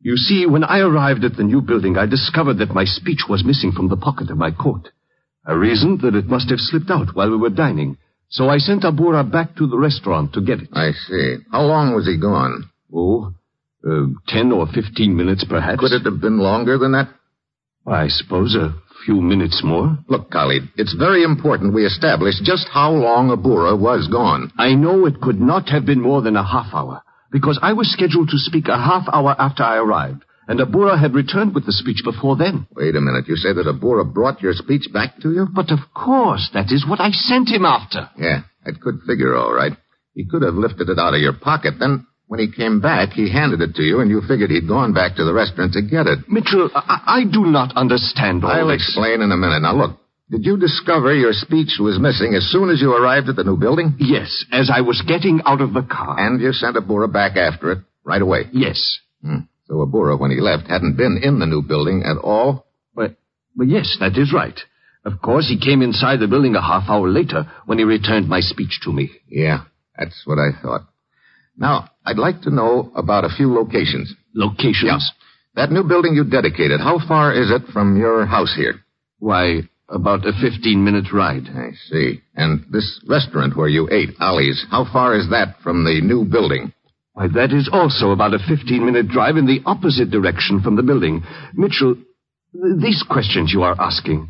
You 0.00 0.16
see, 0.16 0.44
when 0.46 0.64
I 0.64 0.80
arrived 0.80 1.24
at 1.24 1.36
the 1.36 1.44
new 1.44 1.62
building, 1.62 1.96
I 1.96 2.06
discovered 2.06 2.58
that 2.58 2.74
my 2.74 2.84
speech 2.84 3.20
was 3.28 3.44
missing 3.44 3.72
from 3.72 3.88
the 3.88 3.96
pocket 3.96 4.30
of 4.30 4.36
my 4.36 4.50
coat. 4.50 4.90
I 5.46 5.52
reasoned 5.52 6.00
that 6.02 6.14
it 6.14 6.26
must 6.26 6.50
have 6.50 6.58
slipped 6.58 6.90
out 6.90 7.14
while 7.14 7.30
we 7.30 7.36
were 7.36 7.50
dining. 7.50 7.96
So 8.28 8.48
I 8.48 8.58
sent 8.58 8.82
Abura 8.82 9.30
back 9.30 9.56
to 9.56 9.66
the 9.66 9.78
restaurant 9.78 10.32
to 10.34 10.40
get 10.40 10.60
it. 10.60 10.68
I 10.72 10.92
see. 10.92 11.36
How 11.52 11.62
long 11.62 11.94
was 11.94 12.06
he 12.06 12.18
gone? 12.18 12.70
Oh, 12.92 13.32
uh, 13.86 14.06
ten 14.26 14.52
or 14.52 14.66
fifteen 14.66 15.16
minutes, 15.16 15.44
perhaps. 15.48 15.80
Could 15.80 15.92
it 15.92 16.04
have 16.04 16.20
been 16.20 16.38
longer 16.38 16.78
than 16.78 16.92
that? 16.92 17.08
I 17.86 18.08
suppose 18.08 18.54
a 18.54 18.74
few 19.04 19.20
minutes 19.20 19.62
more. 19.64 19.98
Look, 20.08 20.30
Khalid, 20.30 20.62
it's 20.76 20.94
very 20.94 21.22
important 21.22 21.74
we 21.74 21.84
establish 21.84 22.34
just 22.42 22.68
how 22.72 22.90
long 22.90 23.28
Abura 23.28 23.78
was 23.78 24.08
gone. 24.10 24.50
I 24.58 24.74
know 24.74 25.06
it 25.06 25.20
could 25.20 25.40
not 25.40 25.68
have 25.68 25.86
been 25.86 26.00
more 26.00 26.22
than 26.22 26.36
a 26.36 26.46
half 26.46 26.72
hour, 26.72 27.02
because 27.30 27.58
I 27.62 27.72
was 27.72 27.92
scheduled 27.92 28.28
to 28.30 28.38
speak 28.38 28.68
a 28.68 28.76
half 28.76 29.06
hour 29.12 29.34
after 29.38 29.62
I 29.62 29.76
arrived, 29.76 30.24
and 30.48 30.60
Abura 30.60 30.98
had 31.00 31.14
returned 31.14 31.54
with 31.54 31.66
the 31.66 31.72
speech 31.72 32.02
before 32.04 32.36
then. 32.36 32.66
Wait 32.76 32.96
a 32.96 33.00
minute. 33.00 33.28
You 33.28 33.36
say 33.36 33.52
that 33.52 33.66
Abura 33.66 34.04
brought 34.12 34.42
your 34.42 34.52
speech 34.54 34.92
back 34.92 35.18
to 35.22 35.32
you? 35.32 35.46
But 35.52 35.70
of 35.70 35.80
course, 35.94 36.50
that 36.54 36.70
is 36.70 36.86
what 36.88 37.00
I 37.00 37.10
sent 37.10 37.48
him 37.48 37.64
after. 37.64 38.10
Yeah, 38.18 38.42
that 38.64 38.80
could 38.80 39.00
figure 39.06 39.34
all 39.34 39.52
right. 39.52 39.72
He 40.14 40.26
could 40.26 40.42
have 40.42 40.54
lifted 40.54 40.88
it 40.88 40.98
out 40.98 41.14
of 41.14 41.20
your 41.20 41.32
pocket. 41.32 41.74
Then, 41.80 42.06
when 42.34 42.48
he 42.48 42.52
came 42.52 42.80
back, 42.80 43.10
he 43.10 43.30
handed 43.30 43.60
it 43.60 43.76
to 43.76 43.82
you, 43.82 44.00
and 44.00 44.10
you 44.10 44.20
figured 44.26 44.50
he'd 44.50 44.66
gone 44.66 44.92
back 44.92 45.14
to 45.16 45.24
the 45.24 45.32
restaurant 45.32 45.72
to 45.74 45.82
get 45.82 46.06
it. 46.08 46.18
Mitchell, 46.28 46.68
I, 46.74 47.22
I 47.22 47.24
do 47.30 47.44
not 47.46 47.76
understand 47.76 48.42
all 48.44 48.50
I'll 48.50 48.66
this. 48.66 48.82
explain 48.82 49.22
in 49.22 49.30
a 49.30 49.36
minute. 49.36 49.62
Now, 49.62 49.74
look. 49.76 50.00
Did 50.30 50.44
you 50.44 50.56
discover 50.56 51.14
your 51.14 51.32
speech 51.32 51.76
was 51.78 52.00
missing 52.00 52.34
as 52.34 52.50
soon 52.50 52.70
as 52.70 52.80
you 52.80 52.92
arrived 52.92 53.28
at 53.28 53.36
the 53.36 53.44
new 53.44 53.56
building? 53.56 53.94
Yes, 54.00 54.44
as 54.50 54.68
I 54.74 54.80
was 54.80 55.00
getting 55.06 55.42
out 55.46 55.60
of 55.60 55.74
the 55.74 55.82
car. 55.82 56.16
And 56.18 56.40
you 56.40 56.52
sent 56.52 56.74
Abura 56.76 57.12
back 57.12 57.36
after 57.36 57.70
it 57.72 57.78
right 58.02 58.22
away? 58.22 58.48
Yes. 58.52 58.98
Hmm. 59.22 59.40
So 59.68 59.74
Abura, 59.74 60.18
when 60.18 60.32
he 60.32 60.40
left, 60.40 60.66
hadn't 60.66 60.96
been 60.96 61.20
in 61.22 61.38
the 61.38 61.46
new 61.46 61.62
building 61.62 62.02
at 62.04 62.16
all? 62.16 62.66
But, 62.96 63.14
Well, 63.56 63.68
yes, 63.68 63.96
that 64.00 64.16
is 64.18 64.32
right. 64.32 64.58
Of 65.04 65.20
course, 65.22 65.46
he 65.48 65.60
came 65.60 65.82
inside 65.82 66.18
the 66.18 66.26
building 66.26 66.56
a 66.56 66.62
half 66.62 66.88
hour 66.88 67.08
later 67.08 67.44
when 67.66 67.78
he 67.78 67.84
returned 67.84 68.26
my 68.28 68.40
speech 68.40 68.80
to 68.84 68.92
me. 68.92 69.10
Yeah, 69.28 69.64
that's 69.96 70.22
what 70.24 70.38
I 70.38 70.50
thought. 70.60 70.88
Now, 71.56 71.88
I'd 72.04 72.18
like 72.18 72.42
to 72.42 72.50
know 72.50 72.92
about 72.94 73.24
a 73.24 73.28
few 73.28 73.52
locations. 73.52 74.12
Locations? 74.34 74.84
Yeah. 74.84 75.62
That 75.62 75.72
new 75.72 75.84
building 75.84 76.14
you 76.14 76.24
dedicated, 76.24 76.80
how 76.80 76.98
far 77.06 77.32
is 77.32 77.50
it 77.50 77.62
from 77.72 77.96
your 77.96 78.26
house 78.26 78.54
here? 78.56 78.74
Why, 79.18 79.62
about 79.88 80.26
a 80.26 80.32
15 80.32 80.84
minute 80.84 81.12
ride. 81.12 81.44
I 81.54 81.70
see. 81.88 82.20
And 82.34 82.64
this 82.70 83.00
restaurant 83.08 83.56
where 83.56 83.68
you 83.68 83.88
ate, 83.90 84.10
Ali's, 84.20 84.66
how 84.70 84.84
far 84.92 85.14
is 85.16 85.30
that 85.30 85.56
from 85.62 85.84
the 85.84 86.00
new 86.02 86.24
building? 86.24 86.72
Why, 87.12 87.28
that 87.28 87.52
is 87.52 87.70
also 87.72 88.10
about 88.10 88.34
a 88.34 88.38
15 88.38 88.84
minute 88.84 89.08
drive 89.08 89.36
in 89.36 89.46
the 89.46 89.60
opposite 89.64 90.10
direction 90.10 90.60
from 90.60 90.76
the 90.76 90.82
building. 90.82 91.22
Mitchell, 91.54 91.96
these 92.80 93.04
questions 93.08 93.52
you 93.52 93.62
are 93.62 93.76
asking. 93.80 94.28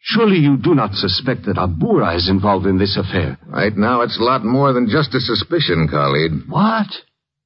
Surely 0.00 0.38
you 0.38 0.56
do 0.56 0.74
not 0.74 0.94
suspect 0.94 1.44
that 1.46 1.56
Abura 1.56 2.16
is 2.16 2.28
involved 2.28 2.66
in 2.66 2.78
this 2.78 2.96
affair. 2.96 3.38
Right 3.46 3.76
now, 3.76 4.02
it's 4.02 4.18
a 4.18 4.22
lot 4.22 4.44
more 4.44 4.72
than 4.72 4.88
just 4.88 5.14
a 5.14 5.20
suspicion, 5.20 5.88
Khalid. 5.90 6.48
What? 6.48 6.86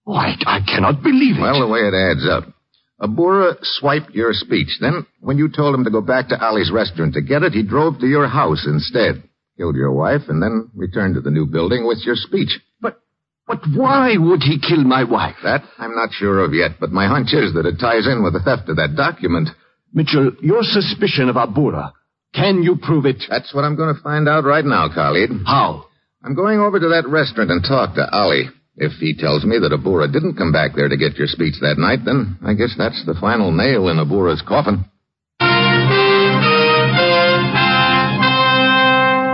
Why, 0.05 0.35
I 0.47 0.61
cannot 0.61 1.03
believe 1.03 1.37
it. 1.37 1.41
Well, 1.41 1.61
the 1.61 1.73
way 1.73 1.81
it 1.81 1.95
adds 1.95 2.27
up. 2.29 2.53
Abura 3.01 3.57
swiped 3.63 4.15
your 4.15 4.33
speech. 4.33 4.79
Then, 4.81 5.07
when 5.21 5.39
you 5.39 5.49
told 5.49 5.75
him 5.75 5.85
to 5.85 5.91
go 5.91 6.01
back 6.01 6.29
to 6.29 6.41
Ali's 6.41 6.71
restaurant 6.71 7.15
to 7.15 7.23
get 7.23 7.43
it, 7.43 7.53
he 7.53 7.63
drove 7.63 7.99
to 7.99 8.07
your 8.07 8.29
house 8.29 8.65
instead. 8.67 9.23
Killed 9.57 9.77
your 9.77 9.93
wife 9.93 10.23
and 10.29 10.43
then 10.43 10.71
returned 10.75 11.15
to 11.17 11.21
the 11.21 11.31
new 11.31 11.47
building 11.47 11.87
with 11.87 11.99
your 12.05 12.17
speech. 12.17 12.61
But, 12.81 13.01
but 13.47 13.61
why 13.75 14.15
would 14.17 14.43
he 14.43 14.61
kill 14.61 14.85
my 14.85 15.05
wife? 15.05 15.37
That 15.43 15.63
I'm 15.79 15.95
not 15.95 16.13
sure 16.13 16.45
of 16.45 16.55
yet, 16.55 16.73
but 16.79 16.91
my 16.91 17.07
hunch 17.07 17.33
is 17.33 17.55
that 17.55 17.67
it 17.67 17.81
ties 17.81 18.07
in 18.07 18.23
with 18.23 18.35
the 18.35 18.41
theft 18.41 18.69
of 18.69 18.77
that 18.77 18.95
document. 18.97 19.49
Mitchell, 19.93 20.33
your 20.41 20.63
suspicion 20.63 21.29
of 21.29 21.37
Abura, 21.37 21.93
can 22.35 22.63
you 22.63 22.77
prove 22.81 23.07
it? 23.07 23.23
That's 23.29 23.53
what 23.55 23.65
I'm 23.65 23.77
going 23.77 23.95
to 23.95 24.01
find 24.03 24.29
out 24.29 24.45
right 24.45 24.65
now, 24.65 24.89
Khalid. 24.89 25.31
How? 25.47 25.85
I'm 26.25 26.35
going 26.35 26.61
over 26.61 26.81
to 26.81 26.89
that 26.89 27.09
restaurant 27.09 27.51
and 27.51 27.63
talk 27.63 27.95
to 27.97 28.09
Ali. 28.11 28.49
If 28.77 28.93
he 29.01 29.15
tells 29.15 29.45
me 29.45 29.59
that 29.59 29.73
Abura 29.73 30.11
didn't 30.11 30.37
come 30.37 30.51
back 30.51 30.75
there 30.75 30.89
to 30.89 30.97
get 30.97 31.17
your 31.17 31.27
speech 31.27 31.57
that 31.61 31.77
night, 31.77 32.07
then 32.07 32.39
I 32.41 32.55
guess 32.55 32.75
that's 32.79 33.05
the 33.05 33.15
final 33.21 33.53
nail 33.53 33.89
in 33.89 33.99
Abura's 33.99 34.41
coffin. 34.41 34.87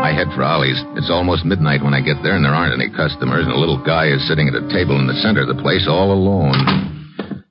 I 0.03 0.11
head 0.11 0.35
for 0.35 0.43
Ali's. 0.43 0.83
It's 0.97 1.11
almost 1.11 1.45
midnight 1.45 1.85
when 1.85 1.95
I 1.95 2.01
get 2.01 2.17
there, 2.25 2.35
and 2.35 2.45
there 2.45 2.55
aren't 2.55 2.75
any 2.75 2.91
customers, 2.91 3.47
and 3.47 3.55
a 3.55 3.61
little 3.61 3.79
guy 3.85 4.09
is 4.09 4.27
sitting 4.27 4.49
at 4.49 4.59
a 4.59 4.67
table 4.75 4.99
in 4.99 5.07
the 5.07 5.15
center 5.23 5.43
of 5.43 5.49
the 5.55 5.63
place 5.63 5.87
all 5.89 6.11
alone. 6.11 7.45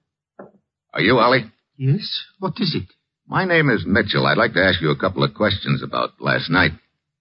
Are 0.93 1.01
you 1.01 1.19
Ali? 1.19 1.45
Yes? 1.77 2.03
What 2.39 2.59
is 2.59 2.75
it? 2.75 2.91
My 3.29 3.43
name 3.43 3.69
is 3.69 3.83
Mitchell. 3.85 4.25
I'd 4.25 4.37
like 4.37 4.53
to 4.53 4.63
ask 4.63 4.81
you 4.81 4.89
a 4.91 4.97
couple 4.97 5.23
of 5.23 5.33
questions 5.33 5.83
about 5.83 6.11
last 6.21 6.49
night. 6.49 6.71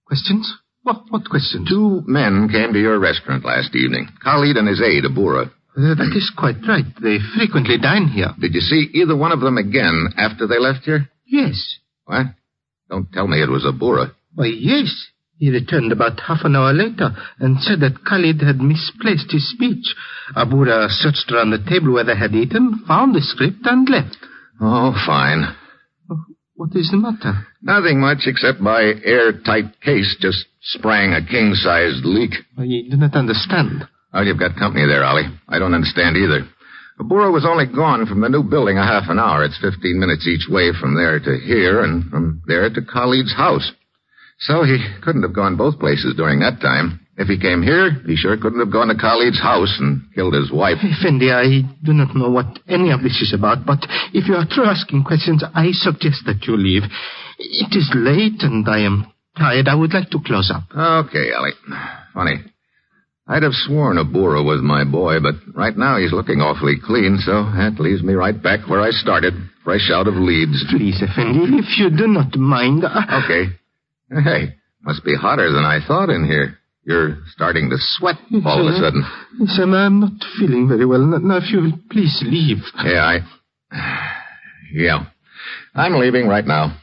Questions? 0.07 0.53
What, 0.85 1.03
what 1.11 1.29
questions? 1.29 1.69
Two 1.69 2.03
men 2.07 2.49
came 2.49 2.73
to 2.73 2.81
your 2.81 3.01
restaurant 3.01 3.45
last 3.45 3.75
evening. 3.75 4.07
Khalid 4.23 4.57
and 4.57 4.69
his 4.69 4.81
aide, 4.81 5.03
Abura. 5.03 5.51
Uh, 5.77 5.95
that 5.99 6.15
is 6.15 6.33
quite 6.39 6.63
right. 6.69 6.85
They 7.03 7.19
frequently 7.37 7.77
dine 7.77 8.07
here. 8.07 8.31
Did 8.39 8.55
you 8.55 8.61
see 8.61 8.89
either 8.95 9.17
one 9.17 9.33
of 9.33 9.41
them 9.41 9.59
again 9.59 10.07
after 10.17 10.47
they 10.47 10.61
left 10.61 10.85
here? 10.85 11.11
Yes. 11.27 11.61
What? 12.05 12.27
Don't 12.89 13.13
tell 13.13 13.27
me 13.27 13.43
it 13.43 13.51
was 13.51 13.65
Abura. 13.65 14.13
Why, 14.33 14.47
yes. 14.47 15.09
He 15.39 15.51
returned 15.51 15.91
about 15.91 16.21
half 16.21 16.45
an 16.45 16.55
hour 16.55 16.73
later 16.73 17.11
and 17.41 17.61
said 17.61 17.81
that 17.81 18.05
Khalid 18.09 18.41
had 18.41 18.61
misplaced 18.61 19.33
his 19.33 19.51
speech. 19.51 19.93
Abura 20.37 20.89
searched 20.89 21.33
around 21.33 21.51
the 21.51 21.69
table 21.69 21.93
where 21.93 22.05
they 22.05 22.17
had 22.17 22.33
eaten, 22.33 22.85
found 22.87 23.13
the 23.13 23.21
script, 23.21 23.59
and 23.65 23.89
left. 23.91 24.17
Oh, 24.61 24.95
fine. 25.05 25.57
What 26.57 26.75
is 26.75 26.89
the 26.91 26.97
matter? 26.97 27.47
Nothing 27.61 28.01
much 28.01 28.25
except 28.25 28.61
my 28.61 28.81
airtight 29.05 29.79
case 29.83 30.17
just 30.21 30.47
sprang 30.63 31.13
a 31.13 31.21
king-sized 31.21 32.05
leak. 32.05 32.33
I 32.57 32.65
do 32.65 32.97
not 32.97 33.15
understand. 33.15 33.85
Oh, 34.15 34.23
you've 34.23 34.39
got 34.39 34.57
company 34.57 34.87
there, 34.87 35.05
Ali. 35.05 35.25
I 35.49 35.59
don't 35.59 35.75
understand 35.75 36.17
either. 36.17 36.49
Abura 36.99 37.31
was 37.31 37.45
only 37.45 37.67
gone 37.67 38.07
from 38.07 38.23
the 38.23 38.31
new 38.31 38.43
building 38.43 38.79
a 38.79 38.87
half 38.87 39.11
an 39.11 39.19
hour. 39.19 39.45
It's 39.45 39.61
15 39.61 40.01
minutes 40.01 40.27
each 40.27 40.49
way 40.49 40.73
from 40.73 40.97
there 40.97 41.21
to 41.21 41.39
here 41.45 41.85
and 41.85 42.09
from 42.09 42.41
there 42.47 42.71
to 42.71 42.81
Khalid's 42.81 43.37
house. 43.37 43.71
So 44.41 44.65
he 44.65 44.81
couldn't 45.03 45.23
have 45.25 45.35
gone 45.35 45.57
both 45.57 45.79
places 45.79 46.15
during 46.17 46.41
that 46.41 46.61
time. 46.61 47.06
If 47.19 47.29
he 47.29 47.39
came 47.41 47.63
here, 47.63 47.93
he 48.05 48.15
sure 48.15 48.37
couldn't 48.37 48.61
have 48.61 48.73
gone 48.73 48.89
to 48.89 48.95
Khalid's 48.95 49.41
house 49.41 49.75
and 49.81 50.03
killed 50.15 50.35
his 50.35 50.53
wife. 50.53 50.77
Effendi, 50.85 51.33
I 51.33 51.65
do 51.83 51.95
not 51.95 52.15
know 52.15 52.29
what 52.29 52.59
any 52.69 52.91
of 52.91 53.03
this 53.03 53.23
is 53.23 53.33
about, 53.33 53.65
but 53.65 53.81
if 54.13 54.29
you 54.29 54.35
are 54.35 54.45
through 54.45 54.67
asking 54.67 55.05
questions, 55.05 55.43
I 55.55 55.73
suggest 55.73 56.27
that 56.27 56.45
you 56.47 56.57
leave. 56.57 56.83
It 57.39 57.73
is 57.73 57.89
late 57.95 58.43
and 58.43 58.69
I 58.69 58.81
am 58.81 59.07
tired. 59.37 59.67
I 59.67 59.75
would 59.75 59.95
like 59.95 60.11
to 60.11 60.21
close 60.25 60.53
up. 60.55 60.65
Okay, 60.71 61.33
Ali. 61.33 61.53
Funny. 62.13 62.37
I'd 63.29 63.43
have 63.43 63.55
sworn 63.55 63.97
Abura 63.97 64.45
was 64.45 64.61
my 64.63 64.85
boy, 64.85 65.19
but 65.19 65.35
right 65.55 65.77
now 65.77 65.99
he's 65.99 66.13
looking 66.13 66.41
awfully 66.41 66.77
clean, 66.79 67.19
so 67.19 67.43
that 67.57 67.81
leaves 67.81 68.03
me 68.03 68.13
right 68.13 68.41
back 68.41 68.69
where 68.69 68.81
I 68.81 68.91
started, 68.91 69.35
fresh 69.65 69.91
out 69.91 70.07
of 70.07 70.15
leads. 70.15 70.65
Please, 70.71 71.03
Effendi, 71.03 71.59
if 71.59 71.79
you 71.79 71.91
do 71.91 72.07
not 72.07 72.37
mind. 72.37 72.85
I... 72.87 73.25
Okay. 73.25 73.51
Hey, 74.23 74.55
must 74.83 75.03
be 75.03 75.17
hotter 75.17 75.51
than 75.51 75.65
I 75.65 75.81
thought 75.85 76.09
in 76.09 76.25
here. 76.25 76.59
You're 76.87 77.19
starting 77.35 77.69
to 77.71 77.77
sweat 77.79 78.15
all 78.47 78.63
of 78.63 78.73
a 78.73 78.79
sudden. 78.79 79.03
I'm, 79.59 79.75
I'm 79.75 80.01
not 80.01 80.13
feeling 80.39 80.69
very 80.69 80.87
well. 80.87 81.01
Now, 81.01 81.39
if 81.39 81.51
you 81.51 81.59
will 81.59 81.79
please 81.91 82.23
leave. 82.23 82.63
Yeah, 82.85 83.03
I. 83.03 83.19
Yeah. 84.73 85.07
I'm 85.75 85.99
leaving 85.99 86.29
right 86.29 86.47
now. 86.47 86.79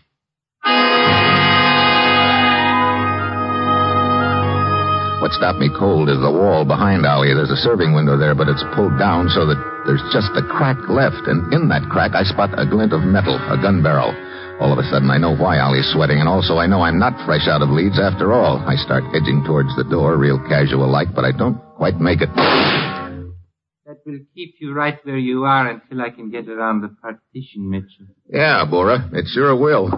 What 5.23 5.31
stopped 5.31 5.59
me 5.59 5.71
cold 5.71 6.09
is 6.09 6.19
the 6.19 6.35
wall 6.35 6.65
behind 6.67 7.05
Ali. 7.05 7.31
There's 7.33 7.49
a 7.49 7.63
serving 7.63 7.95
window 7.95 8.17
there, 8.17 8.35
but 8.35 8.49
it's 8.49 8.63
pulled 8.75 8.99
down 8.99 9.29
so 9.29 9.47
that 9.47 9.55
there's 9.87 10.03
just 10.11 10.35
a 10.35 10.43
crack 10.43 10.75
left. 10.91 11.31
And 11.31 11.47
in 11.53 11.69
that 11.69 11.87
crack, 11.87 12.11
I 12.11 12.23
spot 12.27 12.51
a 12.59 12.67
glint 12.67 12.91
of 12.91 13.07
metal, 13.07 13.39
a 13.39 13.55
gun 13.55 13.81
barrel. 13.81 14.11
All 14.59 14.71
of 14.71 14.77
a 14.77 14.83
sudden, 14.89 15.09
I 15.09 15.17
know 15.17 15.35
why 15.35 15.59
Ali's 15.59 15.91
sweating, 15.91 16.19
and 16.19 16.29
also 16.29 16.57
I 16.57 16.67
know 16.67 16.81
I'm 16.81 16.99
not 16.99 17.25
fresh 17.25 17.47
out 17.47 17.61
of 17.61 17.69
leads 17.69 17.99
after 17.99 18.31
all. 18.31 18.59
I 18.59 18.75
start 18.75 19.03
edging 19.13 19.43
towards 19.45 19.75
the 19.75 19.83
door, 19.83 20.15
real 20.17 20.39
casual 20.47 20.89
like, 20.89 21.13
but 21.13 21.25
I 21.25 21.31
don't 21.31 21.57
quite 21.75 21.99
make 21.99 22.21
it. 22.21 22.29
That 22.33 23.97
will 24.05 24.19
keep 24.33 24.55
you 24.59 24.73
right 24.73 24.97
where 25.03 25.17
you 25.17 25.43
are 25.43 25.69
until 25.69 26.01
I 26.01 26.11
can 26.11 26.29
get 26.29 26.47
around 26.47 26.81
the 26.81 26.95
partition, 27.01 27.69
Mitchell. 27.69 28.07
Yeah, 28.29 28.65
Bora, 28.69 29.09
it 29.11 29.25
sure 29.33 29.55
will. 29.55 29.91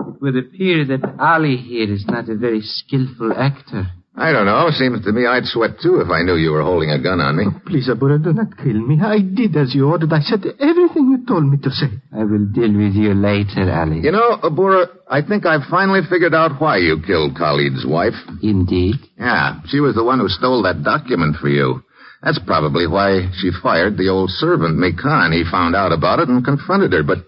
It 0.00 0.20
would 0.20 0.36
appear 0.36 0.84
that 0.86 1.16
Ali 1.18 1.56
here 1.56 1.92
is 1.92 2.04
not 2.06 2.28
a 2.28 2.36
very 2.36 2.60
skillful 2.60 3.32
actor. 3.32 3.86
I 4.16 4.30
don't 4.30 4.46
know. 4.46 4.70
Seems 4.70 5.02
to 5.04 5.12
me 5.12 5.26
I'd 5.26 5.44
sweat 5.44 5.80
too 5.82 6.00
if 6.00 6.08
I 6.08 6.22
knew 6.22 6.36
you 6.36 6.52
were 6.52 6.62
holding 6.62 6.90
a 6.90 7.02
gun 7.02 7.20
on 7.20 7.36
me. 7.36 7.46
Oh, 7.48 7.60
please, 7.66 7.88
Abura, 7.88 8.22
do 8.22 8.32
not 8.32 8.56
kill 8.56 8.78
me. 8.78 9.00
I 9.02 9.18
did 9.18 9.56
as 9.56 9.74
you 9.74 9.88
ordered. 9.88 10.12
I 10.12 10.20
said 10.20 10.46
everything 10.60 11.10
you 11.10 11.26
told 11.26 11.44
me 11.44 11.58
to 11.58 11.70
say. 11.70 11.90
I 12.14 12.22
will 12.22 12.46
deal 12.46 12.70
with 12.78 12.94
you 12.94 13.12
later, 13.12 13.66
Ali. 13.74 14.00
You 14.06 14.12
know, 14.12 14.38
Abura, 14.38 14.86
I 15.10 15.22
think 15.22 15.46
I've 15.46 15.66
finally 15.68 16.00
figured 16.08 16.34
out 16.34 16.60
why 16.60 16.78
you 16.78 17.02
killed 17.04 17.34
Khalid's 17.34 17.84
wife. 17.84 18.14
Indeed? 18.40 18.96
Yeah, 19.18 19.60
she 19.66 19.80
was 19.80 19.96
the 19.96 20.04
one 20.04 20.20
who 20.20 20.28
stole 20.28 20.62
that 20.62 20.84
document 20.84 21.36
for 21.40 21.48
you. 21.48 21.82
That's 22.22 22.40
probably 22.46 22.86
why 22.86 23.30
she 23.40 23.50
fired 23.62 23.98
the 23.98 24.08
old 24.08 24.30
servant, 24.30 24.78
Mikan. 24.78 25.32
He 25.32 25.42
found 25.50 25.74
out 25.74 25.92
about 25.92 26.20
it 26.20 26.28
and 26.28 26.44
confronted 26.44 26.92
her, 26.92 27.02
but 27.02 27.18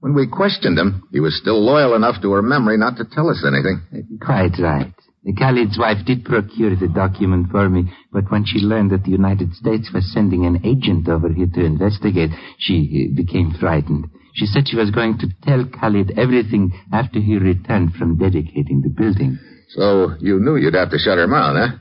when 0.00 0.14
we 0.14 0.28
questioned 0.28 0.78
him, 0.78 1.08
he 1.10 1.18
was 1.18 1.36
still 1.40 1.64
loyal 1.64 1.96
enough 1.96 2.20
to 2.22 2.30
her 2.32 2.42
memory 2.42 2.76
not 2.76 2.96
to 2.98 3.04
tell 3.10 3.28
us 3.30 3.42
anything. 3.44 3.80
Quite 4.20 4.58
right. 4.60 4.94
Khalid's 5.34 5.78
wife 5.78 6.04
did 6.06 6.24
procure 6.24 6.76
the 6.76 6.88
document 6.88 7.50
for 7.50 7.68
me, 7.68 7.90
but 8.12 8.30
when 8.30 8.44
she 8.44 8.60
learned 8.60 8.92
that 8.92 9.02
the 9.02 9.10
United 9.10 9.54
States 9.54 9.90
was 9.92 10.12
sending 10.12 10.46
an 10.46 10.64
agent 10.64 11.08
over 11.08 11.32
here 11.32 11.48
to 11.54 11.64
investigate, 11.64 12.30
she 12.58 13.10
uh, 13.10 13.16
became 13.16 13.52
frightened. 13.58 14.06
She 14.34 14.46
said 14.46 14.68
she 14.68 14.76
was 14.76 14.90
going 14.90 15.18
to 15.18 15.28
tell 15.42 15.64
Khalid 15.64 16.16
everything 16.16 16.72
after 16.92 17.18
he 17.18 17.38
returned 17.38 17.94
from 17.94 18.18
dedicating 18.18 18.82
the 18.82 18.90
building. 18.90 19.38
So 19.70 20.12
you 20.20 20.38
knew 20.38 20.56
you'd 20.56 20.74
have 20.74 20.90
to 20.90 20.98
shut 20.98 21.18
her 21.18 21.26
mouth, 21.26 21.56
huh? 21.56 21.78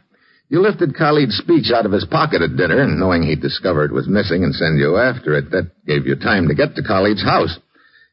You 0.50 0.62
lifted 0.62 0.96
Khalid's 0.96 1.38
speech 1.38 1.72
out 1.76 1.86
of 1.86 1.92
his 1.92 2.06
pocket 2.06 2.42
at 2.42 2.56
dinner, 2.56 2.82
and 2.82 3.00
knowing 3.00 3.24
he'd 3.24 3.42
discover 3.42 3.84
it 3.84 3.92
was 3.92 4.08
missing 4.08 4.44
and 4.44 4.56
send 4.56 4.80
you 4.80 4.98
after 4.98 5.36
it, 5.36 5.52
that 5.52 5.72
gave 5.86 6.08
you 6.08 6.16
time 6.16 6.48
to 6.48 6.56
get 6.56 6.76
to 6.76 6.84
Khalid's 6.84 7.24
house. 7.24 7.60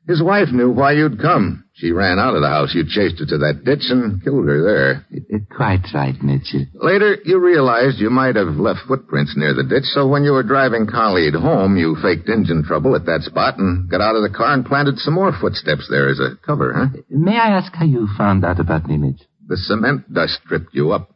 His 0.06 0.22
wife 0.22 0.48
knew 0.50 0.70
why 0.70 0.92
you'd 0.92 1.20
come. 1.20 1.64
She 1.82 1.90
ran 1.90 2.20
out 2.20 2.36
of 2.36 2.42
the 2.42 2.48
house. 2.48 2.70
You 2.78 2.84
chased 2.86 3.18
her 3.18 3.26
to 3.26 3.38
that 3.38 3.64
ditch 3.64 3.90
and 3.90 4.22
killed 4.22 4.46
her 4.46 4.62
there. 4.62 5.04
It, 5.10 5.24
it, 5.28 5.42
quite 5.50 5.82
right, 5.92 6.14
Mitchell. 6.22 6.64
Later, 6.74 7.18
you 7.24 7.40
realized 7.40 7.98
you 7.98 8.08
might 8.08 8.36
have 8.36 8.54
left 8.54 8.86
footprints 8.86 9.34
near 9.36 9.52
the 9.52 9.64
ditch, 9.64 9.90
so 9.90 10.06
when 10.06 10.22
you 10.22 10.30
were 10.30 10.44
driving 10.44 10.86
Khalid 10.86 11.34
home, 11.34 11.76
you 11.76 11.96
faked 12.00 12.28
engine 12.28 12.62
trouble 12.62 12.94
at 12.94 13.06
that 13.06 13.22
spot 13.22 13.58
and 13.58 13.90
got 13.90 14.00
out 14.00 14.14
of 14.14 14.22
the 14.22 14.30
car 14.30 14.54
and 14.54 14.64
planted 14.64 14.98
some 14.98 15.14
more 15.14 15.32
footsteps 15.32 15.88
there 15.90 16.08
as 16.08 16.20
a 16.20 16.38
cover, 16.46 16.72
huh? 16.72 17.02
May 17.10 17.34
I 17.36 17.58
ask 17.58 17.74
how 17.74 17.84
you 17.84 18.06
found 18.16 18.44
out 18.44 18.60
about 18.60 18.86
me, 18.86 18.96
Mitch? 18.96 19.20
The 19.48 19.56
cement 19.56 20.14
dust 20.14 20.38
tripped 20.46 20.72
you 20.74 20.92
up. 20.92 21.10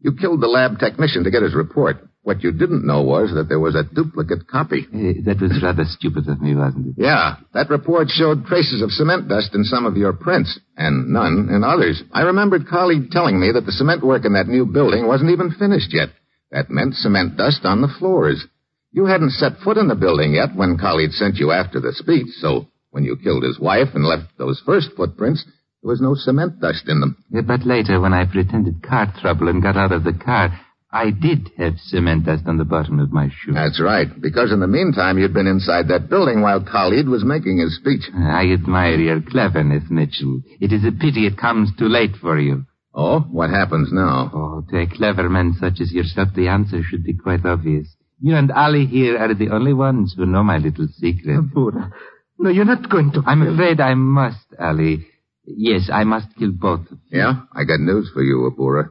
You 0.00 0.16
killed 0.20 0.40
the 0.40 0.48
lab 0.48 0.80
technician 0.80 1.22
to 1.22 1.30
get 1.30 1.44
his 1.44 1.54
report. 1.54 2.07
What 2.22 2.42
you 2.42 2.52
didn't 2.52 2.86
know 2.86 3.02
was 3.02 3.32
that 3.34 3.48
there 3.48 3.60
was 3.60 3.74
a 3.74 3.84
duplicate 3.94 4.48
copy. 4.48 4.86
Uh, 4.92 5.24
that 5.24 5.40
was 5.40 5.62
rather 5.62 5.84
stupid 5.84 6.28
of 6.28 6.42
me, 6.42 6.54
wasn't 6.54 6.88
it? 6.88 6.94
Yeah, 6.98 7.36
that 7.54 7.70
report 7.70 8.08
showed 8.10 8.44
traces 8.44 8.82
of 8.82 8.90
cement 8.90 9.28
dust 9.28 9.54
in 9.54 9.64
some 9.64 9.86
of 9.86 9.96
your 9.96 10.12
prints, 10.12 10.58
and 10.76 11.08
none 11.08 11.48
in 11.50 11.64
others. 11.64 12.02
I 12.12 12.22
remembered 12.22 12.68
Khalid 12.68 13.10
telling 13.10 13.40
me 13.40 13.52
that 13.52 13.64
the 13.64 13.72
cement 13.72 14.04
work 14.04 14.24
in 14.24 14.34
that 14.34 14.48
new 14.48 14.66
building 14.66 15.06
wasn't 15.06 15.30
even 15.30 15.52
finished 15.58 15.94
yet. 15.94 16.10
That 16.50 16.70
meant 16.70 16.94
cement 16.94 17.36
dust 17.36 17.64
on 17.64 17.80
the 17.80 17.94
floors. 17.98 18.44
You 18.92 19.06
hadn't 19.06 19.30
set 19.30 19.58
foot 19.64 19.76
in 19.76 19.88
the 19.88 19.94
building 19.94 20.34
yet 20.34 20.54
when 20.54 20.78
Khalid 20.78 21.12
sent 21.12 21.36
you 21.36 21.52
after 21.52 21.80
the 21.80 21.92
speech, 21.92 22.28
so 22.40 22.66
when 22.90 23.04
you 23.04 23.16
killed 23.16 23.44
his 23.44 23.60
wife 23.60 23.88
and 23.94 24.04
left 24.04 24.36
those 24.38 24.62
first 24.64 24.90
footprints, 24.96 25.44
there 25.82 25.88
was 25.88 26.00
no 26.00 26.14
cement 26.14 26.60
dust 26.60 26.88
in 26.88 27.00
them. 27.00 27.16
Yeah, 27.30 27.42
but 27.42 27.64
later, 27.64 28.00
when 28.00 28.12
I 28.12 28.24
pretended 28.24 28.82
car 28.82 29.12
trouble 29.20 29.48
and 29.48 29.62
got 29.62 29.76
out 29.76 29.92
of 29.92 30.04
the 30.04 30.12
car, 30.14 30.58
I 30.90 31.10
did 31.10 31.50
have 31.58 31.74
cement 31.78 32.24
dust 32.24 32.44
on 32.46 32.56
the 32.56 32.64
bottom 32.64 32.98
of 32.98 33.12
my 33.12 33.28
shoe. 33.28 33.52
That's 33.52 33.80
right, 33.80 34.08
because 34.20 34.52
in 34.52 34.60
the 34.60 34.66
meantime 34.66 35.18
you'd 35.18 35.34
been 35.34 35.46
inside 35.46 35.88
that 35.88 36.08
building 36.08 36.40
while 36.40 36.64
Khalid 36.64 37.08
was 37.08 37.24
making 37.24 37.58
his 37.58 37.76
speech. 37.76 38.08
I 38.14 38.50
admire 38.52 38.96
your 38.96 39.20
cleverness, 39.20 39.84
Mitchell. 39.90 40.40
It 40.60 40.72
is 40.72 40.84
a 40.86 40.92
pity 40.92 41.26
it 41.26 41.36
comes 41.36 41.70
too 41.78 41.88
late 41.88 42.16
for 42.20 42.38
you. 42.38 42.64
Oh, 42.94 43.20
what 43.20 43.50
happens 43.50 43.90
now? 43.92 44.30
Oh, 44.32 44.64
to 44.70 44.78
a 44.80 44.86
clever 44.86 45.28
man 45.28 45.54
such 45.60 45.80
as 45.80 45.92
yourself, 45.92 46.30
the 46.34 46.48
answer 46.48 46.82
should 46.82 47.04
be 47.04 47.12
quite 47.14 47.44
obvious. 47.44 47.86
You 48.20 48.36
and 48.36 48.50
Ali 48.50 48.86
here 48.86 49.18
are 49.18 49.34
the 49.34 49.50
only 49.50 49.74
ones 49.74 50.14
who 50.16 50.24
know 50.24 50.42
my 50.42 50.56
little 50.56 50.88
secret. 50.96 51.38
Abura, 51.38 51.92
No, 52.38 52.48
you're 52.50 52.64
not 52.64 52.88
going 52.88 53.12
to. 53.12 53.22
I'm 53.26 53.42
afraid 53.42 53.80
I 53.80 53.94
must, 53.94 54.46
Ali. 54.58 55.06
Yes, 55.44 55.90
I 55.92 56.04
must 56.04 56.34
kill 56.36 56.52
both 56.52 56.80
of 56.90 56.98
you. 57.10 57.20
Yeah? 57.20 57.42
I 57.52 57.64
got 57.64 57.78
news 57.80 58.10
for 58.12 58.22
you, 58.22 58.50
Abura. 58.50 58.90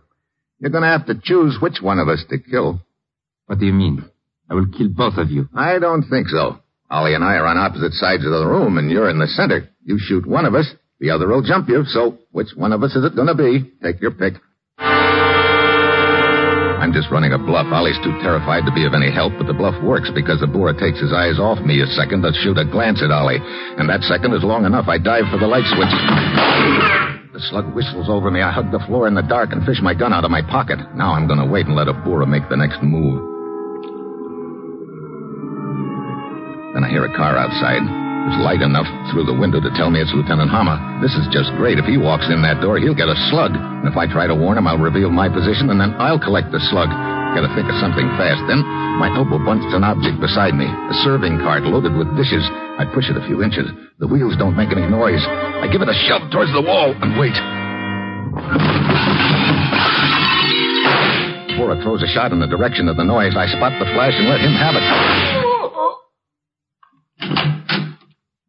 You're 0.59 0.71
gonna 0.71 0.87
have 0.91 1.05
to 1.07 1.15
choose 1.21 1.57
which 1.61 1.81
one 1.81 1.99
of 1.99 2.07
us 2.07 2.23
to 2.29 2.39
kill. 2.39 2.81
What 3.45 3.59
do 3.59 3.65
you 3.65 3.73
mean? 3.73 4.03
I 4.49 4.53
will 4.55 4.67
kill 4.67 4.89
both 4.89 5.17
of 5.17 5.29
you. 5.29 5.47
I 5.55 5.79
don't 5.79 6.03
think 6.03 6.27
so. 6.27 6.59
Ali 6.89 7.13
and 7.13 7.23
I 7.23 7.35
are 7.35 7.45
on 7.45 7.57
opposite 7.57 7.93
sides 7.93 8.25
of 8.25 8.31
the 8.31 8.45
room, 8.45 8.77
and 8.77 8.89
you're 8.89 9.09
in 9.09 9.19
the 9.19 9.27
center. 9.27 9.69
You 9.83 9.99
shoot 9.99 10.25
one 10.25 10.45
of 10.45 10.55
us, 10.55 10.67
the 10.99 11.11
other 11.11 11.27
will 11.27 11.43
jump 11.43 11.69
you, 11.69 11.83
so 11.85 12.17
which 12.31 12.55
one 12.55 12.73
of 12.73 12.81
us 12.81 12.95
is 12.95 13.05
it 13.05 13.15
gonna 13.15 13.35
be? 13.35 13.71
Take 13.83 14.01
your 14.01 14.11
pick. 14.11 14.33
I'm 16.77 16.93
just 16.93 17.11
running 17.11 17.33
a 17.33 17.37
bluff. 17.37 17.67
Ali's 17.71 17.99
too 18.03 18.17
terrified 18.21 18.65
to 18.65 18.71
be 18.71 18.85
of 18.85 18.93
any 18.93 19.11
help, 19.11 19.33
but 19.37 19.45
the 19.45 19.53
bluff 19.53 19.75
works 19.83 20.09
because 20.15 20.41
Abura 20.41 20.77
takes 20.79 20.99
his 21.01 21.11
eyes 21.11 21.37
off 21.39 21.59
me 21.59 21.81
a 21.81 21.87
second 21.87 22.21
to 22.21 22.31
shoot 22.41 22.57
a 22.57 22.65
glance 22.65 23.03
at 23.03 23.11
Ali. 23.11 23.37
And 23.41 23.89
that 23.89 24.01
second 24.03 24.33
is 24.33 24.43
long 24.43 24.65
enough. 24.65 24.87
I 24.87 24.97
dive 24.97 25.25
for 25.29 25.37
the 25.37 25.47
light 25.47 25.65
switch. 25.67 27.13
The 27.37 27.45
slug 27.53 27.69
whistles 27.77 28.09
over 28.09 28.33
me. 28.33 28.41
I 28.41 28.49
hug 28.49 28.73
the 28.73 28.81
floor 28.89 29.05
in 29.05 29.13
the 29.13 29.21
dark 29.21 29.53
and 29.53 29.61
fish 29.61 29.77
my 29.77 29.93
gun 29.93 30.09
out 30.09 30.25
of 30.25 30.33
my 30.33 30.41
pocket. 30.41 30.81
Now 30.97 31.13
I'm 31.13 31.29
going 31.29 31.37
to 31.37 31.45
wait 31.45 31.69
and 31.69 31.77
let 31.77 31.85
Abura 31.85 32.25
make 32.25 32.49
the 32.49 32.57
next 32.57 32.81
move. 32.81 33.21
Then 36.73 36.81
I 36.81 36.89
hear 36.89 37.05
a 37.05 37.13
car 37.13 37.37
outside. 37.37 37.85
There's 37.85 38.41
light 38.41 38.65
enough 38.65 38.89
through 39.13 39.29
the 39.29 39.37
window 39.37 39.61
to 39.61 39.69
tell 39.77 39.93
me 39.93 40.01
it's 40.01 40.09
Lieutenant 40.17 40.49
Hama. 40.49 40.81
This 40.97 41.13
is 41.13 41.29
just 41.29 41.53
great. 41.61 41.77
If 41.77 41.85
he 41.85 42.01
walks 42.01 42.25
in 42.25 42.41
that 42.41 42.57
door, 42.57 42.81
he'll 42.81 42.97
get 42.97 43.05
a 43.05 43.17
slug. 43.29 43.53
And 43.53 43.85
if 43.85 43.93
I 43.93 44.09
try 44.09 44.25
to 44.25 44.33
warn 44.33 44.57
him, 44.57 44.65
I'll 44.65 44.81
reveal 44.81 45.13
my 45.13 45.29
position, 45.29 45.69
and 45.69 45.77
then 45.77 45.93
I'll 46.01 46.17
collect 46.17 46.49
the 46.49 46.59
slug. 46.73 46.89
Gotta 47.35 47.49
think 47.55 47.67
of 47.67 47.77
something 47.81 48.07
fast. 48.15 48.45
Then 48.47 48.61
my 49.01 49.09
elbow 49.13 49.37
bunts 49.41 49.67
an 49.73 49.83
object 49.83 50.21
beside 50.21 50.53
me. 50.53 50.65
A 50.65 50.95
serving 51.03 51.37
cart 51.43 51.63
loaded 51.63 51.93
with 51.93 52.09
dishes. 52.17 52.45
I 52.77 52.85
push 52.93 53.09
it 53.09 53.17
a 53.17 53.25
few 53.25 53.43
inches. 53.43 53.67
The 53.99 54.07
wheels 54.07 54.37
don't 54.37 54.55
make 54.55 54.69
any 54.69 54.85
noise. 54.85 55.21
I 55.25 55.67
give 55.71 55.81
it 55.81 55.89
a 55.89 55.97
shove 56.07 56.29
towards 56.31 56.53
the 56.53 56.61
wall 56.61 56.93
and 56.93 57.17
wait. 57.17 57.37
Bora 61.57 61.81
throws 61.81 62.03
a 62.03 62.07
shot 62.13 62.31
in 62.31 62.39
the 62.39 62.47
direction 62.47 62.87
of 62.87 62.97
the 62.97 63.03
noise. 63.03 63.33
I 63.35 63.47
spot 63.47 63.73
the 63.79 63.85
flash 63.93 64.13
and 64.13 64.29
let 64.29 64.41
him 64.41 64.53
have 64.53 64.75
it. 64.77 64.85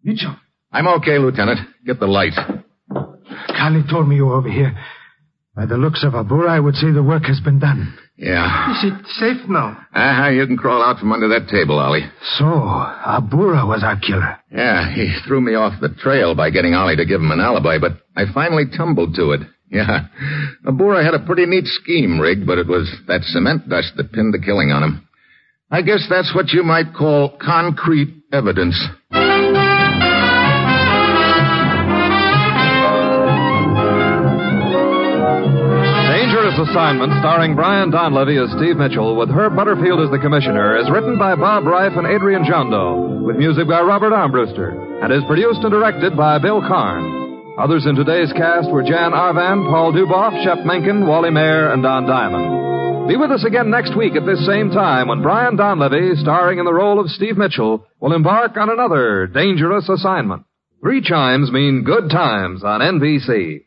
Mitchell. 0.05 0.37
I'm 0.73 0.87
okay, 1.01 1.19
Lieutenant. 1.19 1.61
Get 1.87 2.01
the 2.01 2.07
lights. 2.07 2.39
Kali 3.57 3.83
told 3.91 4.09
me 4.09 4.17
you 4.17 4.27
were 4.27 4.37
over 4.37 4.51
here. 4.51 4.77
By 5.57 5.67
the 5.67 5.77
looks 5.77 6.05
of 6.05 6.13
Abura, 6.13 6.49
I 6.49 6.61
would 6.61 6.75
say 6.77 6.91
the 6.93 7.03
work 7.03 7.25
has 7.25 7.41
been 7.41 7.59
done. 7.59 7.99
Yeah. 8.19 8.73
Is 8.73 8.93
it 8.93 9.07
safe 9.07 9.49
now? 9.49 9.79
Uh-huh. 9.95 10.29
You 10.31 10.45
can 10.47 10.57
crawl 10.57 10.83
out 10.83 10.99
from 10.99 11.13
under 11.13 11.29
that 11.29 11.49
table, 11.49 11.79
Ali. 11.79 12.01
So, 12.37 12.45
Abura 12.45 13.67
was 13.67 13.85
our 13.85 13.99
killer. 14.01 14.37
Yeah, 14.51 14.93
he 14.93 15.15
threw 15.27 15.41
me 15.41 15.55
off 15.55 15.81
the 15.81 15.91
trail 15.91 16.35
by 16.35 16.51
getting 16.51 16.75
Ali 16.75 16.97
to 16.97 17.07
give 17.07 17.21
him 17.21 17.31
an 17.31 17.39
alibi, 17.39 17.79
but 17.79 17.93
I 18.17 18.25
finally 18.35 18.65
tumbled 18.77 19.15
to 19.17 19.33
it. 19.33 19.41
Yeah. 19.71 20.07
Abura 20.65 21.05
had 21.05 21.13
a 21.13 21.27
pretty 21.27 21.45
neat 21.45 21.67
scheme 21.67 22.19
rigged, 22.19 22.47
but 22.47 22.57
it 22.57 22.67
was 22.67 22.91
that 23.07 23.21
cement 23.25 23.69
dust 23.69 23.93
that 23.99 24.13
pinned 24.13 24.33
the 24.33 24.39
killing 24.39 24.73
on 24.73 24.83
him. 24.83 25.07
I 25.71 25.83
guess 25.83 26.07
that's 26.09 26.35
what 26.35 26.49
you 26.55 26.63
might 26.63 26.95
call 26.97 27.37
concrete 27.39 28.15
evidence. 28.33 28.83
Assignment, 36.59 37.13
starring 37.21 37.55
Brian 37.55 37.93
Donlevy 37.93 38.43
as 38.43 38.51
Steve 38.59 38.77
Mitchell, 38.77 39.15
with 39.15 39.31
Herb 39.31 39.55
Butterfield 39.55 40.01
as 40.01 40.11
the 40.11 40.19
commissioner, 40.19 40.77
is 40.77 40.91
written 40.91 41.17
by 41.17 41.37
Bob 41.37 41.63
Ryf 41.65 41.97
and 41.97 42.07
Adrian 42.07 42.43
Gendot, 42.43 43.23
with 43.23 43.37
music 43.37 43.69
by 43.69 43.81
Robert 43.81 44.11
Armbruster, 44.11 44.75
and 45.03 45.13
is 45.13 45.23
produced 45.29 45.63
and 45.63 45.71
directed 45.71 46.17
by 46.17 46.39
Bill 46.39 46.61
Karn. 46.61 47.55
Others 47.59 47.87
in 47.87 47.95
today's 47.95 48.33
cast 48.33 48.71
were 48.71 48.83
Jan 48.83 49.13
Arvan, 49.13 49.71
Paul 49.71 49.93
Dubov, 49.93 50.43
Shep 50.43 50.67
Menken, 50.67 51.07
Wally 51.07 51.31
Mayer, 51.31 51.73
and 51.73 51.83
Don 51.83 52.07
Diamond. 52.07 53.07
Be 53.09 53.17
with 53.17 53.31
us 53.31 53.45
again 53.47 53.71
next 53.71 53.97
week 53.97 54.17
at 54.17 54.27
this 54.27 54.45
same 54.45 54.71
time 54.71 55.09
when 55.09 55.23
Brian 55.23 55.57
Donlevy, 55.57 56.21
starring 56.21 56.59
in 56.59 56.65
the 56.65 56.75
role 56.75 56.99
of 56.99 57.09
Steve 57.11 57.39
Mitchell, 57.39 57.87
will 58.01 58.13
embark 58.13 58.57
on 58.57 58.69
another 58.69 59.27
dangerous 59.27 59.89
assignment. 59.89 60.45
Three 60.83 61.03
chimes 61.03 61.51
mean 61.51 61.85
good 61.85 62.11
times 62.11 62.63
on 62.65 62.81
NBC. 62.81 63.65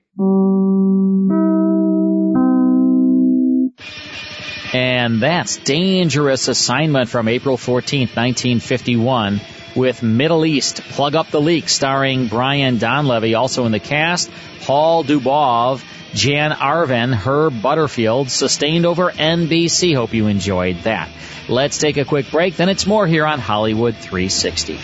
And 4.74 5.22
that's 5.22 5.58
Dangerous 5.58 6.48
Assignment 6.48 7.10
from 7.10 7.28
April 7.28 7.58
14th, 7.58 8.16
1951 8.16 9.42
with 9.76 10.04
Middle 10.04 10.46
East, 10.46 10.82
Plug 10.82 11.16
Up 11.16 11.30
the 11.30 11.42
Leak, 11.42 11.70
starring 11.70 12.28
Brian 12.28 12.78
Donlevy, 12.78 13.38
also 13.38 13.66
in 13.66 13.72
the 13.72 13.80
cast, 13.80 14.30
Paul 14.62 15.04
Dubov, 15.04 15.84
Jan 16.14 16.52
Arvan, 16.52 17.14
Herb 17.14 17.62
Butterfield, 17.62 18.30
sustained 18.30 18.86
over 18.86 19.12
NBC. 19.12 19.96
Hope 19.96 20.14
you 20.14 20.28
enjoyed 20.28 20.84
that. 20.84 21.10
Let's 21.48 21.78
take 21.78 21.98
a 21.98 22.06
quick 22.06 22.32
break, 22.32 22.56
then 22.56 22.70
it's 22.70 22.86
more 22.86 23.08
here 23.08 23.26
on 23.26 23.40
Hollywood 23.40 23.96
360. 23.96 24.80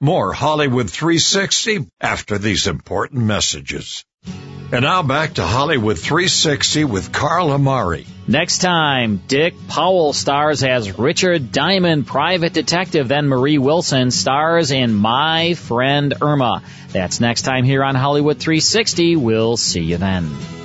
More 0.00 0.32
Hollywood 0.32 0.90
360 0.90 1.86
after 2.00 2.38
these 2.38 2.66
important 2.66 3.24
messages. 3.24 4.04
And 4.70 4.82
now 4.82 5.02
back 5.02 5.34
to 5.34 5.42
Hollywood 5.42 5.98
360 5.98 6.84
with 6.84 7.10
Carl 7.10 7.52
Amari. 7.52 8.06
Next 8.26 8.58
time, 8.58 9.22
Dick 9.26 9.54
Powell 9.68 10.12
stars 10.12 10.62
as 10.62 10.98
Richard 10.98 11.50
Diamond, 11.50 12.06
private 12.06 12.52
detective. 12.52 13.08
Then 13.08 13.28
Marie 13.28 13.56
Wilson 13.56 14.10
stars 14.10 14.70
in 14.70 14.92
My 14.92 15.54
Friend 15.54 16.12
Irma. 16.20 16.62
That's 16.92 17.20
next 17.20 17.42
time 17.42 17.64
here 17.64 17.82
on 17.82 17.94
Hollywood 17.94 18.38
360. 18.38 19.16
We'll 19.16 19.56
see 19.56 19.80
you 19.80 19.96
then. 19.96 20.57